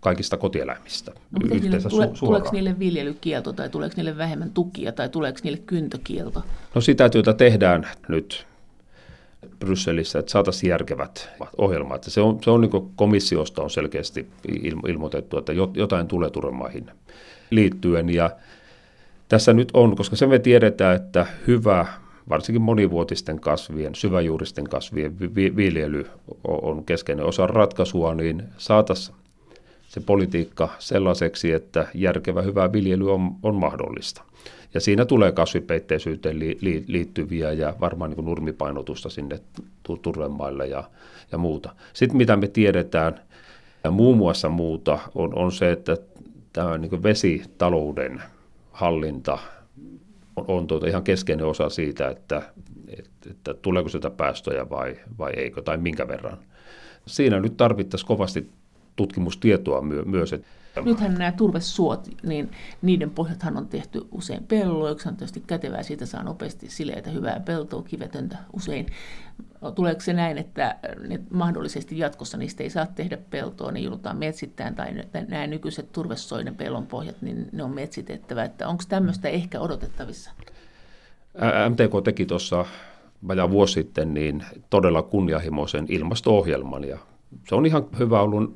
kaikista 0.00 0.36
kotieläimistä 0.36 1.10
no, 1.10 1.54
yhteensä 1.54 1.88
niille, 1.88 2.06
tule, 2.06 2.16
su- 2.16 2.26
Tuleeko 2.26 2.48
niille 2.52 2.78
viljelykielto 2.78 3.52
tai 3.52 3.68
tuleeko 3.68 3.94
niille 3.96 4.18
vähemmän 4.18 4.50
tukia 4.50 4.92
tai 4.92 5.08
tuleeko 5.08 5.38
niille 5.44 5.62
kyntökielto? 5.66 6.42
No 6.74 6.80
sitä 6.80 7.08
työtä 7.08 7.32
tehdään 7.32 7.88
nyt 8.08 8.46
Brysselissä, 9.58 10.18
että 10.18 10.32
saataisiin 10.32 10.70
järkevät 10.70 11.30
ohjelmat. 11.58 12.04
Se 12.04 12.20
on, 12.20 12.38
se 12.42 12.50
on 12.50 12.60
niin 12.60 12.92
komissiosta 12.96 13.62
on 13.62 13.70
selkeästi 13.70 14.26
ilmoitettu, 14.86 15.38
että 15.38 15.52
jotain 15.74 16.06
tulee 16.06 16.30
turvamaihin 16.30 16.90
liittyen. 17.50 18.08
Ja 18.08 18.30
tässä 19.28 19.52
nyt 19.52 19.68
on, 19.74 19.96
koska 19.96 20.16
se 20.16 20.26
me 20.26 20.38
tiedetään, 20.38 20.96
että 20.96 21.26
hyvä, 21.46 21.86
varsinkin 22.28 22.62
monivuotisten 22.62 23.40
kasvien, 23.40 23.94
syväjuuristen 23.94 24.64
kasvien 24.64 25.18
viljely 25.56 26.06
on 26.44 26.84
keskeinen 26.84 27.24
osa 27.24 27.46
ratkaisua, 27.46 28.14
niin 28.14 28.42
saataisiin 28.58 29.16
se 29.88 30.00
politiikka 30.00 30.68
sellaiseksi, 30.78 31.52
että 31.52 31.86
järkevä 31.94 32.42
hyvä 32.42 32.72
viljely 32.72 33.12
on, 33.12 33.36
on 33.42 33.54
mahdollista. 33.54 34.22
Ja 34.74 34.80
siinä 34.80 35.04
tulee 35.04 35.32
kasvipeitteisyyteen 35.32 36.38
li, 36.38 36.58
li, 36.60 36.84
liittyviä 36.86 37.52
ja 37.52 37.74
varmaan 37.80 38.10
niin 38.10 38.24
nurmipainotusta 38.24 39.08
sinne 39.08 39.40
turvemaille 40.02 40.66
ja, 40.66 40.84
ja 41.32 41.38
muuta. 41.38 41.74
Sitten 41.92 42.16
mitä 42.16 42.36
me 42.36 42.48
tiedetään, 42.48 43.20
ja 43.84 43.90
muun 43.90 44.16
muassa 44.16 44.48
muuta, 44.48 44.98
on, 45.14 45.38
on 45.38 45.52
se, 45.52 45.72
että 45.72 45.96
tämä 46.52 46.78
niin 46.78 47.02
vesitalouden 47.02 48.22
hallinta 48.72 49.38
on, 50.36 50.44
on 50.48 50.66
tuota 50.66 50.86
ihan 50.86 51.02
keskeinen 51.02 51.46
osa 51.46 51.68
siitä, 51.68 52.08
että, 52.08 52.42
että, 52.98 53.30
että 53.30 53.54
tuleeko 53.54 53.88
sitä 53.88 54.10
päästöjä 54.10 54.70
vai, 54.70 54.96
vai 55.18 55.32
eikö, 55.36 55.62
tai 55.62 55.76
minkä 55.76 56.08
verran. 56.08 56.38
Siinä 57.06 57.40
nyt 57.40 57.56
tarvittaisiin 57.56 58.08
kovasti 58.08 58.50
tutkimustietoa 58.96 59.82
myö, 59.82 60.04
myös. 60.04 60.34
Nythän 60.84 61.14
nämä 61.14 61.32
turvesuot, 61.32 62.08
niin 62.22 62.50
niiden 62.82 63.10
pohjathan 63.10 63.56
on 63.56 63.68
tehty 63.68 64.00
usein 64.12 64.44
pelloiksi, 64.44 65.08
on 65.08 65.16
tietysti 65.16 65.42
kätevää, 65.46 65.82
siitä 65.82 66.06
saa 66.06 66.22
nopeasti 66.22 66.70
sileitä, 66.70 67.10
hyvää 67.10 67.40
peltoa, 67.40 67.82
kivetöntä 67.82 68.38
usein. 68.52 68.86
Tuleeko 69.74 70.00
se 70.00 70.12
näin, 70.12 70.38
että 70.38 70.76
mahdollisesti 71.30 71.98
jatkossa 71.98 72.38
niistä 72.38 72.62
ei 72.62 72.70
saa 72.70 72.86
tehdä 72.86 73.18
peltoa, 73.30 73.72
niin 73.72 73.84
joudutaan 73.84 74.16
metsittämään, 74.16 74.74
tai 74.74 74.94
nämä 75.28 75.46
nykyiset 75.46 75.92
turvesoiden 75.92 76.54
pellon 76.54 76.86
pohjat, 76.86 77.22
niin 77.22 77.48
ne 77.52 77.62
on 77.62 77.74
metsitettävä, 77.74 78.44
että 78.44 78.68
onko 78.68 78.82
tämmöistä 78.88 79.28
ehkä 79.28 79.60
odotettavissa? 79.60 80.30
MTK 81.68 82.04
teki 82.04 82.26
tuossa 82.26 82.64
vajaa 83.28 83.50
vuosi 83.50 83.72
sitten 83.72 84.14
niin 84.14 84.44
todella 84.70 85.02
kunnianhimoisen 85.02 85.86
ilmasto-ohjelman, 85.88 86.84
ja 86.84 86.98
se 87.48 87.54
on 87.54 87.66
ihan 87.66 87.86
hyvä 87.98 88.20
ollut 88.20 88.54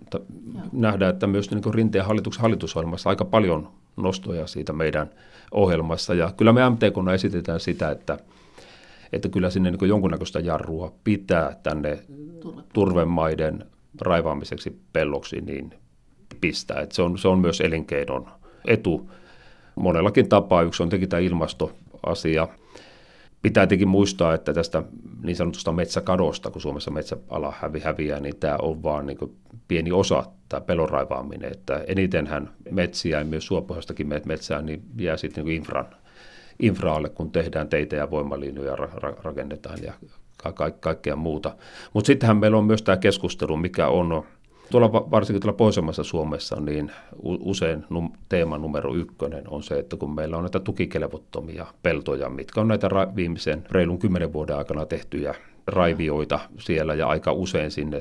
nähdä, 0.73 1.09
että 1.09 1.27
myös 1.27 1.51
niin 1.51 1.75
Rinteen 1.75 2.05
hallituksen 2.05 2.43
hallitusohjelmassa 2.43 3.11
aika 3.11 3.25
paljon 3.25 3.69
nostoja 3.97 4.47
siitä 4.47 4.73
meidän 4.73 5.11
ohjelmassa. 5.53 6.15
Ja 6.15 6.33
kyllä 6.37 6.53
me 6.53 6.71
MTKna 6.71 7.15
esitetään 7.15 7.61
sitä, 7.61 7.91
että, 7.91 8.19
että 9.13 9.29
kyllä 9.29 9.51
sinne 9.51 9.71
niin 9.71 9.89
jonkunnäköistä 9.89 10.41
jarrua 10.41 10.93
pitää 11.05 11.57
tänne 11.63 11.99
turvemaiden 12.73 13.65
raivaamiseksi 14.01 14.81
pelloksi 14.93 15.41
niin 15.41 15.75
pistää. 16.41 16.87
Se, 16.93 17.03
on, 17.03 17.19
se 17.19 17.29
on 17.29 17.39
myös 17.39 17.61
elinkeinon 17.61 18.29
etu 18.65 19.11
monellakin 19.75 20.29
tapaa. 20.29 20.63
Yksi 20.63 20.83
on 20.83 20.89
tietenkin 20.89 21.09
tämä 21.09 21.21
ilmastoasia. 21.21 22.49
Pitää 23.47 23.67
tietenkin 23.67 23.89
muistaa, 23.89 24.35
että 24.35 24.53
tästä 24.53 24.83
niin 25.23 25.37
sanotusta 25.37 25.73
metsäkadosta, 25.73 26.51
kun 26.51 26.63
Suomessa 26.63 26.91
metsäala 26.91 27.55
hävi, 27.61 27.81
häviää, 27.81 28.21
niin 28.21 28.37
tämä 28.37 28.57
on 28.63 28.83
vaan 28.83 29.07
niin 29.07 29.19
pieni 29.69 29.93
osa, 29.93 30.25
tämä 30.49 30.61
pelon 30.61 30.89
raivaaminen. 30.89 31.53
Että 31.53 31.85
enitenhän 31.87 32.51
metsiä 32.71 33.19
ja 33.19 33.25
myös 33.25 33.47
suopohjaistakin 33.47 34.09
metsää 34.25 34.63
niin 34.63 34.83
jää 34.99 35.17
sitten 35.17 35.45
niin 35.45 35.57
infran, 35.57 35.87
infraalle, 36.61 37.09
kun 37.09 37.31
tehdään 37.31 37.69
teitä 37.69 37.97
ja 37.97 38.11
voimalinjoja 38.11 38.77
ra- 38.77 39.23
rakennetaan 39.23 39.79
ja 39.83 39.93
ka- 40.55 40.71
kaikkea 40.71 41.17
muuta. 41.17 41.57
Mutta 41.93 42.07
sittenhän 42.07 42.37
meillä 42.37 42.59
on 42.59 42.65
myös 42.65 42.83
tämä 42.83 42.97
keskustelu, 42.97 43.57
mikä 43.57 43.89
on 43.89 44.25
Tuolla 44.71 44.93
varsinkin 44.93 45.43
tuolla 45.43 45.57
pohjoisemmassa 45.57 46.05
Suomessa 46.05 46.61
niin 46.61 46.93
usein 47.23 47.85
num, 47.91 48.13
teema 48.29 48.59
numero 48.59 48.95
ykkönen 48.95 49.45
on 49.49 49.63
se, 49.63 49.79
että 49.79 49.97
kun 49.97 50.15
meillä 50.15 50.37
on 50.37 50.43
näitä 50.43 50.61
tukikelvottomia 50.61 51.67
peltoja, 51.83 52.29
mitkä 52.29 52.61
on 52.61 52.69
näitä 52.69 52.89
ra- 52.89 53.17
viimeisen 53.17 53.65
reilun 53.71 53.99
kymmenen 53.99 54.33
vuoden 54.33 54.57
aikana 54.57 54.87
tehtyjä 54.87 55.35
raivioita 55.67 56.39
siellä 56.59 56.95
ja 56.95 57.09
aika 57.09 57.33
usein 57.33 57.71
sinne 57.71 58.01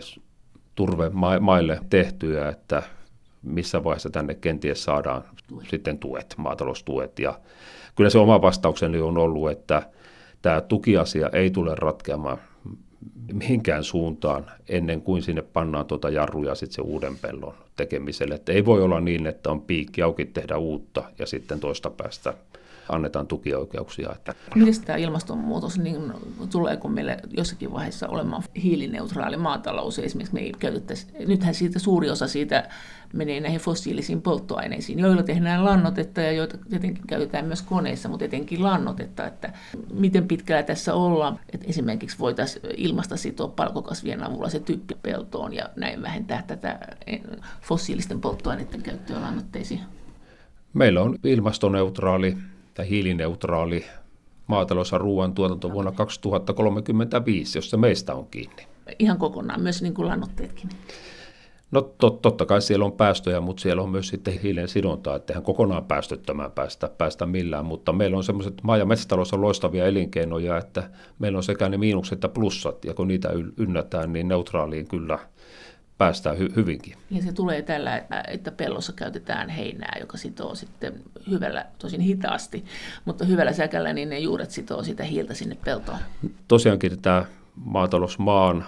turvemaille 0.76 1.80
tehtyä, 1.90 2.50
että 2.50 2.84
missä 3.42 3.84
vaiheessa 3.84 4.10
tänne 4.10 4.34
kenties 4.34 4.84
saadaan 4.84 5.24
tuet. 5.48 5.68
sitten 5.70 5.98
tuet, 5.98 6.36
maataloustuet. 6.38 7.20
Ja 7.20 7.40
kyllä 7.96 8.10
se 8.10 8.18
oma 8.18 8.42
vastaukseni 8.42 9.00
on 9.00 9.18
ollut, 9.18 9.52
että 9.52 9.90
tämä 10.42 10.62
tukiasia 10.62 11.30
ei 11.34 11.50
tule 11.50 11.76
ratkeamaan 11.76 12.38
mihinkään 13.34 13.84
suuntaan 13.84 14.46
ennen 14.70 15.02
kuin 15.02 15.22
sinne 15.22 15.42
pannaan 15.42 15.86
tuota 15.86 16.10
jarruja 16.10 16.56
sitten 16.56 16.76
se 16.76 16.82
uuden 16.82 17.18
pellon 17.18 17.54
tekemiselle. 17.76 18.36
Että 18.36 18.52
ei 18.52 18.66
voi 18.66 18.82
olla 18.82 19.00
niin, 19.00 19.28
että 19.28 19.52
on 19.52 19.62
piikki 19.62 20.02
auki 20.02 20.26
tehdä 20.26 20.58
uutta 20.58 21.04
ja 21.20 21.26
sitten 21.26 21.60
toista 21.60 21.90
päästä 21.90 22.34
annetaan 22.90 23.28
tukioikeuksia. 23.28 24.12
Että. 24.16 24.34
Miten 24.56 24.86
tämä 24.86 24.98
ilmastonmuutos, 24.98 25.80
niin 25.80 26.14
tuleeko 26.52 26.88
meille 26.88 27.18
jossakin 27.38 27.74
vaiheessa 27.74 28.08
olemaan 28.08 28.44
hiilineutraali 28.64 29.38
maatalous? 29.38 30.00
Esimerkiksi 30.00 30.34
me 30.34 30.40
ei 30.40 30.52
käytettäisi, 30.60 31.08
nythän 31.28 31.54
siitä 31.54 31.80
suuri 31.80 32.10
osa 32.10 32.28
siitä 32.28 32.70
menee 33.14 33.40
näihin 33.40 33.60
fossiilisiin 33.60 34.22
polttoaineisiin, 34.22 35.00
joilla 35.00 35.24
tehdään 35.24 35.66
lannotetta 35.66 36.22
ja 36.22 36.32
joita 36.32 36.58
tietenkin 36.70 37.08
käytetään 37.08 37.46
myös 37.46 37.62
koneissa, 37.62 38.10
mutta 38.10 38.26
etenkin 38.26 38.64
lannotetta, 38.64 39.28
että 39.28 39.54
miten 39.94 40.28
pitkällä 40.28 40.64
tässä 40.64 40.94
ollaan, 40.94 41.40
että 41.54 41.66
esimerkiksi 41.70 42.20
voitaisiin 42.20 42.66
ilmasta 42.78 43.18
sitoa 43.18 43.48
palkokasvien 43.48 44.24
avulla 44.24 44.50
se 44.50 44.60
tyyppi 44.60 44.96
peltoon 45.02 45.54
ja 45.54 45.70
näin 45.76 46.02
vähentää 46.02 46.44
tätä 46.48 46.80
fossiilisten 47.62 48.22
polttoaineiden 48.22 48.82
käyttöä 48.82 49.22
lannotteisiin. 49.22 49.82
Meillä 50.74 51.02
on 51.02 51.16
ilmastoneutraali 51.24 52.38
tai 52.76 52.90
hiilineutraali 52.90 53.86
maatalous- 54.48 54.92
ja 54.92 54.98
ruoantuotanto 54.98 55.72
vuonna 55.72 55.92
2035, 55.92 57.58
jos 57.58 57.70
se 57.70 57.78
meistä 57.78 58.16
on 58.16 58.28
kiinni. 58.28 58.68
Ihan 59.00 59.18
kokonaan, 59.18 59.62
myös 59.62 59.82
niin 59.82 59.94
kuin 59.94 60.08
lannoitteetkin. 60.08 60.70
No 61.72 61.82
tot, 61.82 62.22
totta 62.22 62.46
kai 62.46 62.62
siellä 62.62 62.86
on 62.86 62.92
päästöjä, 62.92 63.40
mutta 63.40 63.62
siellä 63.62 63.82
on 63.82 63.90
myös 63.90 64.08
sitten 64.08 64.40
hiilen 64.40 64.68
sidontaa, 64.68 65.16
että 65.16 65.34
eihän 65.34 65.44
kokonaan 65.44 65.86
päästöttömään 65.86 66.52
päästä, 66.52 66.90
päästä 66.98 67.26
millään, 67.26 67.66
mutta 67.66 67.94
meillä 67.94 68.18
on 68.18 68.24
semmoiset, 68.24 68.54
maa- 68.64 68.78
ja 68.78 68.86
metsätalous 68.86 69.34
on 69.34 69.42
loistavia 69.42 69.86
elinkeinoja, 69.86 70.58
että 70.58 70.90
meillä 71.20 71.38
on 71.38 71.44
sekä 71.44 71.70
ne 71.70 71.78
miinukset 71.78 72.14
että 72.14 72.30
plussat, 72.30 72.86
ja 72.86 72.94
kun 72.94 73.08
niitä 73.08 73.30
ynnätään, 73.58 74.14
niin 74.14 74.28
neutraaliin 74.28 74.88
kyllä– 74.88 75.20
päästään 75.98 76.38
hy- 76.38 76.56
hyvinkin. 76.56 76.94
Ja 77.12 77.22
se 77.22 77.34
tulee 77.34 77.62
tällä, 77.62 78.04
että 78.28 78.52
pellossa 78.52 78.94
käytetään 78.94 79.50
heinää, 79.50 79.98
joka 80.00 80.18
sitoo 80.18 80.56
sitten 80.56 80.94
hyvällä, 81.30 81.66
tosin 81.80 82.02
hitaasti, 82.02 82.66
mutta 83.06 83.26
hyvällä 83.26 83.54
säkällä, 83.54 83.94
niin 83.94 84.10
ne 84.10 84.20
juuret 84.20 84.52
sitoo 84.52 84.84
sitä 84.84 85.04
hiiltä 85.04 85.34
sinne 85.34 85.58
peltoon. 85.66 85.98
Tosiaankin 86.48 87.02
tämä 87.02 87.26
maatalousmaan 87.56 88.66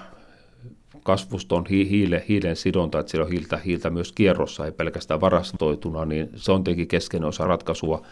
kasvuston 1.03 1.65
hi- 1.69 1.89
hiile, 1.89 2.25
hiilen 2.29 2.55
sidonta, 2.55 2.99
että 2.99 3.11
siellä 3.11 3.25
on 3.25 3.31
hiiltä, 3.31 3.57
hiiltä 3.57 3.89
myös 3.89 4.11
kierrossa, 4.11 4.65
ei 4.65 4.71
pelkästään 4.71 5.21
varastoituna, 5.21 6.05
niin 6.05 6.29
se 6.35 6.51
on 6.51 6.63
tietenkin 6.63 6.87
keskeinen 6.87 7.29
osa 7.29 7.45
ratkaisua. 7.45 8.05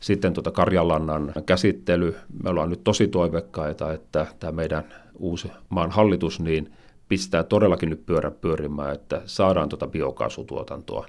Sitten 0.00 0.32
tuota 0.32 0.50
karjalannan 0.50 1.32
käsittely, 1.46 2.16
me 2.42 2.50
ollaan 2.50 2.70
nyt 2.70 2.84
tosi 2.84 3.08
toivekkaita, 3.08 3.92
että 3.92 4.26
tämä 4.40 4.52
meidän 4.52 4.84
uusi 5.18 5.50
maan 5.68 5.90
hallitus 5.90 6.40
niin 6.40 6.72
pistää 7.10 7.42
todellakin 7.42 7.90
nyt 7.90 8.06
pyörä 8.06 8.30
pyörimään, 8.30 8.94
että 8.94 9.22
saadaan 9.26 9.68
tuota 9.68 9.86
biokaasutuotantoa 9.86 11.06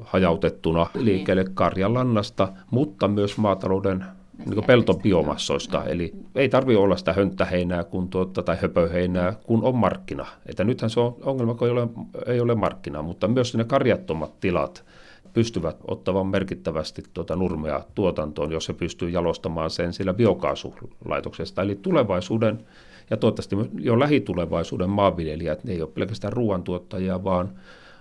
hajautettuna 0.00 0.86
niin. 0.94 1.04
liikkeelle 1.04 1.44
karjalannasta, 1.54 2.48
mutta 2.70 3.08
myös 3.08 3.38
maatalouden 3.38 4.04
niin 4.46 4.64
peltobiomassoista. 4.64 5.84
Eli 5.84 6.12
ei 6.34 6.48
tarvitse 6.48 6.78
olla 6.78 6.96
sitä 6.96 7.12
hönttäheinää 7.12 7.84
kun 7.84 8.08
tuota, 8.08 8.42
tai 8.42 8.56
höpöheinää, 8.62 9.32
kun 9.42 9.64
on 9.64 9.74
markkina. 9.74 10.26
Että 10.46 10.64
nythän 10.64 10.90
se 10.90 11.00
on 11.00 11.16
ongelma, 11.22 11.54
kun 11.54 11.68
ei 11.68 11.72
ole, 11.72 11.88
ei 12.26 12.40
ole 12.40 12.54
markkinaa, 12.54 13.02
mutta 13.02 13.28
myös 13.28 13.56
ne 13.56 13.64
karjattomat 13.64 14.40
tilat 14.40 14.84
pystyvät 15.32 15.76
ottamaan 15.88 16.26
merkittävästi 16.26 17.02
tuota 17.14 17.36
nurmea 17.36 17.84
tuotantoon, 17.94 18.52
jos 18.52 18.64
se 18.64 18.72
pystyy 18.72 19.10
jalostamaan 19.10 19.70
sen 19.70 19.92
sillä 19.92 20.14
biokaasulaitoksesta. 20.14 21.62
Eli 21.62 21.78
tulevaisuuden 21.82 22.66
ja 23.10 23.16
toivottavasti 23.16 23.56
jo 23.80 23.98
lähitulevaisuuden 23.98 24.90
maanviljelijät, 24.90 25.64
ne 25.64 25.72
ei 25.72 25.82
ole 25.82 25.90
pelkästään 25.90 26.32
ruoantuottajia, 26.32 27.24
vaan 27.24 27.50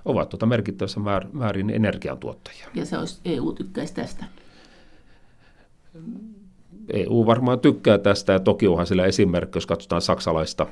ovat 0.05 0.29
tuota 0.29 0.45
merkittävässä 0.45 0.99
määrin 1.33 1.69
energiantuottajia. 1.69 2.67
Ja 2.73 2.85
se 2.85 2.97
olisi 2.97 3.21
EU 3.25 3.53
tykkäisi 3.53 3.93
tästä? 3.93 4.25
EU 6.93 7.25
varmaan 7.25 7.59
tykkää 7.59 7.97
tästä, 7.97 8.33
ja 8.33 8.39
toki 8.39 8.67
onhan 8.67 8.87
sillä 8.87 9.05
esimerkki, 9.05 9.57
jos 9.57 9.65
katsotaan 9.65 10.01
saksalaista 10.01 10.67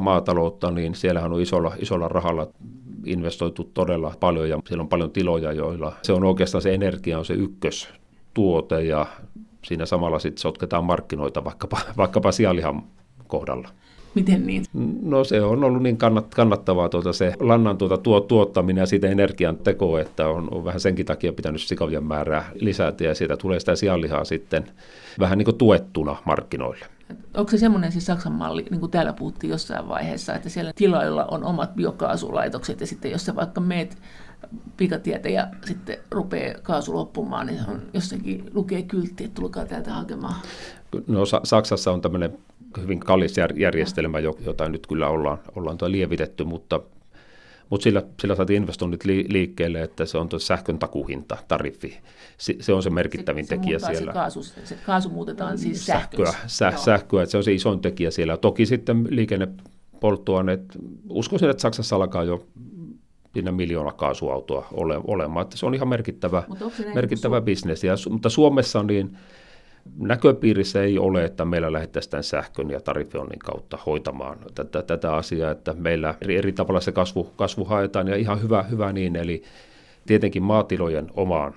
maataloutta, 0.00 0.70
niin 0.70 0.94
siellähän 0.94 1.32
on 1.32 1.40
isolla, 1.40 1.72
isolla 1.78 2.08
rahalla 2.08 2.48
investoitu 3.04 3.70
todella 3.74 4.14
paljon, 4.20 4.48
ja 4.48 4.58
siellä 4.68 4.82
on 4.82 4.88
paljon 4.88 5.10
tiloja, 5.10 5.52
joilla 5.52 5.92
se 6.02 6.12
on 6.12 6.24
oikeastaan 6.24 6.62
se 6.62 6.74
energia 6.74 7.18
on 7.18 7.24
se 7.24 7.34
ykköstuote, 7.34 8.84
ja 8.84 9.06
siinä 9.64 9.86
samalla 9.86 10.18
sitten 10.18 10.40
sotketaan 10.40 10.84
markkinoita 10.84 11.44
vaikkapa, 11.44 11.78
vaikkapa 11.96 12.32
sianlihan 12.32 12.82
kohdalla. 13.26 13.68
Miten 14.14 14.46
niin? 14.46 14.64
No 15.02 15.24
se 15.24 15.42
on 15.42 15.64
ollut 15.64 15.82
niin 15.82 15.96
kannat, 15.96 16.34
kannattavaa 16.34 16.88
tuota 16.88 17.12
se 17.12 17.34
lannan 17.40 17.78
tuota 17.78 17.98
tuo, 17.98 18.20
tuottaminen 18.20 18.82
ja 18.82 18.86
siitä 18.86 19.08
energian 19.08 19.56
teko, 19.56 19.98
että 19.98 20.28
on, 20.28 20.48
on 20.54 20.64
vähän 20.64 20.80
senkin 20.80 21.06
takia 21.06 21.32
pitänyt 21.32 21.62
sikavien 21.62 22.04
määrää 22.04 22.50
lisätä 22.54 23.04
ja 23.04 23.14
siitä 23.14 23.36
tulee 23.36 23.60
sitä 23.60 23.76
sianlihaa 23.76 24.24
sitten 24.24 24.64
vähän 25.18 25.38
niin 25.38 25.44
kuin 25.44 25.58
tuettuna 25.58 26.16
markkinoille. 26.24 26.86
Onko 27.34 27.50
se 27.50 27.58
semmoinen 27.58 27.92
siis 27.92 28.06
Saksan 28.06 28.32
malli, 28.32 28.66
niin 28.70 28.80
kuin 28.80 28.90
täällä 28.90 29.12
puhuttiin 29.12 29.50
jossain 29.50 29.88
vaiheessa, 29.88 30.34
että 30.34 30.48
siellä 30.48 30.72
tiloilla 30.76 31.24
on 31.24 31.44
omat 31.44 31.74
biokaasulaitokset 31.74 32.80
ja 32.80 32.86
sitten 32.86 33.10
jos 33.10 33.24
sä 33.24 33.36
vaikka 33.36 33.60
meet 33.60 33.98
pikatietä 34.76 35.28
ja 35.28 35.46
sitten 35.64 35.96
rupeaa 36.10 36.60
kaasu 36.62 36.94
loppumaan, 36.94 37.46
niin 37.46 37.60
on 37.68 37.82
jossakin 37.94 38.50
lukee 38.54 38.82
kyltti, 38.82 39.24
että 39.24 39.40
tulkaa 39.40 39.66
täältä 39.66 39.92
hakemaan. 39.92 40.34
No 41.06 41.24
Saksassa 41.44 41.92
on 41.92 42.00
tämmöinen 42.00 42.38
hyvin 42.82 43.00
kallis 43.00 43.34
järjestelmä, 43.56 44.18
jota 44.18 44.68
nyt 44.68 44.86
kyllä 44.86 45.08
ollaan, 45.08 45.38
ollaan 45.56 45.78
lievitetty, 45.86 46.44
mutta, 46.44 46.80
mutta 47.70 47.84
sillä, 47.84 48.02
sillä 48.20 48.34
saatiin 48.34 48.62
investoinnit 48.62 49.04
liikkeelle, 49.04 49.82
että 49.82 50.06
se 50.06 50.18
on 50.18 50.28
tuo 50.28 50.38
sähkön 50.38 50.78
takuhinta, 50.78 51.36
tariffi. 51.48 51.98
Se, 52.38 52.56
se 52.60 52.72
on 52.72 52.82
se 52.82 52.90
merkittävin 52.90 53.44
se, 53.44 53.56
tekijä 53.56 53.78
se 53.78 53.86
siellä. 53.86 54.12
Se 54.12 54.18
kaasu, 54.18 54.42
se 54.42 54.78
kaasu 54.86 55.08
muutetaan 55.08 55.58
siis 55.58 55.86
sähköä. 55.86 56.34
Sähköä, 56.46 56.84
sähköä, 56.84 57.22
että 57.22 57.30
se 57.30 57.36
on 57.36 57.44
se 57.44 57.52
isoin 57.52 57.80
tekijä 57.80 58.10
siellä. 58.10 58.36
Toki 58.36 58.66
sitten 58.66 59.06
liikennepolttoaineet, 59.10 60.62
uskoisin, 61.10 61.50
että 61.50 61.60
Saksassa 61.60 61.96
alkaa 61.96 62.24
jo 62.24 62.46
siinä 63.36 63.52
miljoona 63.52 63.92
kaasuautoa 63.92 64.68
ole, 64.72 65.00
olemaan. 65.06 65.44
Että 65.44 65.56
se 65.56 65.66
on 65.66 65.74
ihan 65.74 65.88
merkittävä, 65.88 66.42
merkittävä 66.94 67.40
bisnes. 67.40 67.84
Ja, 67.84 67.94
mutta 68.10 68.28
Suomessa 68.28 68.82
niin 68.82 69.18
näköpiirissä 69.98 70.82
ei 70.82 70.98
ole, 70.98 71.24
että 71.24 71.44
meillä 71.44 71.72
lähdettäisiin 71.72 72.10
tämän 72.10 72.24
sähkön 72.24 72.70
ja 72.70 72.80
tarifioinnin 72.80 73.38
kautta 73.38 73.78
hoitamaan 73.86 74.38
tätä, 74.54 74.82
tätä 74.82 75.14
asiaa, 75.14 75.50
että 75.50 75.72
meillä 75.72 76.14
eri, 76.20 76.36
eri 76.36 76.52
tavalla 76.52 76.80
se 76.80 76.92
kasvu, 76.92 77.24
kasvu 77.24 77.64
haetaan 77.64 78.08
ja 78.08 78.16
ihan 78.16 78.42
hyvä, 78.42 78.62
hyvä 78.62 78.92
niin, 78.92 79.16
eli 79.16 79.42
tietenkin 80.06 80.42
maatilojen 80.42 81.06
omaan 81.14 81.54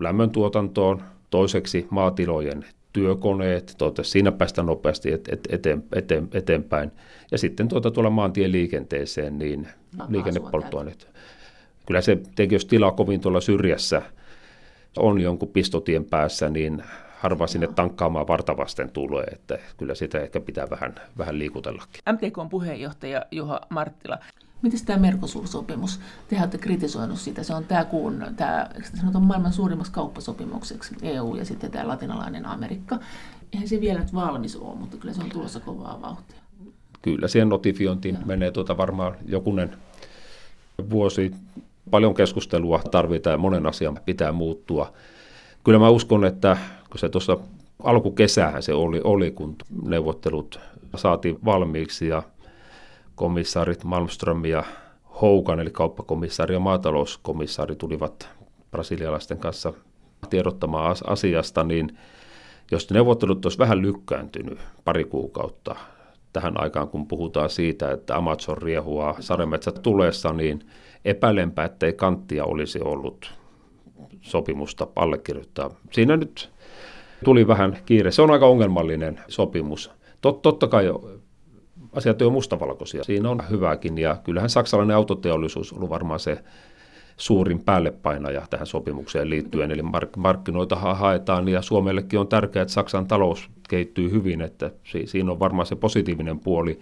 lämmöntuotantoon, 0.00 1.02
toiseksi 1.30 1.86
maatilojen 1.90 2.64
työkoneet, 2.92 3.74
toivottavasti 3.78 4.12
siinä 4.12 4.32
päästään 4.32 4.66
nopeasti 4.66 5.12
et, 5.12 5.28
et, 5.32 5.48
eteen, 5.50 5.84
eteen, 5.94 6.28
eteenpäin. 6.32 6.92
Ja 7.30 7.38
sitten 7.38 7.68
tuota, 7.68 7.90
tuolla 7.90 8.10
maantien 8.10 8.52
liikenteeseen, 8.52 9.38
niin 9.38 9.68
liikennepolttoaineet. 10.08 11.08
Kyllä 11.86 12.00
se 12.00 12.18
jos 12.50 12.64
tilaa 12.64 12.92
kovin 12.92 13.20
tuolla 13.20 13.40
syrjässä 13.40 14.02
on 14.98 15.20
jonkun 15.20 15.48
pistotien 15.48 16.04
päässä, 16.04 16.48
niin 16.48 16.82
harva 17.24 17.46
sinne 17.46 17.66
tankkaamaan 17.66 18.28
vartavasten 18.28 18.90
tulee, 18.90 19.24
että 19.24 19.58
kyllä 19.76 19.94
sitä 19.94 20.20
ehkä 20.20 20.40
pitää 20.40 20.70
vähän, 20.70 20.94
vähän 21.18 21.38
liikutellakin. 21.38 22.02
MTK 22.12 22.38
on 22.38 22.48
puheenjohtaja 22.48 23.26
Juha 23.30 23.60
Marttila. 23.68 24.18
Miten 24.62 24.86
tämä 24.86 24.98
Mercosur-sopimus? 24.98 26.00
Te 26.28 26.36
olette 26.38 26.58
kritisoinut 26.58 27.18
sitä. 27.18 27.42
Se 27.42 27.54
on 27.54 27.64
tämä 27.64 27.84
kuun, 27.84 28.24
tämä, 28.36 28.70
sanotaan 29.00 29.24
maailman 29.24 29.52
suurimmaksi 29.52 29.92
kauppasopimukseksi 29.92 30.94
EU 31.02 31.34
ja 31.34 31.44
sitten 31.44 31.70
tämä 31.70 31.88
latinalainen 31.88 32.46
Amerikka. 32.46 32.98
Eihän 33.52 33.68
se 33.68 33.80
vielä 33.80 34.00
nyt 34.00 34.14
valmis 34.14 34.56
ole, 34.56 34.76
mutta 34.76 34.96
kyllä 34.96 35.14
se 35.14 35.22
on 35.22 35.30
tulossa 35.30 35.60
kovaa 35.60 36.00
vauhtia. 36.02 36.38
Kyllä, 37.02 37.28
siihen 37.28 37.48
notifiointiin 37.48 38.14
ja. 38.14 38.26
menee 38.26 38.50
tuota 38.50 38.76
varmaan 38.76 39.14
jokunen 39.26 39.76
vuosi. 40.90 41.34
Paljon 41.90 42.14
keskustelua 42.14 42.80
tarvitaan 42.90 43.34
ja 43.34 43.38
monen 43.38 43.66
asian 43.66 43.98
pitää 44.04 44.32
muuttua. 44.32 44.92
Kyllä 45.64 45.78
mä 45.78 45.88
uskon, 45.88 46.24
että 46.24 46.56
kun 46.94 46.98
se 46.98 47.08
tuossa 47.08 47.38
alkukesäähän 47.82 48.62
se 48.62 48.74
oli, 48.74 49.00
oli, 49.04 49.30
kun 49.30 49.56
neuvottelut 49.82 50.60
saatiin 50.96 51.38
valmiiksi 51.44 52.08
ja 52.08 52.22
komissaarit 53.14 53.84
Malmström 53.84 54.44
ja 54.44 54.64
Houkan, 55.22 55.60
eli 55.60 55.70
kauppakomissaari 55.70 56.54
ja 56.54 56.60
maatalouskomissaari 56.60 57.76
tulivat 57.76 58.28
brasilialaisten 58.70 59.38
kanssa 59.38 59.72
tiedottamaan 60.30 60.96
asiasta, 61.06 61.64
niin 61.64 61.98
jos 62.70 62.90
neuvottelut 62.90 63.46
olisi 63.46 63.58
vähän 63.58 63.82
lykkääntynyt 63.82 64.58
pari 64.84 65.04
kuukautta 65.04 65.76
tähän 66.32 66.60
aikaan, 66.60 66.88
kun 66.88 67.06
puhutaan 67.06 67.50
siitä, 67.50 67.90
että 67.90 68.16
Amazon 68.16 68.58
riehua 68.58 69.16
sademetsät 69.20 69.82
tulessa, 69.82 70.32
niin 70.32 70.66
epäilenpä, 71.04 71.64
ettei 71.64 71.92
kanttia 71.92 72.44
olisi 72.44 72.80
ollut 72.80 73.34
sopimusta 74.20 74.86
allekirjoittaa. 74.96 75.70
Siinä 75.90 76.16
nyt 76.16 76.53
tuli 77.24 77.46
vähän 77.46 77.78
kiire. 77.86 78.10
Se 78.10 78.22
on 78.22 78.30
aika 78.30 78.46
ongelmallinen 78.46 79.20
sopimus. 79.28 79.90
Tot, 80.20 80.42
totta 80.42 80.66
kai 80.66 80.92
asiat 81.92 82.22
on 82.22 82.32
mustavalkoisia. 82.32 83.04
Siinä 83.04 83.30
on 83.30 83.42
hyvääkin 83.50 83.98
ja 83.98 84.16
kyllähän 84.24 84.50
saksalainen 84.50 84.96
autoteollisuus 84.96 85.72
on 85.72 85.88
varmaan 85.88 86.20
se 86.20 86.38
suurin 87.16 87.64
päällepainaja 87.64 88.46
tähän 88.50 88.66
sopimukseen 88.66 89.30
liittyen. 89.30 89.70
Eli 89.70 89.82
mark- 89.82 90.16
markkinoita 90.16 90.76
haetaan 90.76 91.48
ja 91.48 91.62
Suomellekin 91.62 92.20
on 92.20 92.28
tärkeää, 92.28 92.62
että 92.62 92.74
Saksan 92.74 93.06
talous 93.06 93.50
kehittyy 93.68 94.10
hyvin, 94.10 94.40
että 94.40 94.70
siinä 95.04 95.32
on 95.32 95.40
varmaan 95.40 95.66
se 95.66 95.76
positiivinen 95.76 96.40
puoli. 96.40 96.78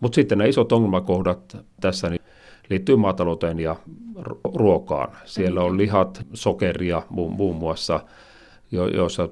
Mutta 0.00 0.14
sitten 0.14 0.38
nämä 0.38 0.48
isot 0.48 0.72
ongelmakohdat 0.72 1.56
tässä 1.80 2.10
niin 2.10 2.20
liittyy 2.70 2.96
maatalouteen 2.96 3.60
ja 3.60 3.76
ruokaan. 4.54 5.16
Siellä 5.24 5.62
on 5.62 5.76
lihat, 5.76 6.26
sokeria 6.32 7.02
muun 7.10 7.56
muassa, 7.56 8.00
joissa 8.74 9.28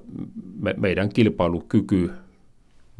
me, 0.61 0.75
meidän 0.77 1.09
kilpailukyky 1.09 2.11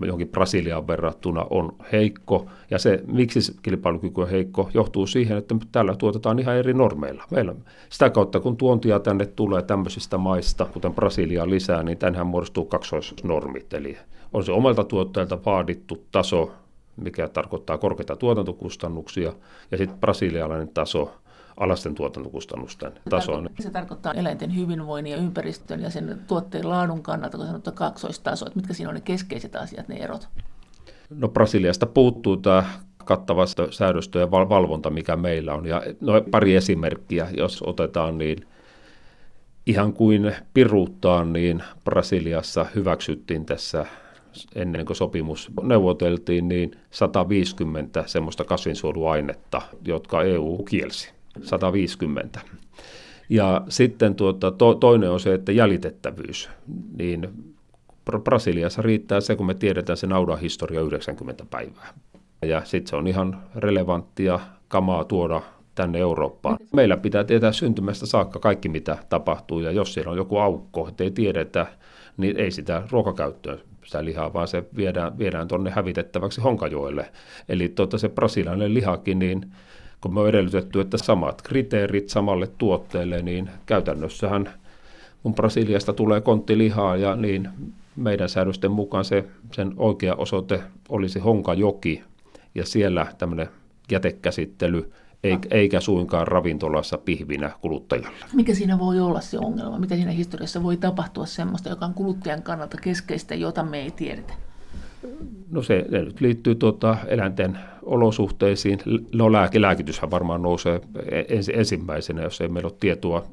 johonkin 0.07 0.29
Brasiliaan 0.29 0.87
verrattuna 0.87 1.47
on 1.51 1.73
heikko. 1.93 2.47
Ja 2.71 2.79
se, 2.79 3.03
miksi 3.07 3.43
se 3.43 3.53
kilpailukyky 3.63 4.21
on 4.21 4.31
heikko, 4.31 4.71
johtuu 4.75 5.07
siihen, 5.07 5.39
että 5.39 5.55
täällä 5.73 5.97
tuotetaan 5.97 6.39
ihan 6.39 6.57
eri 6.57 6.75
normeilla. 6.75 7.25
Meillä 7.31 7.55
sitä 7.89 8.11
kautta, 8.11 8.41
kun 8.41 8.57
tuontia 8.57 9.01
tänne 9.01 9.27
tulee 9.27 9.63
tämmöisistä 9.63 10.19
maista, 10.19 10.65
kuten 10.65 10.95
Brasilia 10.95 11.51
lisää, 11.51 11.83
niin 11.83 11.99
tänhän 11.99 12.27
muodostuu 12.27 12.65
kaksoisnormit. 12.65 13.75
Eli 13.75 13.99
on 14.33 14.45
se 14.45 14.53
omalta 14.53 14.85
tuottajalta 14.85 15.39
vaadittu 15.47 16.07
taso, 16.13 16.53
mikä 16.97 17.29
tarkoittaa 17.29 17.79
korkeita 17.79 18.17
tuotantokustannuksia, 18.17 19.33
ja 19.71 19.79
sitten 19.79 19.99
brasilialainen 19.99 20.69
taso, 20.69 21.15
alasten 21.57 21.95
tuotantokustannusten 21.95 22.93
tasoon. 23.11 23.51
Se 23.61 23.71
tarkoittaa 23.71 24.13
eläinten 24.13 24.57
hyvinvoinnin 24.57 25.11
ja 25.11 25.17
ympäristön 25.17 25.81
ja 25.81 25.91
sen 25.91 26.21
tuotteen 26.27 26.69
laadun 26.69 27.03
kannalta, 27.03 27.37
kun 27.37 27.47
sanotaan 27.47 27.77
kaksoistaso. 27.77 28.47
Että 28.47 28.59
mitkä 28.59 28.75
siinä 28.75 28.89
on 28.89 28.95
ne 28.95 29.01
keskeiset 29.01 29.57
asiat, 29.57 29.89
ne 29.89 29.97
erot? 29.97 30.29
No 31.11 31.29
Brasiliasta 31.29 31.87
puuttuu 31.87 32.37
tämä 32.37 32.65
kattava 33.05 33.45
säädöstö 33.71 34.21
ja 34.21 34.31
valvonta, 34.31 34.91
mikä 34.91 35.17
meillä 35.17 35.55
on. 35.55 35.67
Ja 35.67 35.83
no, 36.01 36.13
pari 36.31 36.57
esimerkkiä, 36.57 37.29
jos 37.37 37.63
otetaan, 37.67 38.19
niin 38.19 38.47
ihan 39.67 39.93
kuin 39.93 40.35
piruuttaan, 40.55 41.33
niin 41.33 41.63
Brasiliassa 41.85 42.67
hyväksyttiin 42.75 43.47
tässä 43.47 43.87
ennen 44.55 44.87
kuin 44.87 44.97
sopimus 44.97 45.51
neuvoteltiin, 45.63 46.49
niin 46.49 46.71
150 46.91 48.05
semmoista 48.07 48.45
kasvinsuojeluainetta, 48.45 49.63
jotka 49.87 50.23
EU 50.23 50.65
kielsi. 50.69 51.11
150. 51.43 52.41
Ja 53.29 53.63
sitten 53.69 54.15
tuota, 54.15 54.51
to, 54.51 54.75
toinen 54.75 55.11
on 55.11 55.21
se, 55.21 55.35
että 55.35 55.53
jäljitettävyys. 55.53 56.49
Niin 56.99 57.29
Brasiliassa 58.25 58.83
riittää 58.83 59.21
se, 59.21 59.37
kun 59.37 59.47
me 59.47 59.55
tiedetään 59.55 59.97
se 59.97 60.07
naudan 60.07 60.41
historia 60.41 60.81
90 60.81 61.47
päivää. 61.51 61.95
Ja 62.43 62.65
sitten 62.65 62.91
se 62.91 62.97
on 62.97 63.07
ihan 63.07 63.43
relevanttia 63.57 64.41
kamaa 64.69 65.05
tuoda 65.05 65.43
tänne 65.75 65.99
Eurooppaan. 65.99 66.57
Meillä 66.73 66.97
pitää 66.97 67.25
tietää 67.25 67.53
syntymästä 67.53 68.07
saakka 68.07 68.39
kaikki, 68.39 68.69
mitä 68.69 68.99
tapahtuu, 69.09 69.61
ja 69.61 69.71
jos 69.71 69.95
siellä 69.95 70.11
on 70.11 70.17
joku 70.17 70.39
aukko, 70.39 70.89
että 70.89 71.05
ei 71.05 71.11
tiedetä, 71.11 71.67
niin 72.17 72.37
ei 72.37 72.51
sitä 72.51 72.83
ruokakäyttöön 72.91 73.61
sitä 73.85 74.05
lihaa, 74.05 74.33
vaan 74.33 74.49
se 74.49 74.65
viedään, 74.77 75.19
viedään 75.19 75.49
tuonne 75.49 75.71
hävitettäväksi 75.71 76.41
Honkajoelle. 76.41 77.13
Eli 77.49 77.69
tuota, 77.69 77.99
se 77.99 78.09
brasilainen 78.09 78.75
lihakin, 78.75 79.19
niin 79.19 79.53
kun 80.03 80.15
me 80.15 80.21
on 80.21 80.29
edellytetty, 80.29 80.81
että 80.81 80.99
samat 80.99 81.43
kriteerit 81.43 82.09
samalle 82.09 82.47
tuotteelle, 82.59 83.23
niin 83.23 83.51
käytännössähän 83.67 84.51
kun 85.23 85.35
Brasiliasta 85.35 85.93
tulee 85.93 86.21
konttilihaa 86.21 86.97
ja 86.97 87.17
niin 87.17 87.49
meidän 87.97 88.29
säädösten 88.29 88.71
mukaan 88.71 89.05
se, 89.05 89.25
sen 89.53 89.73
oikea 89.77 90.15
osoite 90.15 90.63
olisi 90.89 91.19
Honkajoki 91.19 92.03
ja 92.55 92.67
siellä 92.67 93.07
tämmöinen 93.19 93.49
jätekäsittely 93.91 94.93
eikä 95.51 95.81
suinkaan 95.81 96.29
ravintolassa 96.29 96.99
pihvinä 96.99 97.51
kuluttajalle. 97.61 98.17
Mikä 98.33 98.55
siinä 98.55 98.79
voi 98.79 99.01
olla 99.01 99.21
se 99.21 99.39
ongelma? 99.39 99.79
Mitä 99.79 99.95
siinä 99.95 100.11
historiassa 100.11 100.63
voi 100.63 100.77
tapahtua 100.77 101.27
semmoista, 101.27 101.69
joka 101.69 101.87
on 101.87 101.95
kuluttajan 101.95 102.43
kannalta 102.43 102.77
keskeistä, 102.83 103.35
jota 103.35 103.63
me 103.63 103.81
ei 103.81 103.91
tiedetä? 103.91 104.35
No 105.51 105.63
se, 105.63 105.85
se 105.91 105.99
nyt 106.03 106.21
liittyy 106.21 106.55
tuota 106.55 106.97
eläinten 107.07 107.59
olosuhteisiin. 107.83 108.79
No 109.13 109.33
lääke, 109.33 109.61
lääkityshän 109.61 110.11
varmaan 110.11 110.43
nousee 110.43 110.81
ens, 111.29 111.49
ensimmäisenä, 111.49 112.23
jos 112.23 112.41
ei 112.41 112.49
meillä 112.49 112.69
ole 112.69 112.77
tietoa 112.81 113.25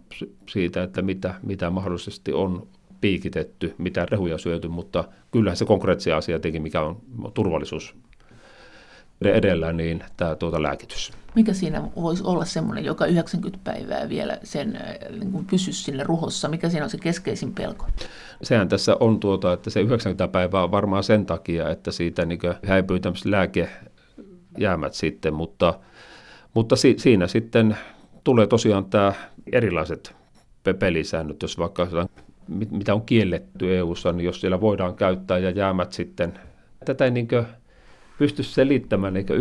siitä, 0.50 0.84
että 0.84 1.02
mitä, 1.02 1.34
mitä 1.44 1.70
mahdollisesti 1.70 2.34
on 2.34 2.68
piikitetty, 3.02 3.76
mitä 3.78 4.06
rehuja 4.06 4.38
syöty, 4.38 4.68
mutta 4.68 5.04
kyllähän 5.32 5.58
se 5.58 5.66
konkreettisia 5.66 6.18
asia 6.18 6.36
tietenkin, 6.40 6.62
mikä 6.62 6.82
on 6.82 7.02
turvallisuus 7.34 7.96
edellä, 9.22 9.74
niin 9.74 10.04
tämä 10.18 10.36
tuota 10.36 10.62
lääkitys. 10.62 11.12
Mikä 11.36 11.54
siinä 11.54 11.82
voisi 11.96 12.24
olla 12.24 12.46
semmoinen, 12.46 12.86
joka 12.86 13.06
90 13.06 13.60
päivää 13.64 14.10
vielä 14.10 14.38
sen 14.44 14.76
äh, 14.76 15.20
niin 15.20 15.46
pysyisi 15.46 15.84
sinne 15.84 16.04
ruhossa? 16.04 16.48
Mikä 16.48 16.70
siinä 16.70 16.84
on 16.84 16.90
se 16.90 16.98
keskeisin 16.98 17.54
pelko? 17.54 17.86
Sehän 18.44 18.70
tässä 18.70 18.98
on 19.00 19.20
tuota, 19.20 19.54
että 19.54 19.70
se 19.70 19.82
90 19.82 20.28
päivää 20.28 20.64
on 20.64 20.72
varmaan 20.72 21.04
sen 21.04 21.26
takia, 21.26 21.70
että 21.70 21.92
siitä 21.92 22.26
niin 22.26 22.40
häipyy 22.66 23.00
tämmöiset 23.00 23.26
lääkejäämät 23.26 24.94
sitten, 24.94 25.34
mutta, 25.34 25.80
mutta 26.54 26.76
si, 26.76 26.96
siinä 26.98 27.28
sitten 27.28 27.78
tulee 28.24 28.48
tosiaan 28.48 28.86
tämä 28.86 29.14
erilaiset 29.52 30.16
pelisäännöt, 30.80 31.42
jos 31.42 31.58
vaikka 31.58 31.88
mitä 32.72 32.94
on 32.94 33.02
kielletty 33.02 33.78
EU-ssa, 33.78 34.12
niin 34.12 34.26
jos 34.26 34.42
siellä 34.42 34.62
voidaan 34.62 34.96
käyttää 34.96 35.38
ja 35.38 35.50
jäämät 35.50 35.94
sitten, 35.94 36.40
tätä 36.86 37.06
ei 37.06 37.12
niin 37.12 37.28
pysty 38.18 38.44
selittämään 38.44 39.18
eikä 39.18 39.34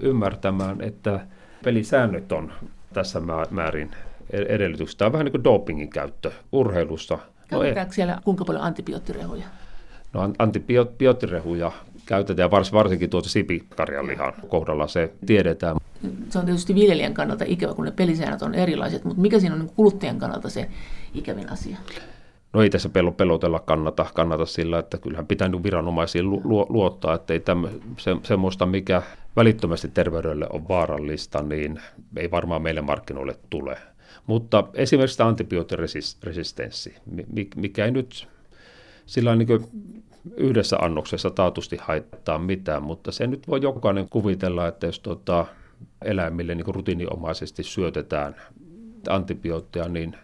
ymmärtämään, 0.00 0.80
että 0.80 1.26
pelisäännöt 1.64 2.32
on 2.32 2.52
tässä 2.92 3.20
määrin 3.50 3.90
e-, 4.30 4.54
edellytykset. 4.54 4.98
Tämä 4.98 5.06
on 5.06 5.12
vähän 5.12 5.24
niin 5.24 5.32
kuin 5.32 5.44
dopingin 5.44 5.90
käyttö 5.90 6.32
urheilussa. 6.52 7.18
Käytetäänkö 7.50 7.90
no, 7.90 7.94
siellä 7.94 8.18
kuinka 8.24 8.44
paljon 8.44 8.64
antibioottirehuja? 8.64 9.44
No 10.12 10.32
antibioottirehuja 10.38 11.72
käytetään 12.06 12.50
vars, 12.50 12.72
varsinkin 12.72 13.10
tuota 13.10 13.28
sipikarjanlihan 13.28 14.32
kohdalla 14.48 14.86
se 14.86 15.12
tiedetään. 15.26 15.76
Se 16.28 16.38
on 16.38 16.44
tietysti 16.44 16.74
viljelijän 16.74 17.14
kannalta 17.14 17.44
ikävä, 17.48 17.74
kun 17.74 17.84
ne 17.84 17.90
pelisäännöt 17.90 18.42
on 18.42 18.54
erilaiset, 18.54 19.04
mutta 19.04 19.20
mikä 19.22 19.40
siinä 19.40 19.54
on 19.54 19.60
niin 19.60 19.72
kuluttajan 19.76 20.18
kannalta 20.18 20.50
se 20.50 20.68
ikävin 21.14 21.52
asia? 21.52 21.76
No 22.52 22.62
ei 22.62 22.70
tässä 22.70 22.90
pelotella 23.16 23.60
kannata, 23.60 24.06
kannata 24.14 24.46
sillä, 24.46 24.78
että 24.78 24.98
kyllähän 24.98 25.26
pitää 25.26 25.48
niin 25.48 25.62
viranomaisiin 25.62 26.30
lu, 26.30 26.66
luottaa, 26.68 27.14
että 27.14 27.32
ei 27.32 27.40
tämmö, 27.40 27.68
se, 27.96 28.16
semmoista, 28.22 28.66
mikä 28.66 29.02
välittömästi 29.36 29.88
terveydelle 29.88 30.46
on 30.52 30.68
vaarallista, 30.68 31.42
niin 31.42 31.80
ei 32.16 32.30
varmaan 32.30 32.62
meille 32.62 32.80
markkinoille 32.80 33.34
tule. 33.50 33.78
Mutta 34.26 34.64
esimerkiksi 34.74 35.18
tämä 35.18 35.28
antibioottiresistenssi, 35.28 36.94
mikä 37.56 37.84
ei 37.84 37.90
nyt 37.90 38.28
sillä 39.06 39.36
niin 39.36 39.48
yhdessä 40.36 40.76
annoksessa 40.76 41.30
taatusti 41.30 41.76
haittaa 41.80 42.38
mitään, 42.38 42.82
mutta 42.82 43.12
se 43.12 43.26
nyt 43.26 43.48
voi 43.48 43.62
jokainen 43.62 44.08
kuvitella, 44.08 44.68
että 44.68 44.86
jos 44.86 45.00
tuota, 45.00 45.46
eläimille 46.04 46.54
niin 46.54 46.74
rutiininomaisesti 46.74 47.62
syötetään 47.62 48.36
antibiootteja, 49.08 49.88
niin 49.88 50.16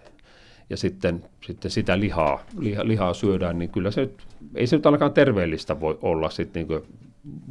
ja 0.71 0.77
sitten, 0.77 1.25
sitten 1.47 1.71
sitä 1.71 2.01
lihaa, 2.01 2.47
liha, 2.59 2.89
lihaa 2.89 3.15
syödään, 3.15 3.59
niin 3.59 3.71
kyllä 3.71 3.91
se 3.91 4.01
nyt, 4.01 4.27
ei 4.55 4.67
se 4.67 4.77
nyt 4.77 4.87
ainakaan 4.87 5.13
terveellistä 5.13 5.81
voi 5.81 5.99
olla 6.03 6.31
sitten 6.31 6.67
niin 6.69 6.83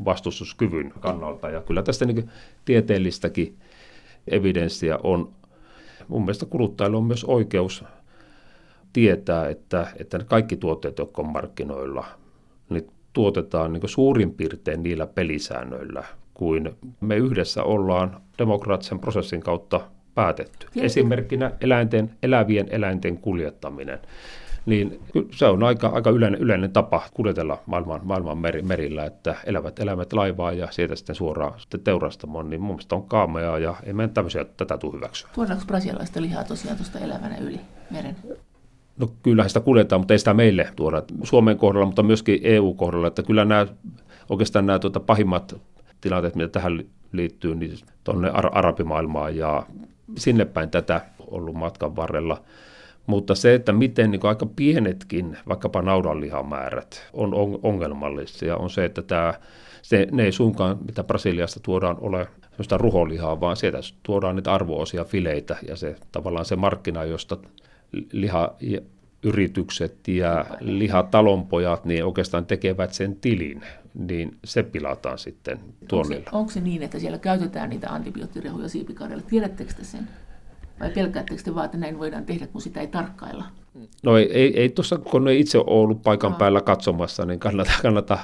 vastustuskyvyn 0.06 0.94
kannalta. 1.00 1.50
Ja 1.50 1.62
kyllä 1.62 1.84
tästä 1.84 2.06
niin 2.06 2.30
tieteellistäkin 2.66 3.58
evidenssiä 4.28 5.00
on. 5.04 5.35
Mun 6.08 6.22
mielestä 6.22 6.46
kuluttajilla 6.46 6.98
on 6.98 7.04
myös 7.04 7.24
oikeus 7.24 7.84
tietää, 8.94 9.50
että, 9.50 9.88
että 10.00 10.20
kaikki 10.20 10.58
tuotteet, 10.58 10.98
jotka 10.98 11.22
on 11.22 11.32
markkinoilla, 11.32 12.06
niin 12.70 12.88
tuotetaan 13.14 13.74
niin 13.74 13.90
suurin 13.90 14.34
piirtein 14.34 14.84
niillä 14.84 15.08
pelisäännöillä, 15.08 16.04
kuin 16.34 16.76
me 17.02 17.16
yhdessä 17.16 17.64
ollaan 17.64 18.22
demokraattisen 18.38 19.00
prosessin 19.00 19.42
kautta 19.42 19.82
päätetty. 20.16 20.68
Esimerkkinä 20.76 21.52
eläinten, 21.62 22.12
elävien 22.24 22.68
eläinten 22.72 23.18
kuljettaminen. 23.18 24.00
Niin 24.66 25.00
se 25.32 25.46
on 25.46 25.64
aika, 25.64 25.88
aika 25.88 26.10
yleinen, 26.10 26.42
yleinen 26.42 26.72
tapa 26.72 27.02
kuljetella 27.14 27.62
maailman, 27.66 28.02
maailman 28.04 28.38
meri, 28.38 28.62
merillä, 28.62 29.06
että 29.06 29.36
elävät 29.46 29.80
eläimet 29.80 30.14
laivaa 30.14 30.52
ja 30.52 30.68
sieltä 30.72 30.96
sitten 30.96 31.16
suoraan 31.16 31.60
sitten 31.60 31.80
teurastamoon, 31.80 32.50
niin 32.50 32.62
mun 32.62 32.76
mielestä 32.76 32.96
on 32.96 33.04
kaamea 33.04 33.58
ja 33.58 33.76
ei 33.84 33.94
meidän 33.94 34.14
tämmöisiä 34.14 34.46
tätä 34.46 34.78
tule 34.78 34.94
hyväksyä. 34.94 35.30
Tuodaanko 35.36 35.64
brasilialaista 35.68 36.22
lihaa 36.22 36.44
tosiaan 36.44 36.78
tuosta 36.78 37.00
elävänä 37.00 37.38
yli 37.38 37.60
meren? 37.92 38.16
No 39.00 39.10
kyllähän 39.24 39.50
sitä 39.50 39.60
kuljetaan, 39.60 40.02
mutta 40.02 40.14
ei 40.14 40.20
sitä 40.20 40.34
meille 40.34 40.70
tuoda 40.76 41.04
Suomen 41.24 41.58
kohdalla, 41.58 41.86
mutta 41.86 42.04
myöskin 42.04 42.40
EU-kohdalla, 42.44 43.08
että 43.08 43.24
kyllä 43.24 43.46
nämä 43.46 43.68
oikeastaan 44.30 44.66
nämä 44.66 44.80
tuota, 44.80 45.00
pahimmat 45.00 45.56
tilanteet, 46.02 46.36
mitä 46.36 46.48
tähän 46.48 46.84
liittyy, 47.12 47.56
niin 47.56 47.78
tuonne 48.04 48.30
arabimaailmaan 48.30 49.38
ja 49.38 49.64
sinne 50.18 50.46
päin 50.46 50.70
tätä 50.70 51.02
ollut 51.20 51.56
matkan 51.56 51.96
varrella. 51.96 52.42
Mutta 53.08 53.36
se, 53.36 53.54
että 53.54 53.74
miten 53.74 54.12
niin 54.12 54.26
aika 54.26 54.46
pienetkin, 54.46 55.38
vaikkapa 55.48 55.82
naudanlihamäärät, 55.82 57.10
on 57.14 57.32
ongelmallisia, 57.64 58.58
on 58.58 58.70
se, 58.70 58.86
että 58.86 59.02
tämä, 59.02 59.34
se, 59.82 60.08
ne 60.12 60.24
ei 60.24 60.32
suinkaan, 60.32 60.78
mitä 60.88 61.04
Brasiliasta 61.04 61.60
tuodaan, 61.60 61.98
ole 62.00 62.28
sellaista 62.52 62.78
ruholihaa, 62.78 63.40
vaan 63.40 63.58
sieltä 63.58 63.78
tuodaan 64.04 64.36
niitä 64.36 64.54
arvoosia 64.54 65.04
fileitä, 65.04 65.58
ja 65.68 65.76
se 65.76 65.96
tavallaan 66.12 66.46
se 66.46 66.56
markkina, 66.56 67.04
josta 67.04 67.38
liha 68.12 68.56
yritykset 69.24 70.08
ja 70.08 70.46
lihatalonpojat 70.60 71.86
niin 71.86 72.06
oikeastaan 72.06 72.46
tekevät 72.46 72.94
sen 72.94 73.16
tilin, 73.16 73.62
niin 73.94 74.38
se 74.44 74.64
pilataan 74.64 75.18
sitten 75.18 75.60
tuonnilla. 75.88 76.18
Onko 76.18 76.30
se, 76.32 76.38
onko 76.38 76.52
se 76.52 76.62
niin, 76.62 76.84
että 76.84 77.00
siellä 77.00 77.18
käytetään 77.18 77.70
niitä 77.70 77.90
antibioottirehuja 77.90 78.70
siipikarjalle? 78.70 79.24
Tiedättekö 79.28 79.74
te 79.74 79.84
sen? 79.84 80.08
Vai 80.80 80.90
pelkäättekö 80.90 81.42
te 81.44 81.56
vaan, 81.56 81.66
että 81.66 81.78
näin 81.78 82.00
voidaan 82.00 82.26
tehdä, 82.26 82.48
kun 82.48 82.62
sitä 82.62 82.82
ei 82.82 82.88
tarkkailla? 82.88 83.46
No 84.04 84.18
ei, 84.18 84.32
ei, 84.32 84.60
ei 84.60 84.70
tuossa, 84.70 84.98
kun 84.98 85.28
ei 85.28 85.40
itse 85.40 85.58
ollut 85.68 86.02
paikan 86.04 86.32
Aa. 86.32 86.38
päällä 86.38 86.62
katsomassa, 86.62 87.26
niin 87.26 87.40
kannata, 87.40 87.72
kannata 87.82 88.20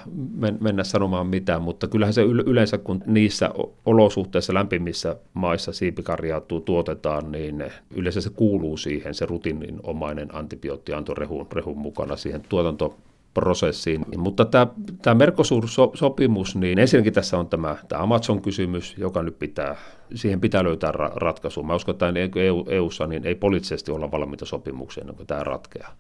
mennä 0.60 0.84
sanomaan 0.84 1.28
mitään, 1.28 1.62
mutta 1.62 1.88
kyllähän 1.88 2.14
se 2.14 2.22
yleensä, 2.22 2.78
kun 2.78 3.04
niissä 3.06 3.50
olosuhteissa 3.86 4.54
lämpimissä 4.54 5.16
maissa 5.34 5.74
siipikarjaa 5.74 6.42
tuotetaan, 6.66 7.32
niin 7.32 7.64
yleensä 7.96 8.22
se 8.22 8.30
kuuluu 8.30 8.78
siihen, 8.78 9.14
se 9.14 9.26
rutiininomainen 9.26 10.36
antibiootti 10.36 10.92
rehun, 11.18 11.48
rehun 11.54 11.78
mukana 11.78 12.16
siihen 12.16 12.42
tuotanto 12.50 12.98
prosessiin. 13.34 14.06
Mutta 14.18 14.46
tämä, 14.46 14.68
tämä 15.02 15.16
Mercosur-sopimus, 15.26 16.56
niin 16.56 16.80
ensinnäkin 16.80 17.14
tässä 17.14 17.38
on 17.38 17.48
tämä, 17.48 17.76
tämä 17.88 18.04
Amazon-kysymys, 18.04 18.98
joka 18.98 19.24
nyt 19.24 19.40
pitää, 19.40 19.76
siihen 20.16 20.42
pitää 20.42 20.64
löytää 20.64 20.92
ra- 20.92 21.16
ratkaisu. 21.16 21.64
Mä 21.64 21.76
uskon, 21.76 21.94
että 21.94 22.14
EU, 22.36 22.66
EUssa 22.70 23.08
niin 23.08 23.26
ei 23.26 23.36
poliittisesti 23.36 23.92
olla 23.92 24.12
valmiita 24.12 24.46
sopimukseen, 24.46 25.16
kun 25.16 25.28
tämä 25.28 25.44
ratkeaa. 25.44 25.96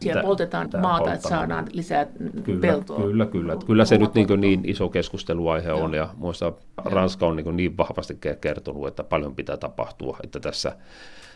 Siellä 0.00 0.22
poltetaan 0.22 0.70
tämä 0.70 0.82
maata, 0.82 0.98
polttaminen. 0.98 1.16
että 1.16 1.28
saadaan 1.28 1.66
lisää 1.72 2.06
kyllä, 2.44 2.60
peltoa. 2.60 3.00
Kyllä, 3.00 3.26
kyllä. 3.26 3.56
Kyllä 3.66 3.84
se 3.84 3.98
nyt 3.98 4.14
niin, 4.14 4.40
niin 4.40 4.60
iso 4.64 4.88
keskusteluaihe 4.88 5.72
on, 5.72 5.94
ja 5.94 6.08
muista 6.16 6.52
Ranska 6.84 7.26
on 7.26 7.36
niin, 7.36 7.56
niin 7.56 7.76
vahvasti 7.76 8.18
kertonut, 8.40 8.86
että 8.86 9.04
paljon 9.04 9.34
pitää 9.34 9.56
tapahtua, 9.56 10.18
että 10.24 10.40
tässä 10.40 10.76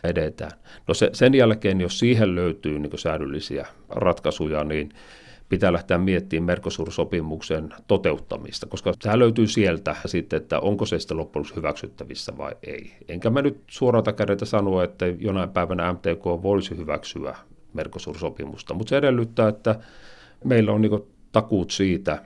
edetään. 0.03 0.51
No 0.87 0.93
se, 0.93 1.09
sen 1.13 1.33
jälkeen, 1.33 1.81
jos 1.81 1.99
siihen 1.99 2.35
löytyy 2.35 2.79
niin 2.79 2.97
säädyllisiä 2.97 3.67
ratkaisuja, 3.89 4.63
niin 4.63 4.89
pitää 5.49 5.73
lähteä 5.73 5.97
miettimään 5.97 6.45
Mercosur-sopimuksen 6.45 7.73
toteuttamista, 7.87 8.65
koska 8.65 8.93
tämä 8.99 9.19
löytyy 9.19 9.47
sieltä 9.47 9.95
sitten, 10.05 10.37
että 10.37 10.59
onko 10.59 10.85
se 10.85 10.99
sitten 10.99 11.17
loppujen 11.17 11.45
hyväksyttävissä 11.55 12.37
vai 12.37 12.55
ei. 12.63 12.93
Enkä 13.07 13.29
mä 13.29 13.41
nyt 13.41 13.57
suorata 13.67 14.13
kädetä 14.13 14.45
sanoa, 14.45 14.83
että 14.83 15.05
jonain 15.05 15.49
päivänä 15.49 15.93
MTK 15.93 16.25
voisi 16.25 16.77
hyväksyä 16.77 17.35
Mercosur-sopimusta, 17.73 18.73
mutta 18.73 18.89
se 18.89 18.97
edellyttää, 18.97 19.47
että 19.47 19.79
meillä 20.43 20.71
on 20.71 20.81
niin 20.81 21.03
takuut 21.31 21.71
siitä, 21.71 22.21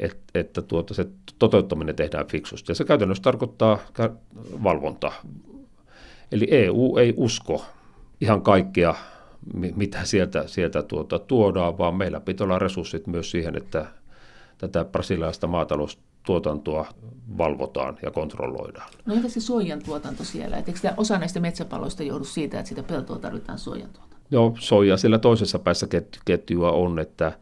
että, 0.00 0.22
että 0.34 0.62
tuota, 0.62 0.94
se 0.94 1.06
toteuttaminen 1.38 1.96
tehdään 1.96 2.26
fiksusti. 2.26 2.70
Ja 2.70 2.74
se 2.74 2.84
käytännössä 2.84 3.22
tarkoittaa 3.22 3.78
valvontaa. 4.62 5.14
Eli 6.32 6.46
EU 6.50 6.96
ei 6.96 7.14
usko 7.16 7.64
ihan 8.20 8.42
kaikkea, 8.42 8.94
mitä 9.54 10.04
sieltä, 10.04 10.44
sieltä 10.46 10.82
tuota, 10.82 11.18
tuodaan, 11.18 11.78
vaan 11.78 11.94
meillä 11.94 12.20
pitää 12.20 12.44
olla 12.44 12.58
resurssit 12.58 13.06
myös 13.06 13.30
siihen, 13.30 13.56
että 13.56 13.86
tätä 14.58 14.84
brasilialaista 14.84 15.46
maataloustuotantoa 15.46 16.86
valvotaan 17.38 17.98
ja 18.02 18.10
kontrolloidaan. 18.10 18.90
No 19.06 19.14
entä 19.14 19.28
se 19.28 19.40
soijan 19.40 19.82
tuotanto 19.84 20.24
siellä? 20.24 20.56
Et 20.56 20.68
eikö 20.68 20.80
osa 20.96 21.18
näistä 21.18 21.40
metsäpaloista 21.40 22.02
johdu 22.02 22.24
siitä, 22.24 22.58
että 22.58 22.68
sitä 22.68 22.82
peltoa 22.82 23.18
tarvitaan 23.18 23.58
soijan 23.58 23.88
tuotantoon? 23.88 24.22
Joo, 24.30 24.54
soija 24.58 24.96
sillä 24.96 25.18
toisessa 25.18 25.58
päässä 25.58 25.86
ketjua 26.24 26.72
on, 26.72 26.98
että 26.98 27.32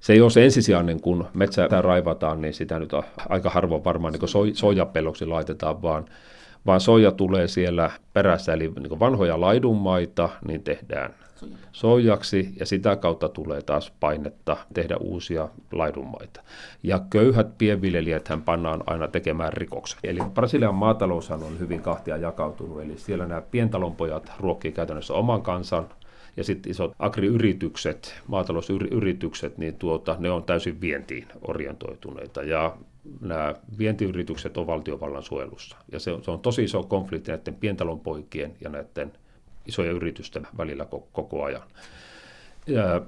se 0.00 0.12
ei 0.12 0.20
ole 0.20 0.30
se 0.30 0.44
ensisijainen, 0.44 1.00
kun 1.00 1.26
metsä 1.34 1.68
raivataan, 1.80 2.40
niin 2.40 2.54
sitä 2.54 2.78
nyt 2.78 2.90
aika 3.28 3.50
harvoin 3.50 3.84
varmaan 3.84 4.12
niin 4.12 4.56
soijapelloksi 4.56 5.26
laitetaan, 5.26 5.82
vaan 5.82 6.04
vaan 6.66 6.80
soija 6.80 7.12
tulee 7.12 7.48
siellä 7.48 7.90
perässä, 8.12 8.52
eli 8.52 8.72
niin 8.80 9.00
vanhoja 9.00 9.40
laidunmaita, 9.40 10.28
niin 10.48 10.62
tehdään 10.62 11.14
soijaksi 11.72 12.52
ja 12.60 12.66
sitä 12.66 12.96
kautta 12.96 13.28
tulee 13.28 13.62
taas 13.62 13.92
painetta 14.00 14.56
tehdä 14.74 14.96
uusia 14.96 15.48
laidunmaita. 15.72 16.42
Ja 16.82 17.00
köyhät 17.10 17.58
pienviljelijät 17.58 18.28
hän 18.28 18.42
pannaan 18.42 18.82
aina 18.86 19.08
tekemään 19.08 19.52
rikoksen. 19.52 19.98
Eli 20.04 20.20
Brasilian 20.34 20.74
maataloushan 20.74 21.42
on 21.42 21.58
hyvin 21.58 21.80
kahtia 21.80 22.16
jakautunut, 22.16 22.82
eli 22.82 22.98
siellä 22.98 23.26
nämä 23.26 23.40
pientalonpojat 23.40 24.32
ruokkii 24.40 24.72
käytännössä 24.72 25.14
oman 25.14 25.42
kansan, 25.42 25.88
ja 26.36 26.44
sitten 26.44 26.70
isot 26.70 26.94
agriyritykset, 26.98 28.22
maatalousyritykset, 28.26 29.58
niin 29.58 29.74
tuota, 29.74 30.16
ne 30.18 30.30
on 30.30 30.44
täysin 30.44 30.80
vientiin 30.80 31.28
orientoituneita. 31.48 32.42
Ja 32.42 32.76
nämä 33.20 33.54
vientiyritykset 33.78 34.56
on 34.56 34.66
valtiovallan 34.66 35.22
suojelussa. 35.22 35.76
Ja 35.92 36.00
se 36.00 36.12
on, 36.12 36.24
se 36.24 36.30
on 36.30 36.40
tosi 36.40 36.64
iso 36.64 36.82
konflikti 36.82 37.30
näiden 37.30 37.54
pientalonpoikien 37.54 38.56
ja 38.60 38.70
näiden 38.70 39.12
isojen 39.66 39.96
yritysten 39.96 40.46
välillä 40.58 40.84
koko, 40.84 41.08
koko 41.12 41.44
ajan. 41.44 41.62
Ja 42.66 43.02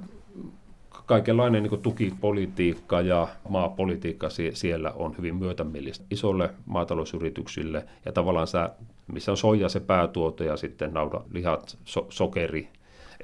kaikenlainen 1.07 1.63
niin 1.63 1.81
tukipolitiikka 1.81 3.01
ja 3.01 3.29
maapolitiikka 3.49 4.29
siellä 4.53 4.93
on 4.93 5.17
hyvin 5.19 5.37
myötämielistä 5.37 6.05
isolle 6.11 6.51
maatalousyrityksille. 6.67 7.85
Ja 8.05 8.13
tavallaan 8.13 8.47
sä, 8.47 8.71
missä 9.13 9.31
on 9.31 9.37
soija 9.37 9.69
se 9.69 9.81
päätuote 9.81 10.45
ja 10.45 10.57
sitten 10.57 10.95
nauda, 10.95 11.21
lihat, 11.33 11.79
so, 11.85 12.07
sokeri, 12.09 12.69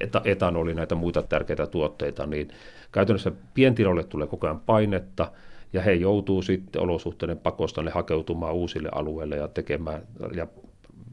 eta, 0.01 0.21
etanoli, 0.25 0.75
näitä 0.75 0.95
muita 0.95 1.23
tärkeitä 1.23 1.67
tuotteita, 1.67 2.27
niin 2.27 2.49
käytännössä 2.93 3.33
pientiloille 3.55 4.05
tulee 4.05 4.27
koko 4.27 4.47
ajan 4.47 4.61
painetta– 4.61 5.31
ja 5.73 5.83
he 5.83 5.93
joutuu 5.93 6.43
sitten 6.43 6.83
olosuhteiden 6.83 7.39
pakosta 7.39 7.83
ne 7.83 7.91
hakeutumaan 7.91 8.55
uusille 8.55 8.89
alueille 8.93 9.37
ja 9.37 9.49
tekemään 9.49 10.03
ja 10.35 10.47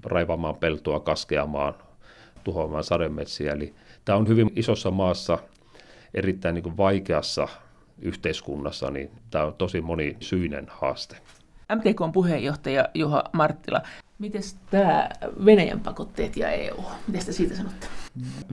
raivaamaan 0.06 0.56
peltoa, 0.56 1.00
kaskeamaan, 1.00 1.74
tuhoamaan 2.43 2.84
sademetsiä. 2.84 3.54
Eli 3.54 3.74
tämä 4.06 4.17
on 4.17 4.28
hyvin 4.28 4.52
isossa 4.56 4.91
maassa, 4.91 5.38
erittäin 6.13 6.56
niin 6.56 6.78
vaikeassa 6.78 7.48
yhteiskunnassa, 8.02 8.91
niin 8.91 9.12
tämä 9.32 9.45
on 9.45 9.54
tosi 9.54 9.82
monisyinen 9.82 10.67
haaste. 10.69 11.17
MTK 11.76 12.02
on 12.02 12.12
puheenjohtaja 12.12 12.89
Juha 12.93 13.24
Marttila. 13.34 13.82
Miten 14.19 14.41
tämä 14.72 15.10
Venäjän 15.45 15.80
pakotteet 15.80 16.38
ja 16.38 16.52
EU, 16.52 16.84
miten 17.08 17.26
te 17.26 17.32
siitä 17.32 17.56
sanotte? 17.56 17.88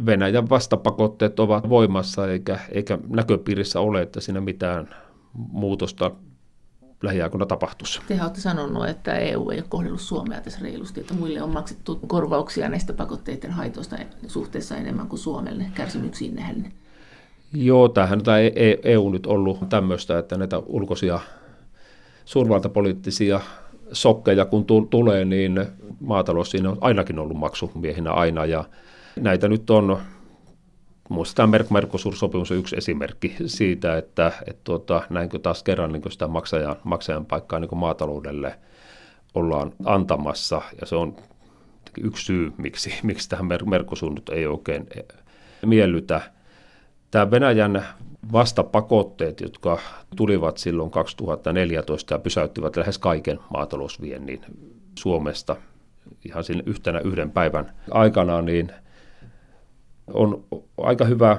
Venäjän 0.07 0.49
vastapakotteet 0.49 1.41
ovat 1.41 1.69
voimassa 1.69 2.33
eikä, 2.33 2.59
eikä 2.73 2.99
näköpiirissä 3.09 3.81
ole, 3.81 4.03
että 4.03 4.21
siinä 4.21 4.41
mitään 4.41 4.89
muutosta 5.37 6.11
lähiaikoina 7.03 7.47
tapahtuisi. 7.47 8.01
Te 8.09 8.23
olette 8.23 8.41
sanonut, 8.41 8.89
että 8.89 9.15
EU 9.15 9.51
ei 9.51 9.59
ole 9.59 9.67
kohdellut 9.69 10.01
Suomea 10.01 10.41
tässä 10.41 10.61
reilusti, 10.63 11.01
että 11.01 11.15
muille 11.15 11.43
on 11.43 11.51
maksettu 11.51 12.01
korvauksia 12.07 12.69
näistä 12.69 12.93
pakotteiden 12.93 13.51
haitoista 13.51 13.97
suhteessa 14.27 14.77
enemmän 14.77 15.09
kuin 15.09 15.19
Suomelle 15.19 15.67
kärsimyksiin 15.75 16.35
nähden. 16.35 16.73
Joo, 17.55 17.89
tämähän 17.89 18.23
tämä 18.23 18.37
EU 18.83 19.11
nyt 19.11 19.27
ollut 19.27 19.69
tämmöistä, 19.69 20.19
että 20.19 20.39
näitä 20.39 20.59
ulkoisia 20.59 21.21
suurvaltapoliittisia 22.25 23.41
sokkeja 23.93 24.45
kun 24.45 24.67
tulee, 24.91 25.25
niin 25.25 25.67
maatalous 26.01 26.51
siinä 26.51 26.71
on 26.71 26.79
ainakin 26.81 27.19
ollut 27.19 27.37
maksumiehinä 27.37 28.13
aina 28.13 28.47
ja 28.47 28.65
Näitä 29.21 29.49
nyt 29.49 29.71
on 29.71 29.99
Muistetaan 31.09 31.51
Mercosur-sopimus 31.71 32.51
on 32.51 32.57
yksi 32.57 32.77
esimerkki 32.77 33.37
siitä, 33.47 33.99
että, 33.99 34.33
että 34.47 34.61
tuota, 34.65 35.03
näinkö 35.11 35.39
taas 35.39 35.63
kerran 35.63 35.93
niin 35.93 36.13
sitä 36.13 36.29
maksajan, 36.29 36.77
maksajan 36.85 37.27
paikkaa 37.27 37.61
niin 37.61 37.79
maataloudelle 37.79 38.59
ollaan 39.35 39.73
antamassa, 39.85 40.63
ja 40.81 40.87
se 40.87 40.97
on 40.97 41.17
yksi 42.01 42.25
syy, 42.25 42.53
miksi, 42.57 42.95
miksi 43.03 43.29
tähän 43.29 43.47
Mercosur 43.65 44.15
nyt 44.15 44.29
ei 44.29 44.47
oikein 44.47 44.87
miellytä. 45.67 46.21
Tämä 47.11 47.31
Venäjän 47.31 47.85
vastapakotteet, 48.33 49.41
jotka 49.41 49.79
tulivat 50.17 50.59
silloin 50.59 50.91
2014 50.91 52.15
ja 52.15 52.19
pysäyttivät 52.19 52.77
lähes 52.77 52.99
kaiken 52.99 53.39
maatalousviennin 53.51 54.41
Suomesta 54.99 55.57
ihan 56.25 56.45
yhtenä 56.67 57.01
yhden 57.01 57.31
päivän 57.31 57.73
aikana, 57.91 58.43
niin– 58.43 58.73
on 60.15 60.45
aika 60.79 61.05
hyvä 61.05 61.39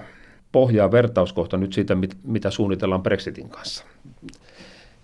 pohjaa 0.51 0.91
vertauskohta 0.91 1.57
nyt 1.57 1.73
siitä, 1.73 1.97
mitä 2.23 2.51
suunnitellaan 2.51 3.03
Brexitin 3.03 3.49
kanssa. 3.49 3.85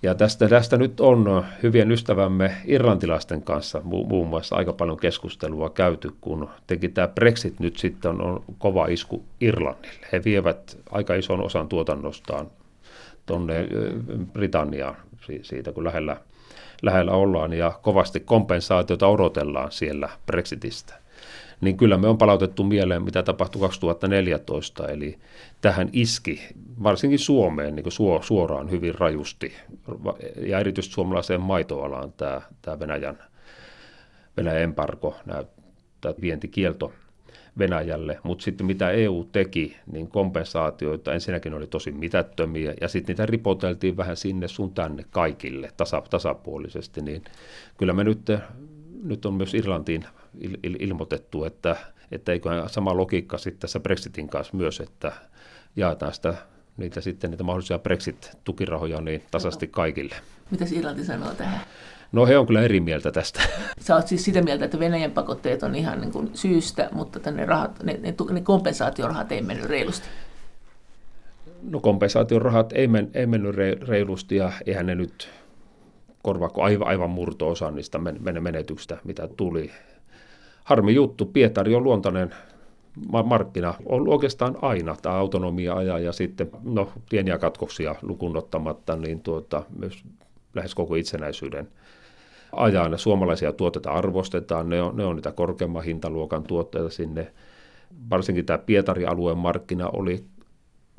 Ja 0.03 0.15
tästä, 0.15 0.47
tästä 0.47 0.77
nyt 0.77 0.99
on 0.99 1.45
hyvien 1.63 1.91
ystävämme 1.91 2.55
irlantilaisten 2.65 3.41
kanssa 3.41 3.81
muun 3.83 4.27
muassa 4.27 4.55
aika 4.55 4.73
paljon 4.73 4.97
keskustelua 4.97 5.69
käyty, 5.69 6.11
kun 6.21 6.49
teki 6.67 6.89
tämä 6.89 7.07
Brexit 7.07 7.59
nyt 7.59 7.77
sitten 7.77 8.11
on, 8.11 8.21
on 8.21 8.43
kova 8.57 8.87
isku 8.87 9.23
Irlannille. 9.41 10.07
He 10.11 10.21
vievät 10.25 10.77
aika 10.91 11.15
ison 11.15 11.41
osan 11.41 11.67
tuotannostaan 11.67 12.47
tuonne 13.25 13.67
Britanniaan 14.33 14.95
siitä, 15.41 15.71
kun 15.71 15.83
lähellä, 15.83 16.17
lähellä 16.81 17.11
ollaan, 17.11 17.53
ja 17.53 17.71
kovasti 17.81 18.19
kompensaatiota 18.19 19.07
odotellaan 19.07 19.71
siellä 19.71 20.09
Brexitistä 20.25 21.02
niin 21.63 21.77
kyllä 21.77 21.97
me 21.97 22.07
on 22.07 22.17
palautettu 22.17 22.63
mieleen, 22.63 23.03
mitä 23.03 23.23
tapahtui 23.23 23.61
2014, 23.61 24.87
eli 24.87 25.19
tähän 25.61 25.89
iski 25.93 26.41
varsinkin 26.83 27.19
Suomeen 27.19 27.75
niin 27.75 27.91
suoraan 28.21 28.71
hyvin 28.71 28.95
rajusti, 28.95 29.53
ja 30.45 30.59
erityisesti 30.59 30.93
suomalaiseen 30.93 31.41
maitoalaan 31.41 32.11
tämä, 32.11 32.41
tämä 32.61 32.79
Venäjän, 32.79 33.17
Venäjän 34.37 34.61
embargo, 34.61 35.15
tämä 36.01 36.13
vientikielto 36.21 36.91
Venäjälle, 37.59 38.19
mutta 38.23 38.43
sitten 38.43 38.67
mitä 38.67 38.91
EU 38.91 39.29
teki, 39.31 39.77
niin 39.91 40.07
kompensaatioita 40.07 41.13
ensinnäkin 41.13 41.53
oli 41.53 41.67
tosi 41.67 41.91
mitättömiä, 41.91 42.73
ja 42.81 42.87
sitten 42.87 43.13
niitä 43.13 43.25
ripoteltiin 43.25 43.97
vähän 43.97 44.17
sinne 44.17 44.47
sun 44.47 44.73
tänne 44.73 45.05
kaikille 45.11 45.71
tasa, 45.77 46.03
tasapuolisesti, 46.09 47.01
niin 47.01 47.23
kyllä 47.77 47.93
me 47.93 48.03
nyt, 48.03 48.21
nyt 49.03 49.25
on 49.25 49.33
myös 49.33 49.53
Irlantiin 49.53 50.05
il, 50.41 50.57
il, 50.63 50.75
ilmoitettu, 50.79 51.45
että, 51.45 51.75
että 52.11 52.31
eikö 52.31 52.49
sama 52.67 52.97
logiikka 52.97 53.37
sitten 53.37 53.59
tässä 53.59 53.79
Brexitin 53.79 54.29
kanssa 54.29 54.57
myös, 54.57 54.79
että 54.79 55.11
jaetaan 55.75 56.13
sitä 56.13 56.33
niitä 56.77 57.01
sitten 57.01 57.31
niitä 57.31 57.43
mahdollisia 57.43 57.79
Brexit-tukirahoja 57.79 59.01
niin 59.01 59.23
tasaisesti 59.31 59.67
kaikille. 59.67 60.15
Mitä 60.51 60.65
Irlanti 60.71 61.05
sanoo 61.05 61.33
tähän? 61.33 61.61
No 62.11 62.25
he 62.25 62.37
on 62.37 62.47
kyllä 62.47 62.61
eri 62.61 62.79
mieltä 62.79 63.11
tästä. 63.11 63.41
Sä 63.79 63.95
oot 63.95 64.07
siis 64.07 64.25
sitä 64.25 64.41
mieltä, 64.41 64.65
että 64.65 64.79
Venäjän 64.79 65.11
pakotteet 65.11 65.63
on 65.63 65.75
ihan 65.75 66.01
niin 66.01 66.11
kuin 66.11 66.29
syystä, 66.33 66.89
mutta 66.91 67.31
ne, 67.31 67.45
rahat, 67.45 67.83
ne, 67.83 67.99
ne, 68.01 68.13
ne 68.31 68.41
kompensaatiorahat 68.41 69.31
ei 69.31 69.41
mennyt 69.41 69.65
reilusti. 69.65 70.07
No 71.63 71.79
kompensaatiorahat 71.79 72.73
ei, 72.73 72.87
men, 72.87 73.11
ei 73.13 73.25
mennyt 73.25 73.55
reilusti 73.87 74.35
ja 74.35 74.51
eihän 74.65 74.85
ne 74.85 74.95
nyt 74.95 75.29
korvaako 76.23 76.63
aivan, 76.63 76.87
aivan 76.87 77.09
murto-osa 77.09 77.71
niistä 77.71 77.99
menetyksistä, 78.39 78.97
mitä 79.03 79.27
tuli 79.27 79.71
harmi 80.63 80.93
juttu, 80.93 81.25
Pietari 81.25 81.75
on 81.75 81.83
luontainen 81.83 82.33
markkina 83.25 83.73
on 83.85 84.07
oikeastaan 84.07 84.57
aina 84.61 84.95
tämä 85.01 85.15
autonomia 85.15 85.73
ajaa 85.75 85.99
ja 85.99 86.11
sitten 86.11 86.49
no, 86.63 86.91
pieniä 87.09 87.37
katkoksia 87.37 87.95
lukuun 88.01 88.37
ottamatta, 88.37 88.95
niin 88.95 89.21
tuota, 89.21 89.63
myös 89.79 90.03
lähes 90.53 90.75
koko 90.75 90.95
itsenäisyyden 90.95 91.67
ajan. 92.51 92.99
Suomalaisia 92.99 93.53
tuotteita 93.53 93.91
arvostetaan, 93.91 94.69
ne 94.69 94.81
on, 94.81 94.97
ne 94.97 95.05
on 95.05 95.15
niitä 95.15 95.31
korkeamman 95.31 95.83
hintaluokan 95.83 96.43
tuotteita 96.43 96.89
sinne. 96.89 97.33
Varsinkin 98.09 98.45
tämä 98.45 98.57
Pietari-alueen 98.57 99.37
markkina 99.37 99.89
oli 99.89 100.25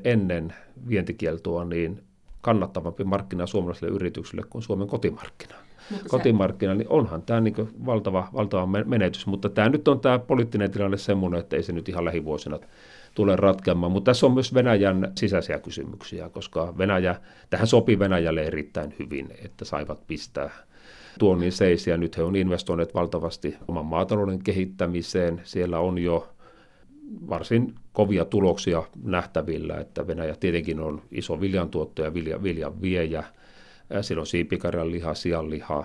ennen 0.03 0.53
vientikieltoa 0.89 1.65
niin 1.65 2.03
kannattavampi 2.41 3.03
markkina 3.03 3.47
suomalaisille 3.47 3.91
yrityksille 3.95 4.43
kuin 4.49 4.61
Suomen 4.61 4.87
kotimarkkina. 4.87 5.55
Mutta 5.91 6.09
kotimarkkina, 6.09 6.75
niin 6.75 6.89
onhan 6.89 7.21
tämä 7.21 7.41
niin 7.41 7.55
valtava, 7.85 8.27
valtava 8.33 8.67
menetys. 8.85 9.27
Mutta 9.27 9.49
tämä 9.49 9.69
nyt 9.69 9.87
on 9.87 9.99
tämä 9.99 10.19
poliittinen 10.19 10.71
tilanne 10.71 10.97
semmoinen, 10.97 11.39
että 11.39 11.55
ei 11.55 11.63
se 11.63 11.73
nyt 11.73 11.89
ihan 11.89 12.05
lähivuosina 12.05 12.59
tule 13.15 13.35
ratkeamaan. 13.35 13.91
Mutta 13.91 14.09
tässä 14.09 14.25
on 14.25 14.33
myös 14.33 14.53
Venäjän 14.53 15.11
sisäisiä 15.15 15.59
kysymyksiä, 15.59 16.29
koska 16.29 16.77
Venäjä, 16.77 17.15
tähän 17.49 17.67
sopii 17.67 17.99
Venäjälle 17.99 18.41
erittäin 18.41 18.95
hyvin, 18.99 19.33
että 19.43 19.65
saivat 19.65 20.07
pistää 20.07 20.49
tuonnin 21.19 21.51
seis, 21.51 21.87
ja 21.87 21.97
nyt 21.97 22.17
he 22.17 22.23
on 22.23 22.35
investoineet 22.35 22.93
valtavasti 22.93 23.55
oman 23.67 23.85
maatalouden 23.85 24.43
kehittämiseen. 24.43 25.41
Siellä 25.43 25.79
on 25.79 25.97
jo 25.97 26.29
varsin 27.29 27.75
kovia 27.93 28.25
tuloksia 28.25 28.83
nähtävillä, 29.03 29.77
että 29.77 30.07
Venäjä 30.07 30.35
tietenkin 30.39 30.79
on 30.79 31.01
iso 31.11 31.41
viljantuottaja, 31.41 32.13
viljan, 32.13 32.43
viljan 32.43 32.81
viejä, 32.81 33.23
siellä 34.01 34.21
on 34.21 34.27
siipikarjan 34.27 34.91
liha, 34.91 35.13
sian 35.13 35.49
liha, 35.49 35.83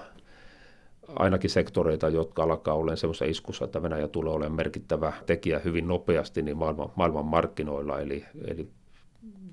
ainakin 1.16 1.50
sektoreita, 1.50 2.08
jotka 2.08 2.42
alkaa 2.42 2.74
olla 2.74 2.96
semmoisessa 2.96 3.24
iskussa, 3.24 3.64
että 3.64 3.82
Venäjä 3.82 4.08
tulee 4.08 4.32
olemaan 4.32 4.56
merkittävä 4.56 5.12
tekijä 5.26 5.58
hyvin 5.58 5.88
nopeasti 5.88 6.42
niin 6.42 6.56
maailman, 6.56 6.90
maailman 6.96 7.24
markkinoilla. 7.24 8.00
Eli, 8.00 8.24
eli 8.46 8.68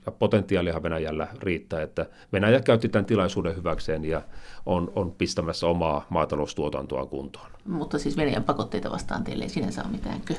ja 0.05 0.11
potentiaalia 0.11 0.83
Venäjällä 0.83 1.27
riittää, 1.39 1.81
että 1.81 2.05
Venäjä 2.33 2.61
käytti 2.61 2.89
tämän 2.89 3.05
tilaisuuden 3.05 3.55
hyväkseen 3.55 4.05
ja 4.05 4.21
on, 4.65 4.91
on 4.95 5.11
pistämässä 5.11 5.67
omaa 5.67 6.05
maataloustuotantoa 6.09 7.05
kuntoon. 7.05 7.51
Mutta 7.65 7.99
siis 7.99 8.17
Venäjän 8.17 8.43
pakotteita 8.43 8.91
vastaan 8.91 9.23
teille 9.23 9.43
ei 9.43 9.49
sinänsä 9.49 9.81
ole 9.81 9.91
mitäänkö? 9.91 10.33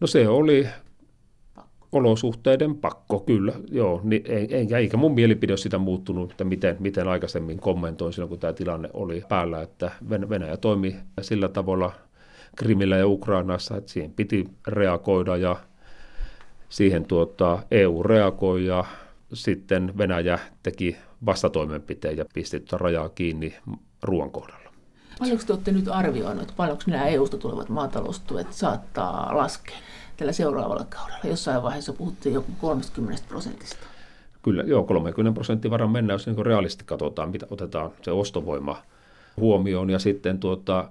No 0.00 0.06
se 0.06 0.28
oli 0.28 0.68
olosuhteiden 1.96 2.74
pakko, 2.74 3.20
kyllä, 3.20 3.52
joo. 3.70 4.00
Niin, 4.04 4.22
eikä, 4.26 4.78
eikä 4.78 4.96
mun 4.96 5.14
mielipide 5.14 5.52
ole 5.52 5.58
sitä 5.58 5.78
muuttunut, 5.78 6.30
että 6.30 6.44
miten, 6.44 6.76
miten 6.80 7.08
aikaisemmin 7.08 7.58
kommentoin 7.58 8.12
silloin, 8.12 8.28
kun 8.28 8.38
tämä 8.38 8.52
tilanne 8.52 8.90
oli 8.94 9.22
päällä, 9.28 9.62
että 9.62 9.90
Venäjä 10.10 10.56
toimi 10.56 10.96
sillä 11.20 11.48
tavalla 11.48 11.92
Krimillä 12.56 12.96
ja 12.96 13.06
Ukrainassa, 13.06 13.76
että 13.76 13.92
siihen 13.92 14.12
piti 14.12 14.44
reagoida 14.66 15.36
ja 15.36 15.56
siihen 16.68 17.04
tuota, 17.04 17.58
EU 17.70 18.02
reagoi 18.02 18.66
ja 18.66 18.84
sitten 19.32 19.98
Venäjä 19.98 20.38
teki 20.62 20.96
vastatoimenpiteen 21.26 22.16
ja 22.16 22.24
pisti 22.34 22.60
tuota 22.60 22.78
rajaa 22.78 23.08
kiinni 23.08 23.54
ruoan 24.02 24.30
kohdalla. 24.30 24.70
Paljonko 25.18 25.44
te 25.46 25.52
olette 25.52 25.72
nyt 25.72 25.88
arvioineet, 25.88 26.52
paljonko 26.56 26.82
nämä 26.86 27.06
EU-sta 27.06 27.36
tulevat 27.36 27.68
maataloustuet 27.68 28.52
saattaa 28.52 29.36
laskea? 29.36 29.76
Tällä 30.16 30.32
seuraavalla 30.32 30.86
kaudella. 30.88 31.18
Jossain 31.24 31.62
vaiheessa 31.62 31.92
puhuttiin 31.92 32.34
joku 32.34 32.52
30 32.60 33.22
prosentista. 33.28 33.86
Kyllä, 34.42 34.62
joo, 34.62 34.84
30 34.84 35.34
prosenttia 35.34 35.70
varan 35.70 35.90
mennä, 35.90 36.14
jos 36.14 36.26
niin 36.26 36.46
realisti 36.46 36.84
katsotaan, 36.84 37.30
mitä 37.30 37.46
otetaan 37.50 37.90
se 38.02 38.10
ostovoima 38.10 38.82
huomioon. 39.36 39.90
Ja 39.90 39.98
sitten 39.98 40.38
tuota, 40.38 40.90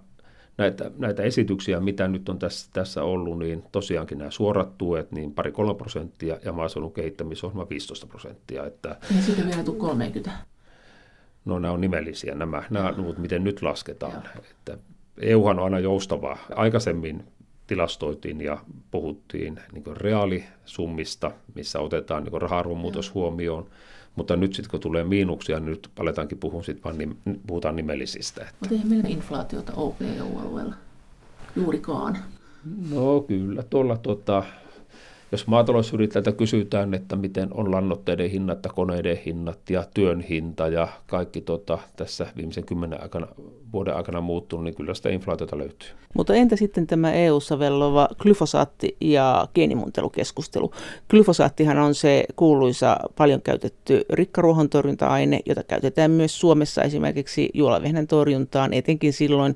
näitä, 0.58 0.92
näitä 0.98 1.24
esityksiä, 1.24 1.80
mitä 1.80 2.08
nyt 2.08 2.30
on 2.30 2.40
tässä, 2.40 2.70
tässä 2.74 3.04
ollut, 3.04 3.40
niin 3.40 3.64
tosiaankin 3.72 4.18
nämä 4.18 4.32
suorat 4.32 4.78
tuet, 4.78 5.12
niin 5.12 5.34
pari 5.34 5.52
kolme 5.52 5.76
prosenttia 5.76 6.38
ja 6.46 6.52
maaseudun 6.52 6.94
kehittämisohjelma 6.94 7.70
15 7.70 8.08
prosenttia. 8.08 8.66
Että, 8.66 8.96
ja 9.16 9.22
sitten 9.22 9.48
vielä 9.48 9.64
tuu 9.64 9.76
30. 9.76 10.32
No 11.46 11.60
nämä 11.60 11.74
on 11.74 11.82
nimellisiä 11.82 12.36
nämä, 12.36 12.64
nämä 12.70 12.94
luvut, 12.98 13.18
miten 13.18 13.44
nyt 13.44 13.62
lasketaan. 13.62 14.24
Että 14.40 14.78
EUhan 15.18 15.60
on 15.60 15.66
aina 15.66 15.80
joustavaa. 15.80 16.38
Aikaisemmin 16.56 17.24
tilastoitiin 17.68 18.42
ja 18.42 18.58
puhuttiin 18.92 19.60
niin 19.72 19.98
reaalisummista, 19.98 21.32
missä 21.56 21.80
otetaan 21.80 22.24
niin 22.24 22.42
raha 22.42 22.64
muutos 22.64 23.14
huomioon, 23.14 23.66
mutta 24.16 24.36
nyt 24.36 24.54
sitten 24.54 24.72
kun 24.72 24.80
tulee 24.80 25.04
miinuksia, 25.04 25.60
niin 25.60 25.70
nyt 25.70 25.90
aletaankin 26.00 26.38
puhua 26.38 26.64
sit 26.64 26.84
vaan 26.84 26.98
nim, 26.98 27.16
puhutaan 27.48 27.76
nimellisistä. 27.76 28.42
Että. 28.42 28.56
Mutta 28.60 28.76
eihän 28.76 28.88
meillä 28.88 29.10
inflaatiota 29.10 29.74
ole 29.74 29.94
EU-alueella 30.18 30.76
juurikaan. 31.56 32.18
No 32.92 33.22
kyllä, 33.22 33.64
tuolla 33.64 33.98
tuota, 33.98 34.44
jos 35.32 35.48
maatalousyrittäjältä 35.48 36.32
kysytään, 36.32 36.94
että 36.94 37.16
miten 37.16 37.54
on 37.54 37.72
lannoitteiden 37.72 38.30
hinnat 38.30 38.60
ja 38.64 38.70
koneiden 38.70 39.18
hinnat 39.26 39.70
ja 39.70 39.84
työn 39.94 40.22
hinta 40.22 40.68
ja 40.68 40.88
kaikki 41.08 41.42
tota, 41.42 41.80
tässä 41.96 42.28
viimeisen 42.38 42.66
kymmenen 42.66 43.02
aikana, 43.02 43.28
vuoden 43.74 43.96
aikana 43.96 44.22
muuttunut, 44.22 44.66
niin 44.66 44.76
kyllä 44.76 44.94
sitä 44.94 45.10
inflaatiota 45.10 45.58
löytyy. 45.58 45.90
Mutta 46.14 46.34
entä 46.36 46.56
sitten 46.56 46.88
tämä 46.88 47.14
EU-ssa 47.14 47.60
vellova 47.60 48.10
glyfosaatti- 48.18 48.98
ja 49.02 49.48
geenimuuntelukeskustelu? 49.56 50.72
Glyfosaattihan 51.10 51.78
on 51.78 51.96
se 51.96 52.26
kuuluisa 52.36 52.98
paljon 53.18 53.42
käytetty 53.42 54.06
rikkaruohon 54.10 54.70
torjunta-aine, 54.70 55.40
jota 55.46 55.64
käytetään 55.64 56.12
myös 56.12 56.40
Suomessa 56.40 56.82
esimerkiksi 56.82 57.50
juolavehnän 57.54 58.08
torjuntaan, 58.08 58.74
etenkin 58.74 59.14
silloin, 59.14 59.56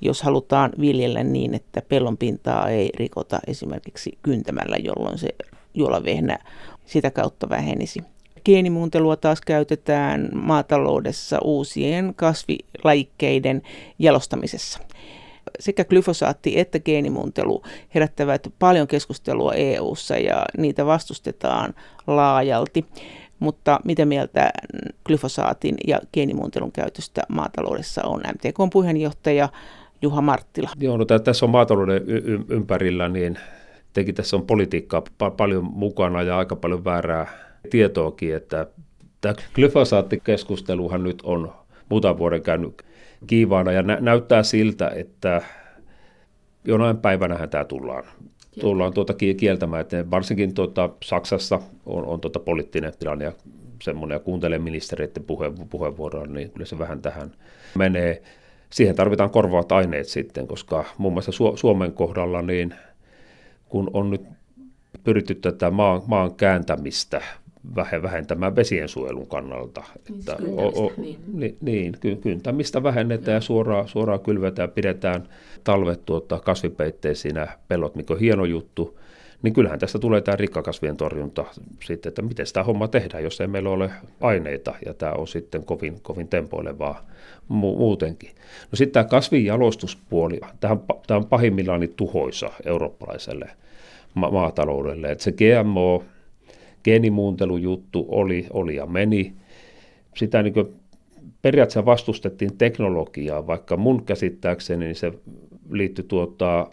jos 0.00 0.22
halutaan 0.22 0.72
viljellä 0.80 1.22
niin, 1.22 1.54
että 1.54 1.82
pellon 1.88 2.16
pintaa 2.16 2.68
ei 2.68 2.90
rikota 2.96 3.38
esimerkiksi 3.46 4.18
kyntämällä, 4.22 4.76
jolloin 4.76 5.18
se 5.18 5.28
juolavehnä 5.74 6.38
sitä 6.86 7.10
kautta 7.10 7.48
vähenisi. 7.48 8.13
Geenimuuntelua 8.44 9.16
taas 9.16 9.40
käytetään 9.40 10.28
maataloudessa 10.32 11.38
uusien 11.44 12.14
kasvilajikkeiden 12.16 13.62
jalostamisessa. 13.98 14.78
Sekä 15.60 15.84
glyfosaatti 15.84 16.58
että 16.58 16.80
geenimuuntelu 16.80 17.62
herättävät 17.94 18.48
paljon 18.58 18.86
keskustelua 18.86 19.52
EU:ssa 19.52 20.16
ja 20.16 20.44
niitä 20.58 20.86
vastustetaan 20.86 21.74
laajalti. 22.06 22.84
Mutta 23.38 23.80
mitä 23.84 24.04
mieltä 24.04 24.50
glyfosaatin 25.04 25.74
ja 25.86 26.00
geenimuuntelun 26.12 26.72
käytöstä 26.72 27.22
maataloudessa 27.28 28.02
on 28.04 28.20
MTK 28.20 28.72
puheenjohtaja 28.72 29.48
Juha 30.02 30.20
Marttila? 30.20 30.70
Joo, 30.80 30.96
no 30.96 31.04
tässä 31.04 31.46
on 31.46 31.50
maatalouden 31.50 32.02
y- 32.06 32.44
ympärillä, 32.48 33.08
niin 33.08 33.38
teki 33.92 34.12
tässä 34.12 34.36
on 34.36 34.46
politiikkaa 34.46 35.00
pa- 35.00 35.34
paljon 35.36 35.64
mukana 35.64 36.22
ja 36.22 36.38
aika 36.38 36.56
paljon 36.56 36.84
väärää 36.84 37.26
tietoakin, 37.70 38.36
että 38.36 38.66
tämä 39.20 39.34
glyfosaattikeskusteluhan 39.54 41.02
nyt 41.02 41.22
on 41.22 41.52
muutaman 41.88 42.18
vuoden 42.18 42.42
käynyt 42.42 42.82
kiivaana 43.26 43.72
ja 43.72 43.82
nä- 43.82 43.98
näyttää 44.00 44.42
siltä, 44.42 44.88
että 44.88 45.42
jonain 46.64 46.96
päivänä 46.96 47.46
tämä 47.46 47.64
tullaan, 47.64 48.04
tullaan 48.60 48.92
tuota 48.92 49.14
kieltämään, 49.36 49.80
että 49.80 50.10
varsinkin 50.10 50.54
tuota 50.54 50.90
Saksassa 51.04 51.60
on, 51.86 52.06
on 52.06 52.20
tuota 52.20 52.38
poliittinen 52.38 52.92
tilanne 52.98 53.24
ja 53.24 53.32
semmoinen, 53.82 54.16
ja 54.16 54.20
kuuntelee 54.20 54.58
ministeriöiden 54.58 55.24
puhe, 55.24 55.52
puheenvuoroa, 55.70 56.26
niin 56.26 56.50
kyllä 56.50 56.66
se 56.66 56.78
vähän 56.78 57.02
tähän 57.02 57.30
menee. 57.78 58.22
Siihen 58.70 58.96
tarvitaan 58.96 59.30
korvaavat 59.30 59.72
aineet 59.72 60.08
sitten, 60.08 60.46
koska 60.46 60.84
muun 60.98 61.12
muassa 61.12 61.32
Suomen 61.54 61.92
kohdalla, 61.92 62.42
niin 62.42 62.74
kun 63.68 63.90
on 63.92 64.10
nyt 64.10 64.22
pyritty 65.04 65.34
tätä 65.34 65.70
maan, 65.70 66.02
maan 66.06 66.34
kääntämistä 66.34 67.22
vähentämään 68.02 68.56
vesiensuojelun 68.56 69.26
kannalta. 69.26 69.82
Niin, 70.08 70.18
että 70.18 70.36
o, 70.56 70.84
o, 70.84 70.92
niin. 70.96 71.56
niin, 71.60 71.96
kyntämistä 72.20 72.82
vähennetään 72.82 73.34
ja 73.34 73.40
suoraan, 73.40 73.88
suoraan 73.88 74.20
kylvetään, 74.20 74.70
pidetään 74.70 75.28
talvet 75.64 76.04
tuota, 76.04 76.38
kasvipeitteisinä 76.38 77.48
pellot, 77.68 77.94
mikä 77.94 78.14
on 78.14 78.20
hieno 78.20 78.44
juttu. 78.44 78.98
Niin 79.42 79.54
kyllähän 79.54 79.78
tästä 79.78 79.98
tulee 79.98 80.20
tämä 80.20 80.36
rikkakasvien 80.36 80.96
torjunta 80.96 81.44
sitten, 81.84 82.10
että 82.10 82.22
miten 82.22 82.46
sitä 82.46 82.62
homma 82.62 82.88
tehdään, 82.88 83.22
jos 83.22 83.40
ei 83.40 83.46
meillä 83.46 83.70
ole 83.70 83.90
aineita, 84.20 84.74
ja 84.86 84.94
tämä 84.94 85.12
on 85.12 85.28
sitten 85.28 85.64
kovin, 85.64 86.02
kovin 86.02 86.28
tempoilevaa 86.28 87.06
mu- 87.40 87.78
muutenkin. 87.78 88.30
No 88.72 88.76
sitten 88.76 88.92
tämä 88.92 89.04
kasvin 89.04 89.44
jalostuspuoli, 89.44 90.40
tämä 90.60 90.76
on 91.10 91.26
pahimmillaan 91.26 91.80
niin 91.80 91.94
tuhoisa 91.96 92.50
eurooppalaiselle 92.66 93.50
ma- 94.14 94.30
maataloudelle, 94.30 95.12
että 95.12 95.24
se 95.24 95.32
GMO, 95.32 96.04
geenimuuntelujuttu 96.84 98.06
oli, 98.08 98.46
oli 98.52 98.76
ja 98.76 98.86
meni. 98.86 99.34
Sitä 100.16 100.42
niin 100.42 100.54
kuin 100.54 100.68
periaatteessa 101.42 101.84
vastustettiin 101.84 102.56
teknologiaa, 102.58 103.46
vaikka 103.46 103.76
mun 103.76 104.04
käsittääkseni 104.04 104.84
niin 104.84 104.96
se 104.96 105.12
liittyi 105.70 106.04
tuota, 106.08 106.70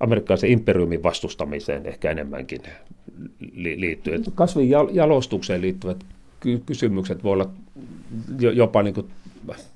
amerikkalaisen 0.00 0.50
imperiumin 0.50 1.02
vastustamiseen 1.02 1.86
ehkä 1.86 2.10
enemmänkin 2.10 2.60
li- 3.52 3.80
liittyy. 3.80 4.22
Kasvin 4.34 4.70
jalostukseen 4.92 5.60
liittyvät 5.60 6.04
ky- 6.40 6.62
kysymykset 6.66 7.24
voi 7.24 7.32
olla 7.32 7.50
jopa 8.38 8.82
niin 8.82 8.94
kuin 8.94 9.06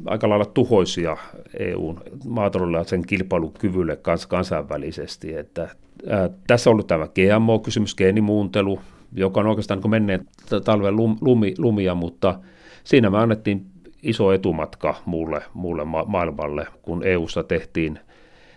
aika 0.06 0.28
lailla 0.28 0.44
tuhoisia 0.44 1.16
EUn 1.58 2.00
maataloudelle 2.24 2.78
ja 2.78 2.84
sen 2.84 3.06
kilpailukyvylle 3.06 3.96
kans 3.96 4.26
kansainvälisesti. 4.26 5.34
Että, 5.34 5.68
ää, 6.08 6.30
tässä 6.46 6.70
on 6.70 6.72
ollut 6.72 6.86
tämä 6.86 7.06
GMO-kysymys, 7.06 7.96
geenimuuntelu, 7.96 8.80
joka 9.14 9.40
on 9.40 9.46
oikeastaan 9.46 9.80
niin 9.80 9.90
menneen 9.90 10.26
talven 10.64 10.96
lumi, 10.96 11.54
lumia, 11.58 11.94
mutta 11.94 12.40
siinä 12.84 13.10
me 13.10 13.18
annettiin 13.18 13.66
iso 14.02 14.32
etumatka 14.32 14.94
muulle, 15.04 15.42
muulle 15.54 15.84
ma- 15.84 16.04
maailmalle, 16.04 16.66
kun 16.82 17.06
EUssa 17.06 17.42
tehtiin, 17.42 17.98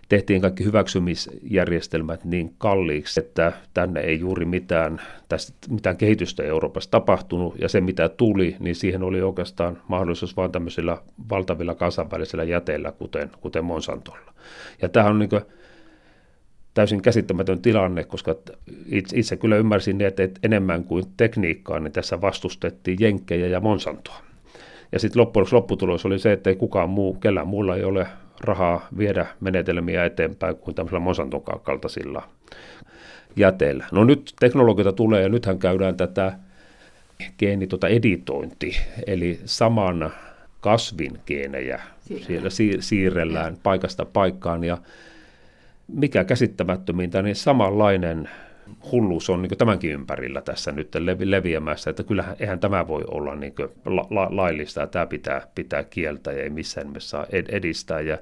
tehtiin 0.09 0.41
kaikki 0.41 0.63
hyväksymisjärjestelmät 0.63 2.25
niin 2.25 2.53
kalliiksi, 2.57 3.19
että 3.19 3.53
tänne 3.73 3.99
ei 3.99 4.19
juuri 4.19 4.45
mitään, 4.45 5.01
tästä, 5.29 5.53
mitään 5.69 5.97
kehitystä 5.97 6.43
Euroopassa 6.43 6.91
tapahtunut, 6.91 7.55
ja 7.61 7.69
se 7.69 7.81
mitä 7.81 8.09
tuli, 8.09 8.55
niin 8.59 8.75
siihen 8.75 9.03
oli 9.03 9.21
oikeastaan 9.21 9.81
mahdollisuus 9.87 10.37
vain 10.37 10.51
tämmöisillä 10.51 10.97
valtavilla 11.29 11.75
kansainvälisillä 11.75 12.43
jäteillä, 12.43 12.91
kuten, 12.91 13.31
kuten 13.41 13.65
Monsantolla. 13.65 14.33
Ja 14.81 14.89
tämä 14.89 15.05
on 15.05 15.19
niin 15.19 15.29
kuin, 15.29 15.41
täysin 16.75 17.01
käsittämätön 17.01 17.61
tilanne, 17.61 18.03
koska 18.03 18.35
itse, 18.85 19.17
itse 19.17 19.37
kyllä 19.37 19.57
ymmärsin, 19.57 20.01
että 20.01 20.29
enemmän 20.43 20.83
kuin 20.83 21.05
tekniikkaa, 21.17 21.79
niin 21.79 21.91
tässä 21.91 22.21
vastustettiin 22.21 22.97
Jenkkejä 22.99 23.47
ja 23.47 23.59
Monsantoa. 23.59 24.17
Ja 24.91 24.99
sitten 24.99 25.21
loppujen 25.21 25.47
lopputulos 25.51 26.05
oli 26.05 26.19
se, 26.19 26.31
että 26.31 26.49
ei 26.49 26.55
kukaan 26.55 26.89
muu, 26.89 27.13
kellään 27.13 27.47
muulla 27.47 27.75
ei 27.75 27.83
ole 27.83 28.07
rahaa 28.41 28.87
viedä 28.97 29.25
menetelmiä 29.39 30.05
eteenpäin 30.05 30.55
kuin 30.55 30.75
tämmöisellä 30.75 30.99
Monsanton 30.99 31.41
kaltaisilla 31.63 32.29
jäteillä. 33.35 33.85
No 33.91 34.03
nyt 34.03 34.33
teknologioita 34.39 34.93
tulee 34.93 35.21
ja 35.21 35.29
nythän 35.29 35.59
käydään 35.59 35.97
tätä 35.97 36.33
geeni 37.39 37.67
tuota 37.67 37.87
editointi, 37.87 38.77
eli 39.07 39.39
saman 39.45 40.11
kasvin 40.61 41.19
geenejä 41.27 41.81
siellä 42.27 42.49
siirrellään 42.79 43.57
paikasta 43.63 44.05
paikkaan 44.05 44.63
ja 44.63 44.77
mikä 45.87 46.23
käsittämättömintä, 46.23 47.21
niin 47.21 47.35
samanlainen 47.35 48.29
hulluus 48.91 49.29
on 49.29 49.41
niin 49.41 49.57
tämänkin 49.57 49.91
ympärillä 49.91 50.41
tässä 50.41 50.71
nyt 50.71 50.95
levi- 50.95 51.31
leviämässä, 51.31 51.89
että 51.89 52.03
kyllähän 52.03 52.35
eihän 52.39 52.59
tämä 52.59 52.87
voi 52.87 53.03
olla 53.11 53.35
niin 53.35 53.53
la- 53.85 54.07
la- 54.09 54.27
laillista 54.31 54.79
ja 54.79 54.87
tämä 54.87 55.05
pitää, 55.05 55.47
pitää 55.55 55.83
kieltää 55.83 56.33
ja 56.33 56.43
ei 56.43 56.49
missään 56.49 56.87
nimessä 56.87 57.09
saa 57.09 57.25
edistää. 57.31 58.01
Ja 58.01 58.17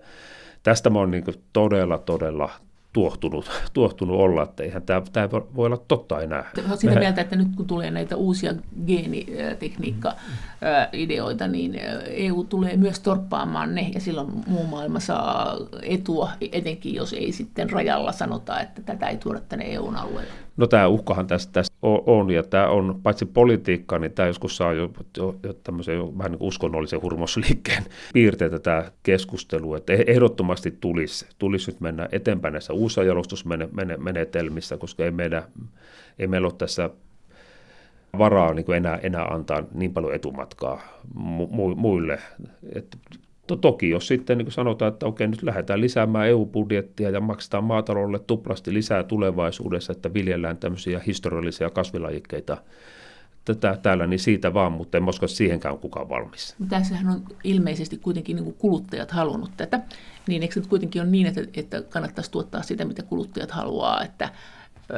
tästä 0.64 0.90
mä 0.90 1.00
oon 1.00 1.12
niin 1.12 1.24
todella, 1.54 1.98
todella 1.98 2.52
tuohtunut, 2.94 3.52
tuohtunut 3.74 4.20
olla, 4.20 4.44
että 4.44 4.64
eihän 4.64 4.82
tämä, 4.82 5.02
tämä 5.14 5.32
voi 5.32 5.66
olla 5.66 5.78
totta 5.88 6.22
enää. 6.22 6.52
Oletko 6.58 6.76
sitä 6.76 7.00
mieltä, 7.00 7.22
että 7.22 7.36
nyt 7.36 7.48
kun 7.58 7.68
tulee 7.68 7.92
näitä 7.92 8.16
uusia 8.16 8.54
geenitekniikka-ideoita, 8.88 11.48
niin 11.48 11.80
EU 12.08 12.44
tulee 12.44 12.78
myös 12.78 13.00
torppaamaan 13.00 13.76
ne, 13.76 13.92
ja 13.94 14.00
silloin 14.00 14.28
muu 14.48 14.68
maailma 14.68 15.00
saa 15.00 15.58
etua, 15.82 16.30
etenkin 16.52 16.96
jos 16.96 17.14
ei 17.14 17.32
sitten 17.32 17.70
rajalla 17.70 18.12
sanota, 18.12 18.62
että 18.62 18.82
tätä 18.82 19.08
ei 19.08 19.18
tuoda 19.18 19.40
tänne 19.40 19.66
EUn 19.66 19.96
alueelle? 19.96 20.34
No 20.58 20.68
tämä 20.68 20.88
uhkahan 20.88 21.28
tästä, 21.28 21.54
tästä 21.54 21.76
on, 21.82 22.32
ja 22.32 22.44
tämä 22.44 22.68
on 22.68 23.00
paitsi 23.04 23.26
politiikka, 23.26 24.00
niin 24.00 24.12
tämä 24.12 24.28
joskus 24.28 24.58
saa 24.58 24.74
jo, 24.74 24.92
jo, 25.18 25.36
jo 25.44 25.54
tämmöisen 25.54 25.96
jo 25.96 26.14
vähän 26.18 26.32
niin 26.32 26.44
uskonnollisen 26.44 27.02
hurmosliikkeen 27.02 27.84
piirteitä 28.14 28.60
tämä 28.60 28.92
keskustelu, 29.04 29.76
että 29.76 29.94
ehdottomasti 29.94 30.78
tulisi, 30.82 31.26
tulisi 31.40 31.72
nyt 31.72 31.82
mennä 31.82 32.10
eteenpäin 32.12 32.52
näissä 32.52 32.74
uusissa 32.74 33.04
jalostusmenetelmissä, 33.04 34.78
koska 34.78 35.06
ei, 35.06 35.12
meidän, 35.12 35.44
ei 36.20 36.28
meillä 36.28 36.48
ole 36.48 36.56
tässä 36.58 36.90
varaa 38.18 38.54
niin 38.54 38.66
kuin 38.66 38.78
enää, 38.78 39.00
enää 39.04 39.26
antaa 39.26 39.64
niin 39.74 39.94
paljon 39.94 40.16
etumatkaa 40.16 40.82
mu, 41.14 41.76
muille. 41.76 42.20
Et 42.76 42.98
to, 43.48 43.56
toki 43.56 43.90
jos 43.90 44.08
sitten 44.08 44.38
niin 44.38 44.52
sanotaan, 44.52 44.94
että 44.94 45.06
okei, 45.06 45.28
nyt 45.28 45.44
lähdetään 45.44 45.82
lisäämään 45.82 46.28
EU-budjettia 46.28 47.10
ja 47.10 47.22
maksetaan 47.22 47.64
maataloudelle 47.64 48.20
tuplasti 48.20 48.74
lisää 48.74 49.04
tulevaisuudessa, 49.04 49.92
että 49.92 50.14
viljellään 50.14 50.58
tämmöisiä 50.58 51.02
historiallisia 51.08 51.70
kasvilajikkeita 51.70 52.58
tätä 53.46 53.78
täällä, 53.82 54.08
niin 54.08 54.20
siitä 54.20 54.54
vaan, 54.54 54.72
mutta 54.72 54.98
en 54.98 55.10
usko, 55.10 55.28
siihenkään 55.28 55.78
kukaan 55.78 56.10
valmis. 56.10 56.56
Tässähän 56.70 57.08
on 57.08 57.24
ilmeisesti 57.44 57.98
kuitenkin 57.98 58.36
niin 58.36 58.54
kuluttajat 58.54 59.12
halunnut 59.12 59.52
tätä, 59.58 59.80
niin 60.28 60.42
eikö 60.42 60.54
se 60.54 60.70
kuitenkin 60.70 61.02
ole 61.02 61.10
niin, 61.10 61.28
että, 61.28 61.42
että 61.54 61.82
kannattaisi 61.82 62.32
tuottaa 62.32 62.62
sitä, 62.62 62.86
mitä 62.86 63.04
kuluttajat 63.04 63.52
haluaa, 63.52 64.04
että 64.04 64.30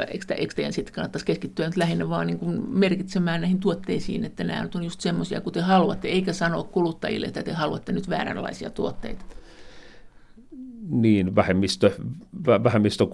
eikö, 0.07 0.33
eikö 0.33 0.53
teidän 0.53 0.73
sitten 0.73 0.93
kannattaisi 0.93 1.25
keskittyä 1.25 1.65
nyt 1.65 1.77
lähinnä 1.77 2.09
vaan 2.09 2.27
niin 2.27 2.39
merkitsemään 2.69 3.41
näihin 3.41 3.59
tuotteisiin, 3.59 4.25
että 4.25 4.43
nämä 4.43 4.67
on 4.75 4.83
just 4.83 5.01
semmoisia 5.01 5.41
kuin 5.41 5.53
te 5.53 5.61
haluatte, 5.61 6.07
eikä 6.07 6.33
sanoa 6.33 6.63
kuluttajille, 6.63 7.27
että 7.27 7.43
te 7.43 7.53
haluatte 7.53 7.91
nyt 7.91 8.09
vääränlaisia 8.09 8.69
tuotteita? 8.69 9.25
Niin, 10.89 11.35
vähemmistö, 11.35 11.91
vähemmistö 12.45 13.05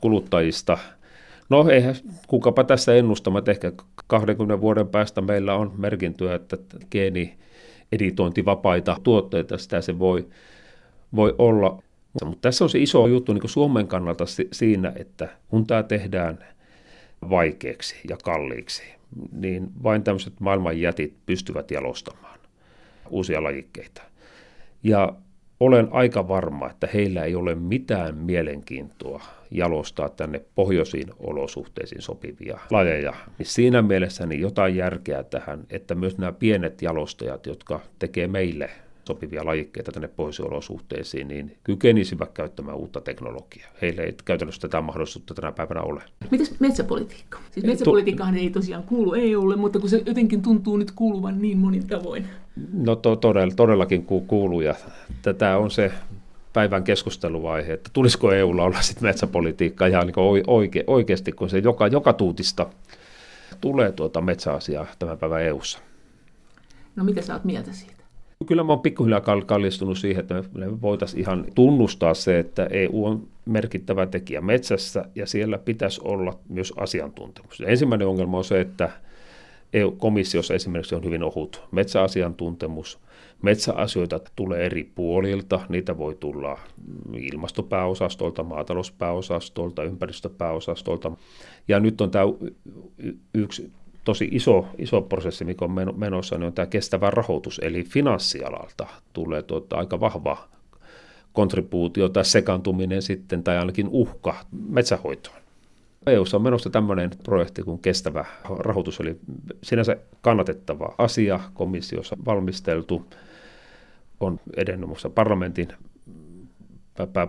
kuluttajista. 0.00 0.78
No 1.48 1.68
eihän 1.68 1.94
kukapa 2.26 2.64
tässä 2.64 2.94
ennustama, 2.94 3.38
että 3.38 3.50
ehkä 3.50 3.72
20 4.06 4.60
vuoden 4.60 4.88
päästä 4.88 5.20
meillä 5.20 5.54
on 5.54 5.72
merkintyä, 5.76 6.34
että 6.34 6.56
geeni 6.90 7.38
editointivapaita 7.92 8.96
tuotteita, 9.02 9.58
sitä 9.58 9.80
se 9.80 9.98
voi, 9.98 10.26
voi 11.16 11.34
olla. 11.38 11.82
Mutta 12.24 12.48
tässä 12.48 12.64
on 12.64 12.70
se 12.70 12.78
iso 12.78 13.06
juttu 13.06 13.32
niin 13.32 13.48
Suomen 13.48 13.86
kannalta 13.86 14.24
siinä, 14.52 14.92
että 14.96 15.28
kun 15.48 15.66
tämä 15.66 15.82
tehdään 15.82 16.38
vaikeaksi 17.30 17.96
ja 18.08 18.16
kalliiksi, 18.24 18.82
niin 19.32 19.68
vain 19.82 20.02
tämmöiset 20.02 20.40
maailman 20.40 20.80
jätit 20.80 21.14
pystyvät 21.26 21.70
jalostamaan 21.70 22.38
uusia 23.10 23.42
lajikkeita. 23.42 24.02
Ja 24.82 25.12
olen 25.60 25.88
aika 25.90 26.28
varma, 26.28 26.70
että 26.70 26.88
heillä 26.94 27.24
ei 27.24 27.34
ole 27.34 27.54
mitään 27.54 28.16
mielenkiintoa 28.16 29.22
jalostaa 29.50 30.08
tänne 30.08 30.40
pohjoisiin 30.54 31.08
olosuhteisiin 31.18 32.02
sopivia 32.02 32.58
lajeja. 32.70 33.14
Niin 33.38 33.46
siinä 33.46 33.82
mielessä 33.82 34.26
niin 34.26 34.40
jotain 34.40 34.76
järkeä 34.76 35.22
tähän, 35.22 35.64
että 35.70 35.94
myös 35.94 36.18
nämä 36.18 36.32
pienet 36.32 36.82
jalostajat, 36.82 37.46
jotka 37.46 37.80
tekee 37.98 38.26
meille 38.26 38.70
sopivia 39.06 39.46
lajikkeita 39.46 39.92
tänne 39.92 40.08
pohjoisolosuhteisiin, 40.08 41.28
niin 41.28 41.56
kykenisivät 41.64 42.32
käyttämään 42.32 42.76
uutta 42.76 43.00
teknologiaa. 43.00 43.68
Heille 43.82 44.02
ei 44.02 44.14
käytännössä 44.24 44.60
tätä 44.60 44.80
mahdollisuutta 44.80 45.34
tänä 45.34 45.52
päivänä 45.52 45.82
ole. 45.82 46.02
Mites 46.30 46.60
metsäpolitiikka? 46.60 47.38
Siis 47.50 47.66
metsäpolitiikkahan 47.66 48.36
ei 48.36 48.50
tosiaan 48.50 48.82
kuulu 48.82 49.14
EUlle, 49.14 49.56
mutta 49.56 49.78
kun 49.78 49.88
se 49.88 50.02
jotenkin 50.06 50.42
tuntuu 50.42 50.76
nyt 50.76 50.90
kuuluvan 50.90 51.42
niin 51.42 51.58
monin 51.58 51.86
tavoin. 51.86 52.26
No 52.72 52.96
to, 52.96 53.16
todell, 53.16 53.50
todellakin 53.56 54.04
kuuluu 54.04 54.60
ja 54.60 54.74
tätä 55.22 55.58
on 55.58 55.70
se 55.70 55.92
päivän 56.52 56.84
keskusteluvaihe, 56.84 57.72
että 57.72 57.90
tulisiko 57.92 58.32
EUlla 58.32 58.62
olla 58.62 58.82
sitten 58.82 59.04
metsäpolitiikka 59.04 59.86
ihan 59.86 60.06
niin 60.06 60.44
oike, 60.46 60.84
oikeasti, 60.86 61.32
kun 61.32 61.50
se 61.50 61.58
joka, 61.58 61.86
joka 61.86 62.12
tuutista 62.12 62.66
tulee 63.60 63.92
tuota 63.92 64.20
metsäasiaa 64.20 64.86
tämän 64.98 65.18
päivän 65.18 65.42
EUssa. 65.42 65.78
No 66.96 67.04
mitä 67.04 67.22
sä 67.22 67.34
oot 67.34 67.44
mieltä 67.44 67.72
siitä? 67.72 67.99
Kyllä 68.46 68.64
mä 68.64 68.72
oon 68.72 68.80
pikkuhiljaa 68.80 69.20
kallistunut 69.46 69.98
siihen, 69.98 70.20
että 70.20 70.42
me 70.54 70.80
voitaisiin 70.80 71.20
ihan 71.20 71.44
tunnustaa 71.54 72.14
se, 72.14 72.38
että 72.38 72.66
EU 72.70 73.04
on 73.04 73.28
merkittävä 73.46 74.06
tekijä 74.06 74.40
metsässä 74.40 75.04
ja 75.14 75.26
siellä 75.26 75.58
pitäisi 75.58 76.00
olla 76.04 76.38
myös 76.48 76.72
asiantuntemus. 76.76 77.62
Ensimmäinen 77.66 78.08
ongelma 78.08 78.38
on 78.38 78.44
se, 78.44 78.60
että 78.60 78.90
EU-komissiossa 79.72 80.54
esimerkiksi 80.54 80.94
on 80.94 81.04
hyvin 81.04 81.22
ohut 81.22 81.62
metsäasiantuntemus. 81.70 82.98
Metsäasioita 83.42 84.20
tulee 84.36 84.66
eri 84.66 84.90
puolilta, 84.94 85.60
niitä 85.68 85.98
voi 85.98 86.16
tulla 86.20 86.58
ilmastopääosastolta, 87.16 88.42
maatalouspääosastolta, 88.42 89.84
ympäristöpääosastolta. 89.84 91.12
Ja 91.68 91.80
nyt 91.80 92.00
on 92.00 92.10
tämä 92.10 92.24
yksi 93.34 93.72
tosi 94.10 94.28
iso, 94.32 94.68
iso 94.78 95.02
prosessi, 95.02 95.44
mikä 95.44 95.64
on 95.64 95.94
menossa, 95.96 96.38
niin 96.38 96.46
on 96.46 96.52
tämä 96.52 96.66
kestävä 96.66 97.10
rahoitus, 97.10 97.60
eli 97.62 97.84
finanssialalta 97.84 98.86
tulee 99.12 99.42
tuota 99.42 99.76
aika 99.76 100.00
vahva 100.00 100.48
kontribuutio 101.32 102.08
tai 102.08 102.24
sekaantuminen 102.24 103.02
sitten, 103.02 103.42
tai 103.42 103.58
ainakin 103.58 103.88
uhka 103.88 104.34
metsähoitoon. 104.68 105.36
eu 106.06 106.24
on 106.32 106.42
menossa 106.42 106.70
tämmöinen 106.70 107.10
projekti 107.24 107.62
kuin 107.62 107.78
kestävä 107.78 108.24
rahoitus, 108.58 109.00
eli 109.00 109.18
sinänsä 109.62 109.96
kannatettava 110.20 110.94
asia 110.98 111.40
komissiossa 111.54 112.16
valmisteltu, 112.24 113.06
on 114.20 114.40
edennyt 114.56 114.90
parlamentin 115.14 115.68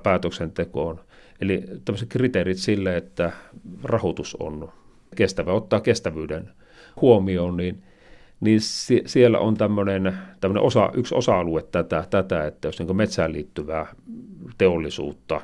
päätöksentekoon. 0.03 0.99
Eli 1.41 1.63
tämmöiset 1.85 2.09
kriteerit 2.09 2.57
sille, 2.57 2.97
että 2.97 3.31
rahoitus 3.83 4.35
on 4.35 4.71
kestävä, 5.15 5.53
ottaa 5.53 5.79
kestävyyden 5.79 6.49
huomioon, 7.01 7.57
niin, 7.57 7.83
niin 8.39 8.59
siellä 9.05 9.39
on 9.39 9.57
tämmöinen, 9.57 10.17
tämmöinen 10.39 10.63
osa, 10.63 10.91
yksi 10.93 11.15
osa-alue 11.15 11.63
tätä, 11.71 12.03
tätä 12.09 12.45
että 12.47 12.67
jos 12.67 12.79
niin 12.79 12.95
metsään 12.95 13.33
liittyvää 13.33 13.85
teollisuutta, 14.57 15.41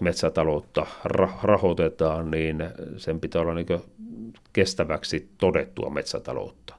metsätaloutta 0.00 0.86
rahoitetaan, 1.42 2.30
niin 2.30 2.64
sen 2.96 3.20
pitää 3.20 3.42
olla 3.42 3.54
niin 3.54 3.66
kestäväksi 4.52 5.28
todettua 5.38 5.90
metsätaloutta. 5.90 6.74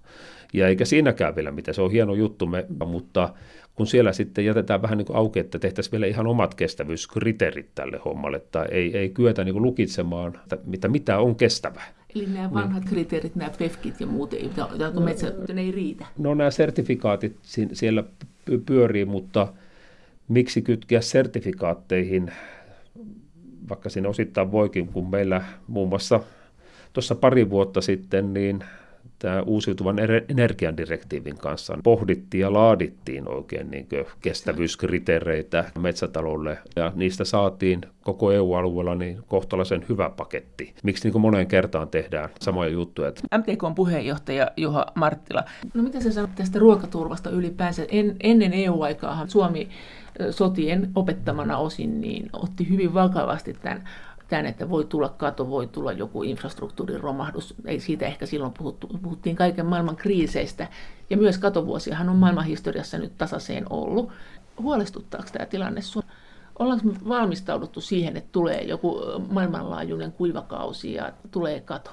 Ja 0.54 0.68
eikä 0.68 0.86
siinäkään 0.86 1.36
vielä 1.36 1.52
mitä, 1.52 1.74
se 1.74 1.82
on 1.82 1.92
hieno 1.92 2.14
juttu, 2.14 2.46
me, 2.46 2.66
mutta 2.86 3.34
kun 3.76 3.88
siellä 3.88 4.14
sitten 4.14 4.46
jätetään 4.46 4.82
vähän 4.82 4.98
niin 4.98 5.06
kuin 5.06 5.18
auki, 5.18 5.40
että 5.40 5.60
tehtäisiin 5.60 5.92
vielä 5.92 6.06
ihan 6.06 6.28
omat 6.28 6.56
kestävyyskriteerit 6.56 7.70
tälle 7.76 8.00
hommalle, 8.06 8.38
että 8.38 8.64
ei, 8.64 8.98
ei 8.98 9.10
kyetä 9.10 9.44
niin 9.44 9.54
kuin 9.54 9.64
lukitsemaan, 9.64 10.40
että 10.44 10.58
mitä, 10.66 10.88
mitä 10.88 11.20
on 11.20 11.36
kestävä. 11.36 11.82
Eli 12.16 12.26
nämä 12.26 12.40
niin. 12.40 12.54
vanhat 12.54 12.84
niin. 12.84 12.90
kriteerit, 12.90 13.36
nämä 13.36 13.52
PEFKit 13.58 14.00
ja 14.00 14.08
muut, 14.08 14.34
jotka 14.34 14.90
no, 14.94 15.02
metsä, 15.02 15.34
ne 15.54 15.62
ei 15.62 15.72
riitä? 15.72 16.06
No 16.18 16.34
nämä 16.34 16.52
sertifikaatit 16.52 17.38
siellä 17.74 18.04
pyörii, 18.66 19.06
mutta 19.06 19.54
miksi 20.28 20.62
kytkeä 20.62 21.02
sertifikaatteihin, 21.02 22.32
vaikka 23.70 23.90
siinä 23.90 24.10
osittain 24.10 24.52
voikin, 24.52 24.88
kun 24.88 25.10
meillä 25.10 25.42
muun 25.68 25.90
muassa 25.90 26.20
tuossa 26.94 27.16
pari 27.16 27.50
vuotta 27.50 27.82
sitten, 27.82 28.34
niin 28.34 28.64
tämä 29.20 29.42
uusiutuvan 29.42 29.98
energian 30.30 30.78
direktiivin 30.78 31.38
kanssa 31.38 31.78
pohdittiin 31.84 32.42
ja 32.42 32.54
laadittiin 32.54 33.30
oikein 33.30 33.72
niin 33.72 33.88
kestävyyskriteereitä 34.22 35.66
metsätalolle 35.80 36.58
ja 36.76 36.92
niistä 36.96 37.26
saatiin 37.26 37.82
koko 38.04 38.32
EU-alueella 38.32 38.96
niin 38.96 39.24
kohtalaisen 39.28 39.86
hyvä 39.90 40.10
paketti. 40.10 40.74
Miksi 40.84 41.10
niin 41.10 41.22
moneen 41.22 41.48
kertaan 41.48 41.88
tehdään 41.88 42.30
samoja 42.40 42.70
juttuja? 42.70 43.12
MTK 43.38 43.64
on 43.64 43.76
puheenjohtaja 43.76 44.52
Juha 44.58 44.86
Marttila. 44.96 45.44
No 45.74 45.84
mitä 45.84 46.02
sä 46.02 46.12
sanot 46.12 46.36
tästä 46.36 46.60
ruokaturvasta 46.60 47.30
ylipäänsä? 47.30 47.86
En, 47.90 48.16
ennen 48.20 48.54
EU-aikaahan 48.54 49.30
Suomi 49.30 49.70
sotien 50.32 50.92
opettamana 50.96 51.58
osin 51.58 52.02
niin 52.02 52.30
otti 52.34 52.70
hyvin 52.70 52.94
vakavasti 52.94 53.54
tämän 53.54 53.84
tämän, 54.32 54.46
että 54.46 54.70
voi 54.70 54.86
tulla 54.86 55.10
kato, 55.10 55.50
voi 55.50 55.68
tulla 55.68 55.92
joku 55.92 56.24
infrastruktuurin 56.24 57.00
romahdus. 57.00 57.56
Ei 57.66 57.80
siitä 57.80 58.06
ehkä 58.06 58.26
silloin 58.26 58.54
puhuttu, 58.58 58.88
puhuttiin 59.02 59.36
kaiken 59.36 59.66
maailman 59.66 59.96
kriiseistä. 59.96 60.68
Ja 61.10 61.18
myös 61.18 61.38
katovuosiahan 61.38 62.10
on 62.10 62.16
maailman 62.16 62.46
historiassa 62.46 62.98
nyt 62.98 63.18
tasaiseen 63.18 63.66
ollut. 63.70 64.10
Huolestuttaako 64.62 65.28
tämä 65.32 65.46
tilanne 65.46 65.82
sun? 65.82 66.04
Ollaanko 66.60 66.88
valmistauduttu 67.08 67.82
siihen, 67.82 68.18
että 68.18 68.30
tulee 68.32 68.62
joku 68.62 69.02
maailmanlaajuinen 69.30 70.12
kuivakausi 70.12 70.94
ja 70.94 71.14
tulee 71.32 71.62
kato? 71.62 71.92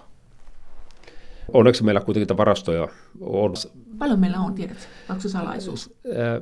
Onneksi 1.52 1.84
meillä 1.84 2.00
kuitenkin 2.00 2.36
varastoja 2.36 2.88
on. 3.20 3.54
Paljon 3.98 4.20
meillä 4.20 4.40
on, 4.40 4.54
tiedätkö? 4.54 4.82
Onko 5.08 5.22
se 5.22 5.28
salaisuus? 5.28 5.94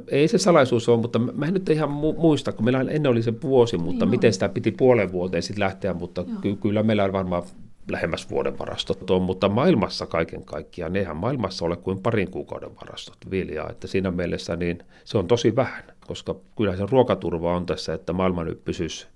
Ei 0.09 0.28
se 0.28 0.38
salaisuus 0.38 0.88
ole, 0.88 1.00
mutta 1.00 1.18
mä 1.18 1.46
en 1.46 1.54
nyt 1.54 1.68
ihan 1.68 1.90
muista, 1.90 2.52
kun 2.52 2.64
meillä 2.64 2.80
ennen 2.80 3.11
oli 3.11 3.22
se 3.22 3.42
vuosi, 3.42 3.78
mutta 3.78 4.04
niin 4.04 4.11
miten 4.11 4.28
on. 4.28 4.32
sitä 4.32 4.48
piti 4.48 4.72
puolen 4.72 5.12
vuoteen 5.12 5.42
sitten 5.42 5.64
lähteä, 5.64 5.94
mutta 5.94 6.24
ky- 6.42 6.57
kyllä 6.57 6.82
meillä 6.82 7.04
on 7.04 7.12
varmaan 7.12 7.42
lähemmäs 7.90 8.30
vuoden 8.30 8.59
varastot 8.59 9.11
on, 9.11 9.22
mutta 9.22 9.48
maailmassa 9.48 10.07
kaiken 10.07 10.44
kaikkiaan, 10.44 10.96
eihän 10.96 11.16
maailmassa 11.16 11.64
ole 11.64 11.76
kuin 11.76 12.02
parin 12.02 12.30
kuukauden 12.30 12.76
varastot 12.76 13.16
viljaa, 13.30 13.70
että 13.70 13.86
siinä 13.86 14.11
mielessä 14.11 14.57
niin 14.57 14.78
se 15.04 15.18
on 15.18 15.28
tosi 15.28 15.57
vähän, 15.57 15.84
koska 16.07 16.36
kyllä 16.57 16.76
se 16.76 16.86
ruokaturva 16.90 17.57
on 17.57 17.66
tässä, 17.66 17.94
että 17.94 18.12
maailma 18.12 18.44
nyt 18.44 18.64
pysyisi 18.64 19.07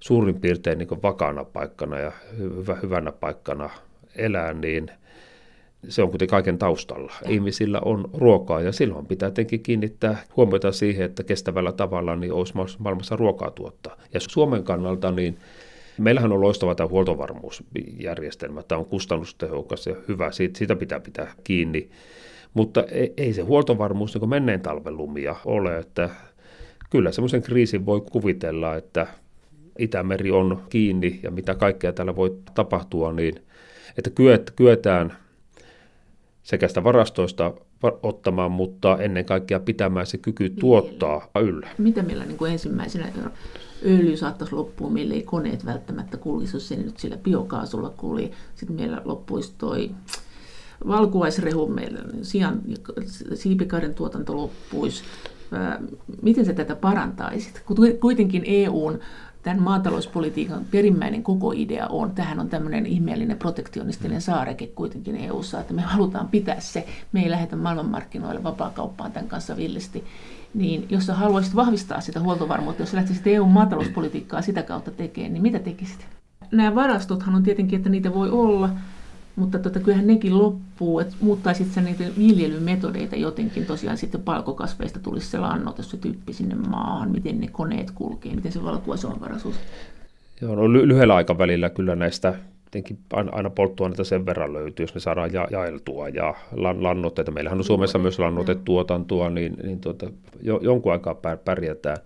suurin 0.00 0.40
piirtein 0.40 0.78
niin 0.78 1.02
vakaana 1.02 1.44
paikkana 1.44 1.98
ja 1.98 2.12
hyvä, 2.38 2.76
hyvänä 2.82 3.12
paikkana 3.12 3.70
elää, 4.16 4.54
niin– 4.54 4.90
se 5.88 6.02
on 6.02 6.08
kuitenkin 6.08 6.30
kaiken 6.30 6.58
taustalla. 6.58 7.12
Ihmisillä 7.28 7.80
on 7.84 8.10
ruokaa 8.14 8.60
ja 8.60 8.72
silloin 8.72 9.06
pitää 9.06 9.30
tietenkin 9.30 9.62
kiinnittää 9.62 10.22
huomiota 10.36 10.72
siihen, 10.72 11.06
että 11.06 11.24
kestävällä 11.24 11.72
tavalla 11.72 12.16
niin 12.16 12.32
olisi 12.32 12.54
maailmassa 12.78 13.16
ruokaa 13.16 13.50
tuottaa. 13.50 13.96
Ja 14.14 14.20
Suomen 14.20 14.64
kannalta 14.64 15.12
niin 15.12 15.38
Meillähän 15.98 16.32
on 16.32 16.40
loistava 16.40 16.74
tämä 16.74 16.88
huoltovarmuusjärjestelmä. 16.88 18.62
Tämä 18.62 18.78
on 18.78 18.84
kustannustehokas 18.84 19.86
ja 19.86 19.96
hyvä, 20.08 20.32
siitä, 20.32 20.58
siitä 20.58 20.76
pitää 20.76 21.00
pitää 21.00 21.32
kiinni. 21.44 21.90
Mutta 22.54 22.82
ei, 22.82 23.14
ei 23.16 23.32
se 23.32 23.42
huoltovarmuus 23.42 24.14
niin 24.14 24.28
menneen 24.28 24.60
talven 24.60 24.96
lumia 24.96 25.36
ole, 25.44 25.78
että 25.78 26.10
kyllä 26.90 27.12
semmoisen 27.12 27.42
kriisin 27.42 27.86
voi 27.86 28.00
kuvitella, 28.00 28.76
että 28.76 29.06
Itämeri 29.78 30.30
on 30.30 30.62
kiinni 30.68 31.20
ja 31.22 31.30
mitä 31.30 31.54
kaikkea 31.54 31.92
täällä 31.92 32.16
voi 32.16 32.36
tapahtua, 32.54 33.12
niin 33.12 33.34
että 33.98 34.10
kyetään 34.56 35.16
sekä 36.42 36.68
sitä 36.68 36.84
varastoista 36.84 37.52
ottamaan, 38.02 38.52
mutta 38.52 38.98
ennen 38.98 39.24
kaikkea 39.24 39.60
pitämään 39.60 40.06
se 40.06 40.18
kyky 40.18 40.44
niin. 40.44 40.56
tuottaa 40.56 41.28
yllä. 41.40 41.68
Mitä 41.78 42.02
meillä 42.02 42.24
niin 42.24 42.38
kuin 42.38 42.52
ensimmäisenä 42.52 43.12
öljy 43.86 44.16
saattaisi 44.16 44.54
loppua, 44.54 44.90
meillä 44.90 45.14
ei 45.14 45.22
koneet 45.22 45.66
välttämättä 45.66 46.16
kulisi, 46.16 46.56
jos 46.56 46.68
se 46.68 46.76
nyt 46.76 46.98
sillä 46.98 47.16
biokaasulla 47.16 47.90
kuli. 47.90 48.30
Sitten 48.54 48.76
meillä 48.76 49.02
loppuisi 49.04 49.54
toi 49.58 49.90
valkuaisrehu, 50.86 51.66
meillä 51.66 52.00
sian, 52.22 52.60
siipikaiden 53.34 53.94
tuotanto 53.94 54.36
loppuisi. 54.36 55.04
Miten 56.22 56.44
se 56.44 56.52
tätä 56.52 56.76
parantaisit? 56.76 57.62
Kuitenkin 58.00 58.42
EUn 58.46 58.98
tämän 59.42 59.62
maatalouspolitiikan 59.62 60.64
perimmäinen 60.70 61.22
koko 61.22 61.52
idea 61.52 61.86
on, 61.86 62.10
tähän 62.10 62.40
on 62.40 62.48
tämmöinen 62.48 62.86
ihmeellinen 62.86 63.38
protektionistinen 63.38 64.20
saareke 64.20 64.66
kuitenkin 64.66 65.16
EU-ssa, 65.16 65.60
että 65.60 65.74
me 65.74 65.82
halutaan 65.82 66.28
pitää 66.28 66.60
se, 66.60 66.86
me 67.12 67.22
ei 67.22 67.30
lähetä 67.30 67.56
maailmanmarkkinoille 67.56 68.42
vapaakauppaan 68.42 69.12
tämän 69.12 69.28
kanssa 69.28 69.56
villisti. 69.56 70.04
niin 70.54 70.86
jos 70.88 71.06
sä 71.06 71.14
haluaisit 71.14 71.56
vahvistaa 71.56 72.00
sitä 72.00 72.20
huoltovarmuutta, 72.20 72.82
jos 72.82 72.90
sä 72.90 72.96
lähtisit 72.96 73.26
EU-maatalouspolitiikkaa 73.26 74.42
sitä 74.42 74.62
kautta 74.62 74.90
tekemään, 74.90 75.32
niin 75.32 75.42
mitä 75.42 75.58
tekisit? 75.58 76.06
Nämä 76.52 76.74
varastothan 76.74 77.34
on 77.34 77.42
tietenkin, 77.42 77.76
että 77.76 77.90
niitä 77.90 78.14
voi 78.14 78.30
olla, 78.30 78.70
mutta 79.36 79.58
tota, 79.58 79.80
kyllähän 79.80 80.06
nekin 80.06 80.38
loppuu, 80.38 81.00
että 81.00 81.14
muuttaisit 81.20 81.72
sä 81.72 81.80
niitä 81.80 82.04
viljelymetodeita 82.18 83.16
jotenkin, 83.16 83.66
tosiaan 83.66 83.96
sitten 83.96 84.22
palkokasveista 84.22 85.00
tulisi 85.00 85.26
se 85.26 85.38
lannoitus, 85.38 85.90
se 85.90 85.96
tyyppi 85.96 86.32
sinne 86.32 86.54
maahan, 86.54 87.10
miten 87.10 87.40
ne 87.40 87.48
koneet 87.52 87.90
kulkee, 87.90 88.34
miten 88.34 88.52
se 88.52 88.64
valkuaisomavaraisuus. 88.64 89.56
Joo, 90.40 90.54
no 90.54 90.72
lyhyellä 90.72 91.14
aikavälillä 91.14 91.70
kyllä 91.70 91.96
näistä 91.96 92.34
aina 93.32 93.50
polttoaineita 93.50 94.04
sen 94.04 94.26
verran 94.26 94.52
löytyy, 94.52 94.84
jos 94.84 94.94
ne 94.94 95.00
saadaan 95.00 95.32
ja, 95.32 95.48
jaeltua 95.50 96.08
ja 96.08 96.34
lan, 96.52 96.82
lannoitteita. 96.82 97.30
Meillähän 97.30 97.58
on 97.58 97.64
Suomessa 97.64 97.98
myös 97.98 98.18
lannoitetuotantoa, 98.18 99.30
niin, 99.30 99.56
niin 99.62 99.80
tuota, 99.80 100.10
jo, 100.42 100.60
jonkun 100.62 100.92
aikaa 100.92 101.14
pärjätään. 101.44 101.96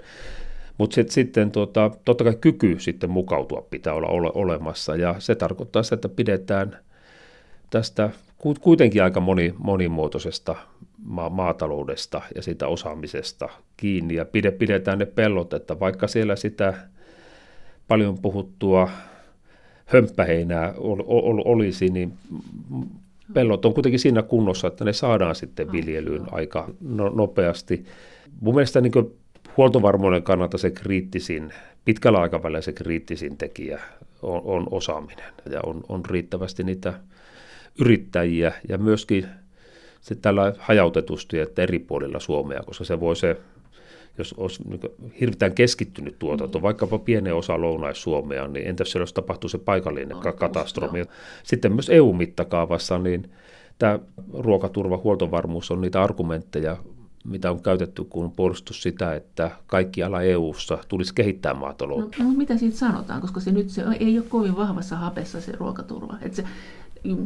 Mutta 0.78 0.94
sit, 0.94 1.10
sitten 1.10 1.50
tuota, 1.50 1.90
totta 2.04 2.24
kai 2.24 2.36
kyky 2.40 2.76
sitten 2.78 3.10
mukautua 3.10 3.66
pitää 3.70 3.94
olla 3.94 4.08
ole, 4.08 4.30
olemassa 4.34 4.96
ja 4.96 5.14
se 5.18 5.34
tarkoittaa 5.34 5.82
sitä, 5.82 5.94
että 5.94 6.08
pidetään 6.08 6.78
tästä 7.70 8.10
kuitenkin 8.60 9.02
aika 9.02 9.20
moni, 9.20 9.54
monimuotoisesta 9.58 10.56
ma- 11.04 11.30
maataloudesta 11.30 12.22
ja 12.34 12.42
siitä 12.42 12.68
osaamisesta 12.68 13.48
kiinni 13.76 14.14
ja 14.14 14.24
pide, 14.24 14.50
pidetään 14.50 14.98
ne 14.98 15.06
pellot, 15.06 15.52
että 15.52 15.80
vaikka 15.80 16.06
siellä 16.08 16.36
sitä 16.36 16.74
paljon 17.88 18.18
puhuttua 18.18 18.90
hömppäheinää 19.86 20.74
ol, 20.76 21.02
ol, 21.06 21.42
olisi, 21.44 21.88
niin 21.88 22.12
pellot 23.34 23.64
on 23.64 23.74
kuitenkin 23.74 24.00
siinä 24.00 24.22
kunnossa, 24.22 24.68
että 24.68 24.84
ne 24.84 24.92
saadaan 24.92 25.34
sitten 25.34 25.72
viljelyyn 25.72 26.26
aika 26.30 26.68
no, 26.80 27.08
nopeasti. 27.08 27.84
Mun 28.40 28.54
mielestä 28.54 28.80
niin 28.80 28.92
huoltovarmuuden 29.56 30.22
kannalta 30.22 30.58
se 30.58 30.70
kriittisin, 30.70 31.52
pitkällä 31.84 32.20
aikavälillä 32.20 32.60
se 32.60 32.72
kriittisin 32.72 33.36
tekijä 33.36 33.80
on, 34.22 34.42
on 34.44 34.66
osaaminen 34.70 35.32
ja 35.50 35.60
on, 35.66 35.84
on 35.88 36.04
riittävästi 36.04 36.64
niitä 36.64 36.94
yrittäjiä 37.80 38.52
ja 38.68 38.78
myöskin 38.78 39.26
se 40.00 40.14
tällä 40.14 40.52
hajautetusti, 40.58 41.38
että 41.38 41.62
eri 41.62 41.78
puolilla 41.78 42.20
Suomea, 42.20 42.62
koska 42.62 42.84
se 42.84 43.00
voi 43.00 43.16
se 43.16 43.36
jos 44.18 44.34
olisi 44.36 44.62
niin 44.68 44.80
hirveän 45.20 45.54
keskittynyt 45.54 46.18
tuotanto, 46.18 46.58
mm. 46.58 46.62
vaikkapa 46.62 46.98
pienen 46.98 47.34
osa 47.34 47.60
Lounais-Suomea, 47.60 48.48
niin 48.48 48.66
entäs 48.66 48.94
jos 48.94 49.12
tapahtuu 49.12 49.48
se 49.48 49.58
paikallinen 49.58 50.16
no, 50.24 50.32
katastrofi. 50.32 51.04
Sitten 51.42 51.72
myös 51.72 51.90
EU-mittakaavassa, 51.90 52.98
niin 52.98 53.30
tämä 53.78 53.98
ruokaturva, 54.32 54.96
huoltovarmuus 54.96 55.70
on 55.70 55.80
niitä 55.80 56.02
argumentteja, 56.02 56.76
mitä 57.24 57.50
on 57.50 57.62
käytetty, 57.62 58.04
kun 58.04 58.32
puolustus 58.32 58.82
sitä, 58.82 59.14
että 59.14 59.50
kaikki 59.66 60.02
ala 60.02 60.22
EU-ssa 60.22 60.78
tulisi 60.88 61.14
kehittää 61.14 61.54
maataloutta. 61.54 62.22
No, 62.22 62.30
no, 62.30 62.36
mitä 62.36 62.56
siitä 62.56 62.76
sanotaan, 62.76 63.20
koska 63.20 63.40
se 63.40 63.52
nyt 63.52 63.70
se 63.70 63.84
ei 64.00 64.18
ole 64.18 64.26
kovin 64.28 64.56
vahvassa 64.56 64.96
hapessa 64.96 65.40
se 65.40 65.52
ruokaturva. 65.52 66.18
Että 66.22 66.36
se, 66.36 66.44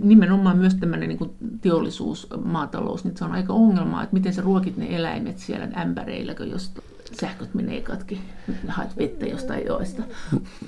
nimenomaan 0.02 0.58
myös 0.58 0.74
tämmöinen 0.74 1.08
niin 1.08 1.30
teollisuus, 1.60 2.26
maatalous, 2.44 3.04
niin 3.04 3.16
se 3.16 3.24
on 3.24 3.32
aika 3.32 3.52
ongelma, 3.52 4.02
että 4.02 4.14
miten 4.14 4.34
sä 4.34 4.42
ruokit 4.42 4.76
ne 4.76 4.96
eläimet 4.96 5.38
siellä 5.38 5.68
ämpäreillä, 5.76 6.34
kun 6.34 6.50
jos 6.50 6.72
sähköt 7.20 7.54
menee 7.54 7.80
katki, 7.80 8.20
haet 8.68 8.96
vettä 8.96 9.26
jostain 9.26 9.66
joesta. 9.66 10.02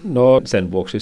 No 0.04 0.40
sen 0.44 0.70
vuoksi 0.70 0.98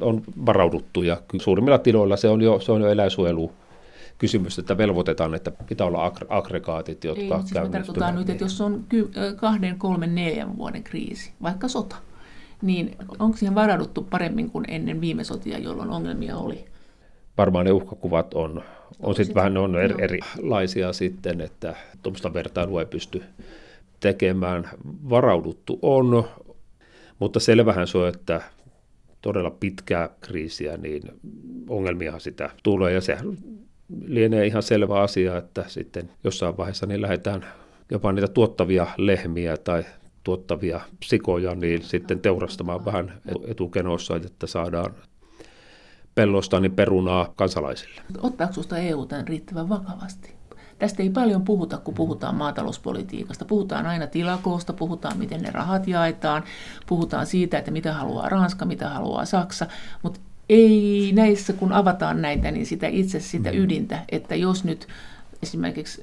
on 0.00 0.22
varauduttu 0.46 1.02
ja 1.02 1.22
suurimmilla 1.40 1.78
tiloilla 1.78 2.16
se 2.16 2.28
on 2.28 2.42
jo, 2.42 2.60
se 2.60 2.72
on 2.72 2.80
jo 2.80 2.88
eläinsuojelu 2.88 3.52
kysymys, 4.18 4.58
että 4.58 4.78
velvoitetaan, 4.78 5.34
että 5.34 5.50
pitää 5.50 5.86
olla 5.86 6.12
aggregaatit, 6.28 7.04
jotka 7.04 7.22
Ei, 7.22 7.42
siis 7.42 7.54
me 7.62 7.68
tarkoitaan 7.68 8.14
nyt, 8.14 8.30
että 8.30 8.44
jos 8.44 8.60
on 8.60 8.84
kahden, 9.36 9.78
kolmen, 9.78 10.14
neljän 10.14 10.58
vuoden 10.58 10.82
kriisi, 10.82 11.32
vaikka 11.42 11.68
sota, 11.68 11.96
niin 12.62 12.96
onko 13.18 13.36
siihen 13.36 13.54
varauduttu 13.54 14.02
paremmin 14.10 14.50
kuin 14.50 14.64
ennen 14.68 15.00
viime 15.00 15.24
sotia, 15.24 15.58
jolloin 15.58 15.90
ongelmia 15.90 16.36
oli? 16.36 16.64
Varmaan 17.38 17.64
ne 17.64 17.72
uhkakuvat 17.72 18.34
on, 18.34 18.62
on 19.00 19.14
sitten 19.14 19.34
vähän 19.34 19.56
on 19.56 19.80
eri, 19.80 19.94
erilaisia 19.98 20.92
sitten, 20.92 21.40
että 21.40 21.74
tuommoista 22.02 22.34
vertailua 22.34 22.80
ei 22.80 22.86
pysty 22.86 23.22
tekemään. 24.00 24.70
Varauduttu 25.10 25.78
on, 25.82 26.24
mutta 27.18 27.40
selvähän 27.40 27.86
se 27.86 27.98
on, 27.98 28.08
että 28.08 28.40
todella 29.22 29.50
pitkää 29.50 30.08
kriisiä, 30.20 30.76
niin 30.76 31.02
ongelmiahan 31.68 32.20
sitä 32.20 32.50
tulee 32.62 32.92
ja 32.92 33.00
se 33.00 33.18
lienee 34.04 34.46
ihan 34.46 34.62
selvä 34.62 35.00
asia, 35.00 35.36
että 35.36 35.64
sitten 35.68 36.10
jossain 36.24 36.56
vaiheessa 36.56 36.86
niin 36.86 37.02
lähdetään 37.02 37.44
jopa 37.90 38.12
niitä 38.12 38.28
tuottavia 38.28 38.86
lehmiä 38.96 39.56
tai 39.56 39.84
tuottavia 40.24 40.80
sikoja, 41.04 41.54
niin 41.54 41.82
sitten 41.82 42.20
teurastamaan 42.20 42.84
vähän 42.84 43.20
etukenossa, 43.46 44.16
että 44.16 44.46
saadaan 44.46 44.94
pellosta 46.18 46.60
niin 46.60 46.72
perunaa 46.72 47.32
kansalaisille. 47.36 48.00
Ottaako 48.22 48.52
sinusta 48.52 48.78
EU 48.78 49.06
tämän 49.06 49.28
riittävän 49.28 49.68
vakavasti? 49.68 50.34
Tästä 50.78 51.02
ei 51.02 51.10
paljon 51.10 51.44
puhuta, 51.44 51.78
kun 51.78 51.94
puhutaan 51.94 52.34
maatalouspolitiikasta. 52.34 53.44
Puhutaan 53.44 53.86
aina 53.86 54.06
tilakoosta, 54.06 54.72
puhutaan 54.72 55.18
miten 55.18 55.42
ne 55.42 55.50
rahat 55.50 55.88
jaetaan, 55.88 56.42
puhutaan 56.86 57.26
siitä, 57.26 57.58
että 57.58 57.70
mitä 57.70 57.92
haluaa 57.92 58.28
Ranska, 58.28 58.64
mitä 58.64 58.88
haluaa 58.88 59.24
Saksa, 59.24 59.66
mutta 60.02 60.20
ei 60.48 61.12
näissä, 61.14 61.52
kun 61.52 61.72
avataan 61.72 62.22
näitä, 62.22 62.50
niin 62.50 62.66
sitä 62.66 62.86
itse 62.86 63.20
sitä 63.20 63.52
mm. 63.52 63.58
ydintä, 63.58 64.04
että 64.08 64.34
jos 64.34 64.64
nyt 64.64 64.88
esimerkiksi 65.42 66.02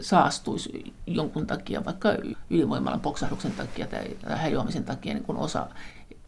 saastuisi 0.00 0.94
jonkun 1.06 1.46
takia, 1.46 1.84
vaikka 1.84 2.08
ylivoimalan 2.50 3.00
poksahduksen 3.00 3.52
takia 3.52 3.86
tai 3.86 4.16
häjoamisen 4.36 4.84
takia 4.84 5.14
niin 5.14 5.24
kun 5.24 5.36
osa 5.36 5.66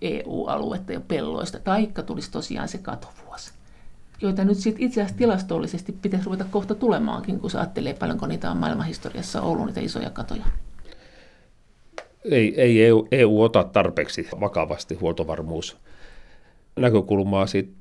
EU-aluetta 0.01 0.93
ja 0.93 1.01
pelloista, 1.01 1.59
taikka 1.59 2.03
tulisi 2.03 2.31
tosiaan 2.31 2.69
se 2.69 2.79
katovuosi, 2.79 3.53
joita 4.21 4.45
nyt 4.45 4.59
sitten 4.59 4.83
itse 4.83 5.01
asiassa 5.01 5.19
tilastollisesti 5.19 5.93
pitäisi 5.93 6.27
ruveta 6.27 6.45
kohta 6.51 6.75
tulemaankin, 6.75 7.41
kun 7.41 7.51
se 7.51 7.59
ajattelee 7.59 7.95
paljonko 7.95 8.27
niitä 8.27 8.51
on 8.51 8.57
maailmanhistoriassa 8.57 9.43
ollut, 9.43 9.67
niitä 9.67 9.81
isoja 9.81 10.11
katoja. 10.11 10.45
Ei, 12.25 12.61
ei 12.61 12.85
EU, 12.85 13.09
EU 13.11 13.43
ota 13.43 13.65
tarpeeksi 13.65 14.29
vakavasti 14.41 14.95
huoltovarmuus 14.95 15.77
näkökulmaa 16.77 17.47
sit 17.47 17.73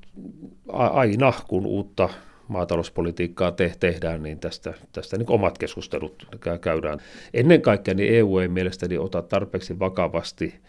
aina, 0.72 1.32
kun 1.48 1.66
uutta 1.66 2.08
maatalouspolitiikkaa 2.48 3.52
te- 3.52 3.74
tehdään, 3.80 4.22
niin 4.22 4.38
tästä, 4.38 4.74
tästä 4.92 5.18
niin 5.18 5.30
omat 5.30 5.58
keskustelut 5.58 6.26
käydään. 6.60 6.98
Ennen 7.34 7.62
kaikkea 7.62 7.94
niin 7.94 8.14
EU 8.14 8.38
ei 8.38 8.48
mielestäni 8.48 8.98
ota 8.98 9.22
tarpeeksi 9.22 9.78
vakavasti– 9.78 10.54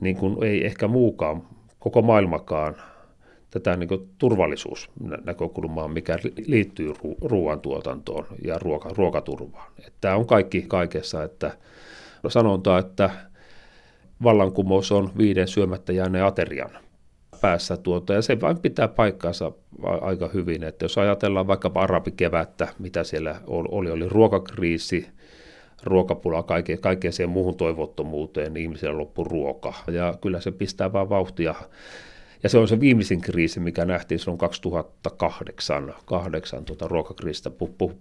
niin 0.00 0.16
kuin 0.16 0.44
ei 0.44 0.66
ehkä 0.66 0.88
muukaan, 0.88 1.42
koko 1.78 2.02
maailmakaan, 2.02 2.76
tätä 3.50 3.76
niin 3.76 3.88
kuin 3.88 4.08
turvallisuusnäkökulmaa, 4.18 5.88
mikä 5.88 6.18
liittyy 6.46 6.92
ruoantuotantoon 7.22 8.26
ja 8.44 8.58
ruoka, 8.58 8.90
ruokaturvaan. 8.96 9.72
Että 9.78 9.92
tämä 10.00 10.16
on 10.16 10.26
kaikki 10.26 10.64
kaikessa, 10.68 11.22
että 11.22 11.56
sanotaan, 12.28 12.80
että 12.80 13.10
vallankumous 14.22 14.92
on 14.92 15.10
viiden 15.18 15.48
syömättä 15.48 15.92
jääneen 15.92 16.24
aterian 16.24 16.70
päässä 17.40 17.76
tuota, 17.76 18.12
ja 18.12 18.22
se 18.22 18.40
vain 18.40 18.58
pitää 18.58 18.88
paikkaansa 18.88 19.52
aika 20.00 20.30
hyvin, 20.34 20.64
että 20.64 20.84
jos 20.84 20.98
ajatellaan 20.98 21.46
vaikkapa 21.46 21.82
arabikevättä, 21.82 22.68
mitä 22.78 23.04
siellä 23.04 23.40
oli, 23.46 23.90
oli 23.90 24.08
ruokakriisi, 24.08 25.08
ruokapula 25.82 26.42
kaikkeen, 26.42 26.80
kaikkeen 26.80 27.12
siihen 27.12 27.30
muuhun 27.30 27.56
toivottomuuteen, 27.56 28.54
niin 28.54 28.62
ihmisillä 28.62 28.98
loppu 28.98 29.24
ruoka. 29.24 29.74
Ja 29.92 30.14
kyllä 30.20 30.40
se 30.40 30.50
pistää 30.50 30.92
vaan 30.92 31.08
vauhtia. 31.08 31.54
Ja 32.42 32.48
se 32.48 32.58
on 32.58 32.68
se 32.68 32.80
viimeisin 32.80 33.20
kriisi, 33.20 33.60
mikä 33.60 33.84
nähtiin 33.84 34.18
silloin 34.18 34.38
2008 34.38 35.94
kahdeksan, 36.04 36.64
tuota, 36.64 36.88
ruokakriisistä 36.88 37.50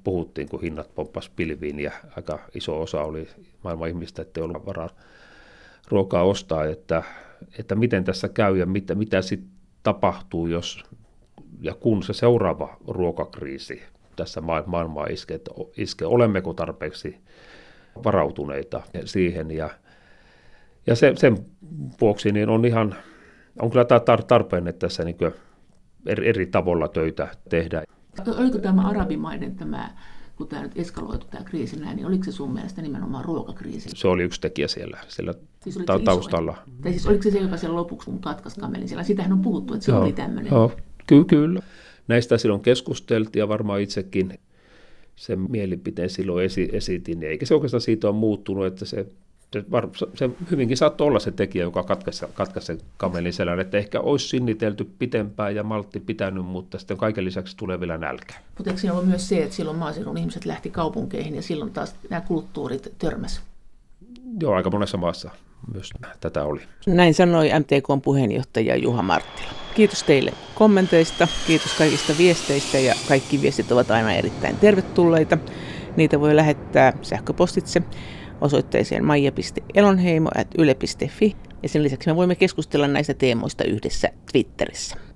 puhuttiin, 0.03 0.49
kun 0.49 0.61
hinnat 0.61 0.95
pomppas 0.95 1.29
pilviin 1.29 1.79
ja 1.79 1.91
aika 2.15 2.39
iso 2.55 2.81
osa 2.81 3.03
oli 3.03 3.27
maailman 3.63 3.89
ihmistä, 3.89 4.21
ettei 4.21 4.43
ollut 4.43 4.65
varaa 4.65 4.89
ruokaa 5.87 6.23
ostaa, 6.23 6.65
että, 6.65 7.03
että 7.59 7.75
miten 7.75 8.03
tässä 8.03 8.29
käy 8.29 8.57
ja 8.57 8.65
mitä, 8.65 8.95
mitä 8.95 9.21
sitten 9.21 9.51
tapahtuu, 9.83 10.47
jos 10.47 10.83
ja 11.61 11.75
kun 11.75 12.03
se 12.03 12.13
seuraava 12.13 12.77
ruokakriisi 12.87 13.81
tässä 14.15 14.41
maailmaa 14.65 15.07
iskee, 15.07 15.39
iske, 15.77 16.05
olemmeko 16.05 16.53
tarpeeksi 16.53 17.17
varautuneita 18.03 18.81
siihen. 19.05 19.51
Ja, 19.51 19.69
ja 20.87 20.95
se, 20.95 21.13
sen 21.15 21.37
vuoksi 22.01 22.31
niin 22.31 22.49
on 22.49 22.65
ihan, 22.65 22.95
on 23.61 23.69
kyllä 23.69 23.83
tar- 23.83 24.25
tarpeen, 24.25 24.67
että 24.67 24.87
tässä 24.87 25.03
niin 25.03 25.17
eri, 26.05 26.29
eri 26.29 26.45
tavoilla 26.45 26.87
töitä 26.87 27.27
tehdään. 27.49 27.83
Oliko 28.37 28.57
tämä 28.57 28.89
arabimaiden 28.89 29.55
tämä 29.55 29.89
kun 30.39 30.47
tämä 30.47 30.61
nyt 30.61 30.71
eskaloitu 30.75 31.27
tämä 31.27 31.43
kriisi 31.43 31.79
näin, 31.79 31.95
niin 31.95 32.07
oliko 32.07 32.23
se 32.23 32.31
sun 32.31 32.53
mielestä 32.53 32.81
nimenomaan 32.81 33.25
ruokakriisi? 33.25 33.89
Se 33.95 34.07
oli 34.07 34.23
yksi 34.23 34.41
tekijä 34.41 34.67
siellä, 34.67 34.97
siellä 35.07 35.33
siis 35.63 35.77
ta- 35.85 35.99
taustalla. 35.99 36.51
Isoin? 36.51 36.81
Tai 36.81 36.91
siis 36.91 37.07
oliko 37.07 37.23
se 37.23 37.31
se, 37.31 37.39
joka 37.39 37.57
siellä 37.57 37.75
lopuksi 37.75 38.05
kun 38.05 38.19
katkaisi 38.19 38.59
kamelin 38.59 38.87
siellä? 38.87 39.03
Sitähän 39.03 39.33
on 39.33 39.41
puhuttu, 39.41 39.73
että 39.73 39.85
se 39.85 39.91
joo, 39.91 40.01
oli 40.01 40.13
tämmöinen. 40.13 40.51
Joo, 40.51 40.71
ky- 41.07 41.25
kyllä. 41.25 41.61
Näistä 42.07 42.37
silloin 42.37 42.61
keskusteltiin 42.61 43.39
ja 43.39 43.47
varmaan 43.47 43.81
itsekin 43.81 44.39
sen 45.19 45.39
mielipiteen 45.51 46.09
silloin 46.09 46.45
esi- 46.45 46.69
esitin, 46.73 47.23
eikä 47.23 47.45
se 47.45 47.53
oikeastaan 47.53 47.81
siitä 47.81 48.07
ole 48.07 48.15
muuttunut, 48.15 48.65
että 48.65 48.85
se 48.85 49.05
se, 49.53 49.63
var, 49.71 49.89
se 50.13 50.29
hyvinkin 50.51 50.77
saattoi 50.77 51.07
olla 51.07 51.19
se 51.19 51.31
tekijä, 51.31 51.63
joka 51.63 51.83
katkaisi, 51.83 52.25
katkaisi 52.33 52.65
sen 52.65 52.77
kamelin 52.97 53.33
selän, 53.33 53.59
että 53.59 53.77
ehkä 53.77 53.99
olisi 53.99 54.27
sinnitelty 54.27 54.89
pitempään 54.99 55.55
ja 55.55 55.63
maltti 55.63 55.99
pitänyt, 55.99 56.45
mutta 56.45 56.79
sitten 56.79 56.97
kaiken 56.97 57.25
lisäksi 57.25 57.57
tulee 57.57 57.79
vielä 57.79 57.97
nälkä. 57.97 58.33
Mutta 58.57 58.69
eikö 58.69 58.81
siinä 58.81 58.93
ollut 58.93 59.07
myös 59.07 59.29
se, 59.29 59.43
että 59.43 59.55
silloin 59.55 59.77
maaseudun 59.77 60.17
ihmiset 60.17 60.45
lähti 60.45 60.69
kaupunkeihin 60.69 61.35
ja 61.35 61.41
silloin 61.41 61.71
taas 61.71 61.95
nämä 62.09 62.21
kulttuurit 62.21 62.93
törmäs? 62.97 63.41
Joo, 64.39 64.53
aika 64.53 64.69
monessa 64.69 64.97
maassa 64.97 65.29
myös 65.73 65.89
tätä 66.21 66.43
oli. 66.43 66.61
Näin 66.87 67.13
sanoi 67.13 67.49
MTKn 67.59 68.01
puheenjohtaja 68.01 68.75
Juha 68.75 69.01
Marttila. 69.01 69.49
Kiitos 69.75 70.03
teille 70.03 70.33
kommenteista, 70.55 71.27
kiitos 71.47 71.73
kaikista 71.73 72.13
viesteistä 72.17 72.79
ja 72.79 72.95
kaikki 73.07 73.41
viestit 73.41 73.71
ovat 73.71 73.91
aina 73.91 74.13
erittäin 74.13 74.57
tervetulleita. 74.57 75.37
Niitä 75.95 76.19
voi 76.19 76.35
lähettää 76.35 76.93
sähköpostitse 77.01 77.81
osoitteeseen 78.41 79.05
maija.elonheimo.yle.fi 79.05 81.35
ja 81.63 81.69
sen 81.69 81.83
lisäksi 81.83 82.09
me 82.09 82.15
voimme 82.15 82.35
keskustella 82.35 82.87
näistä 82.87 83.13
teemoista 83.13 83.63
yhdessä 83.63 84.09
Twitterissä. 84.31 85.08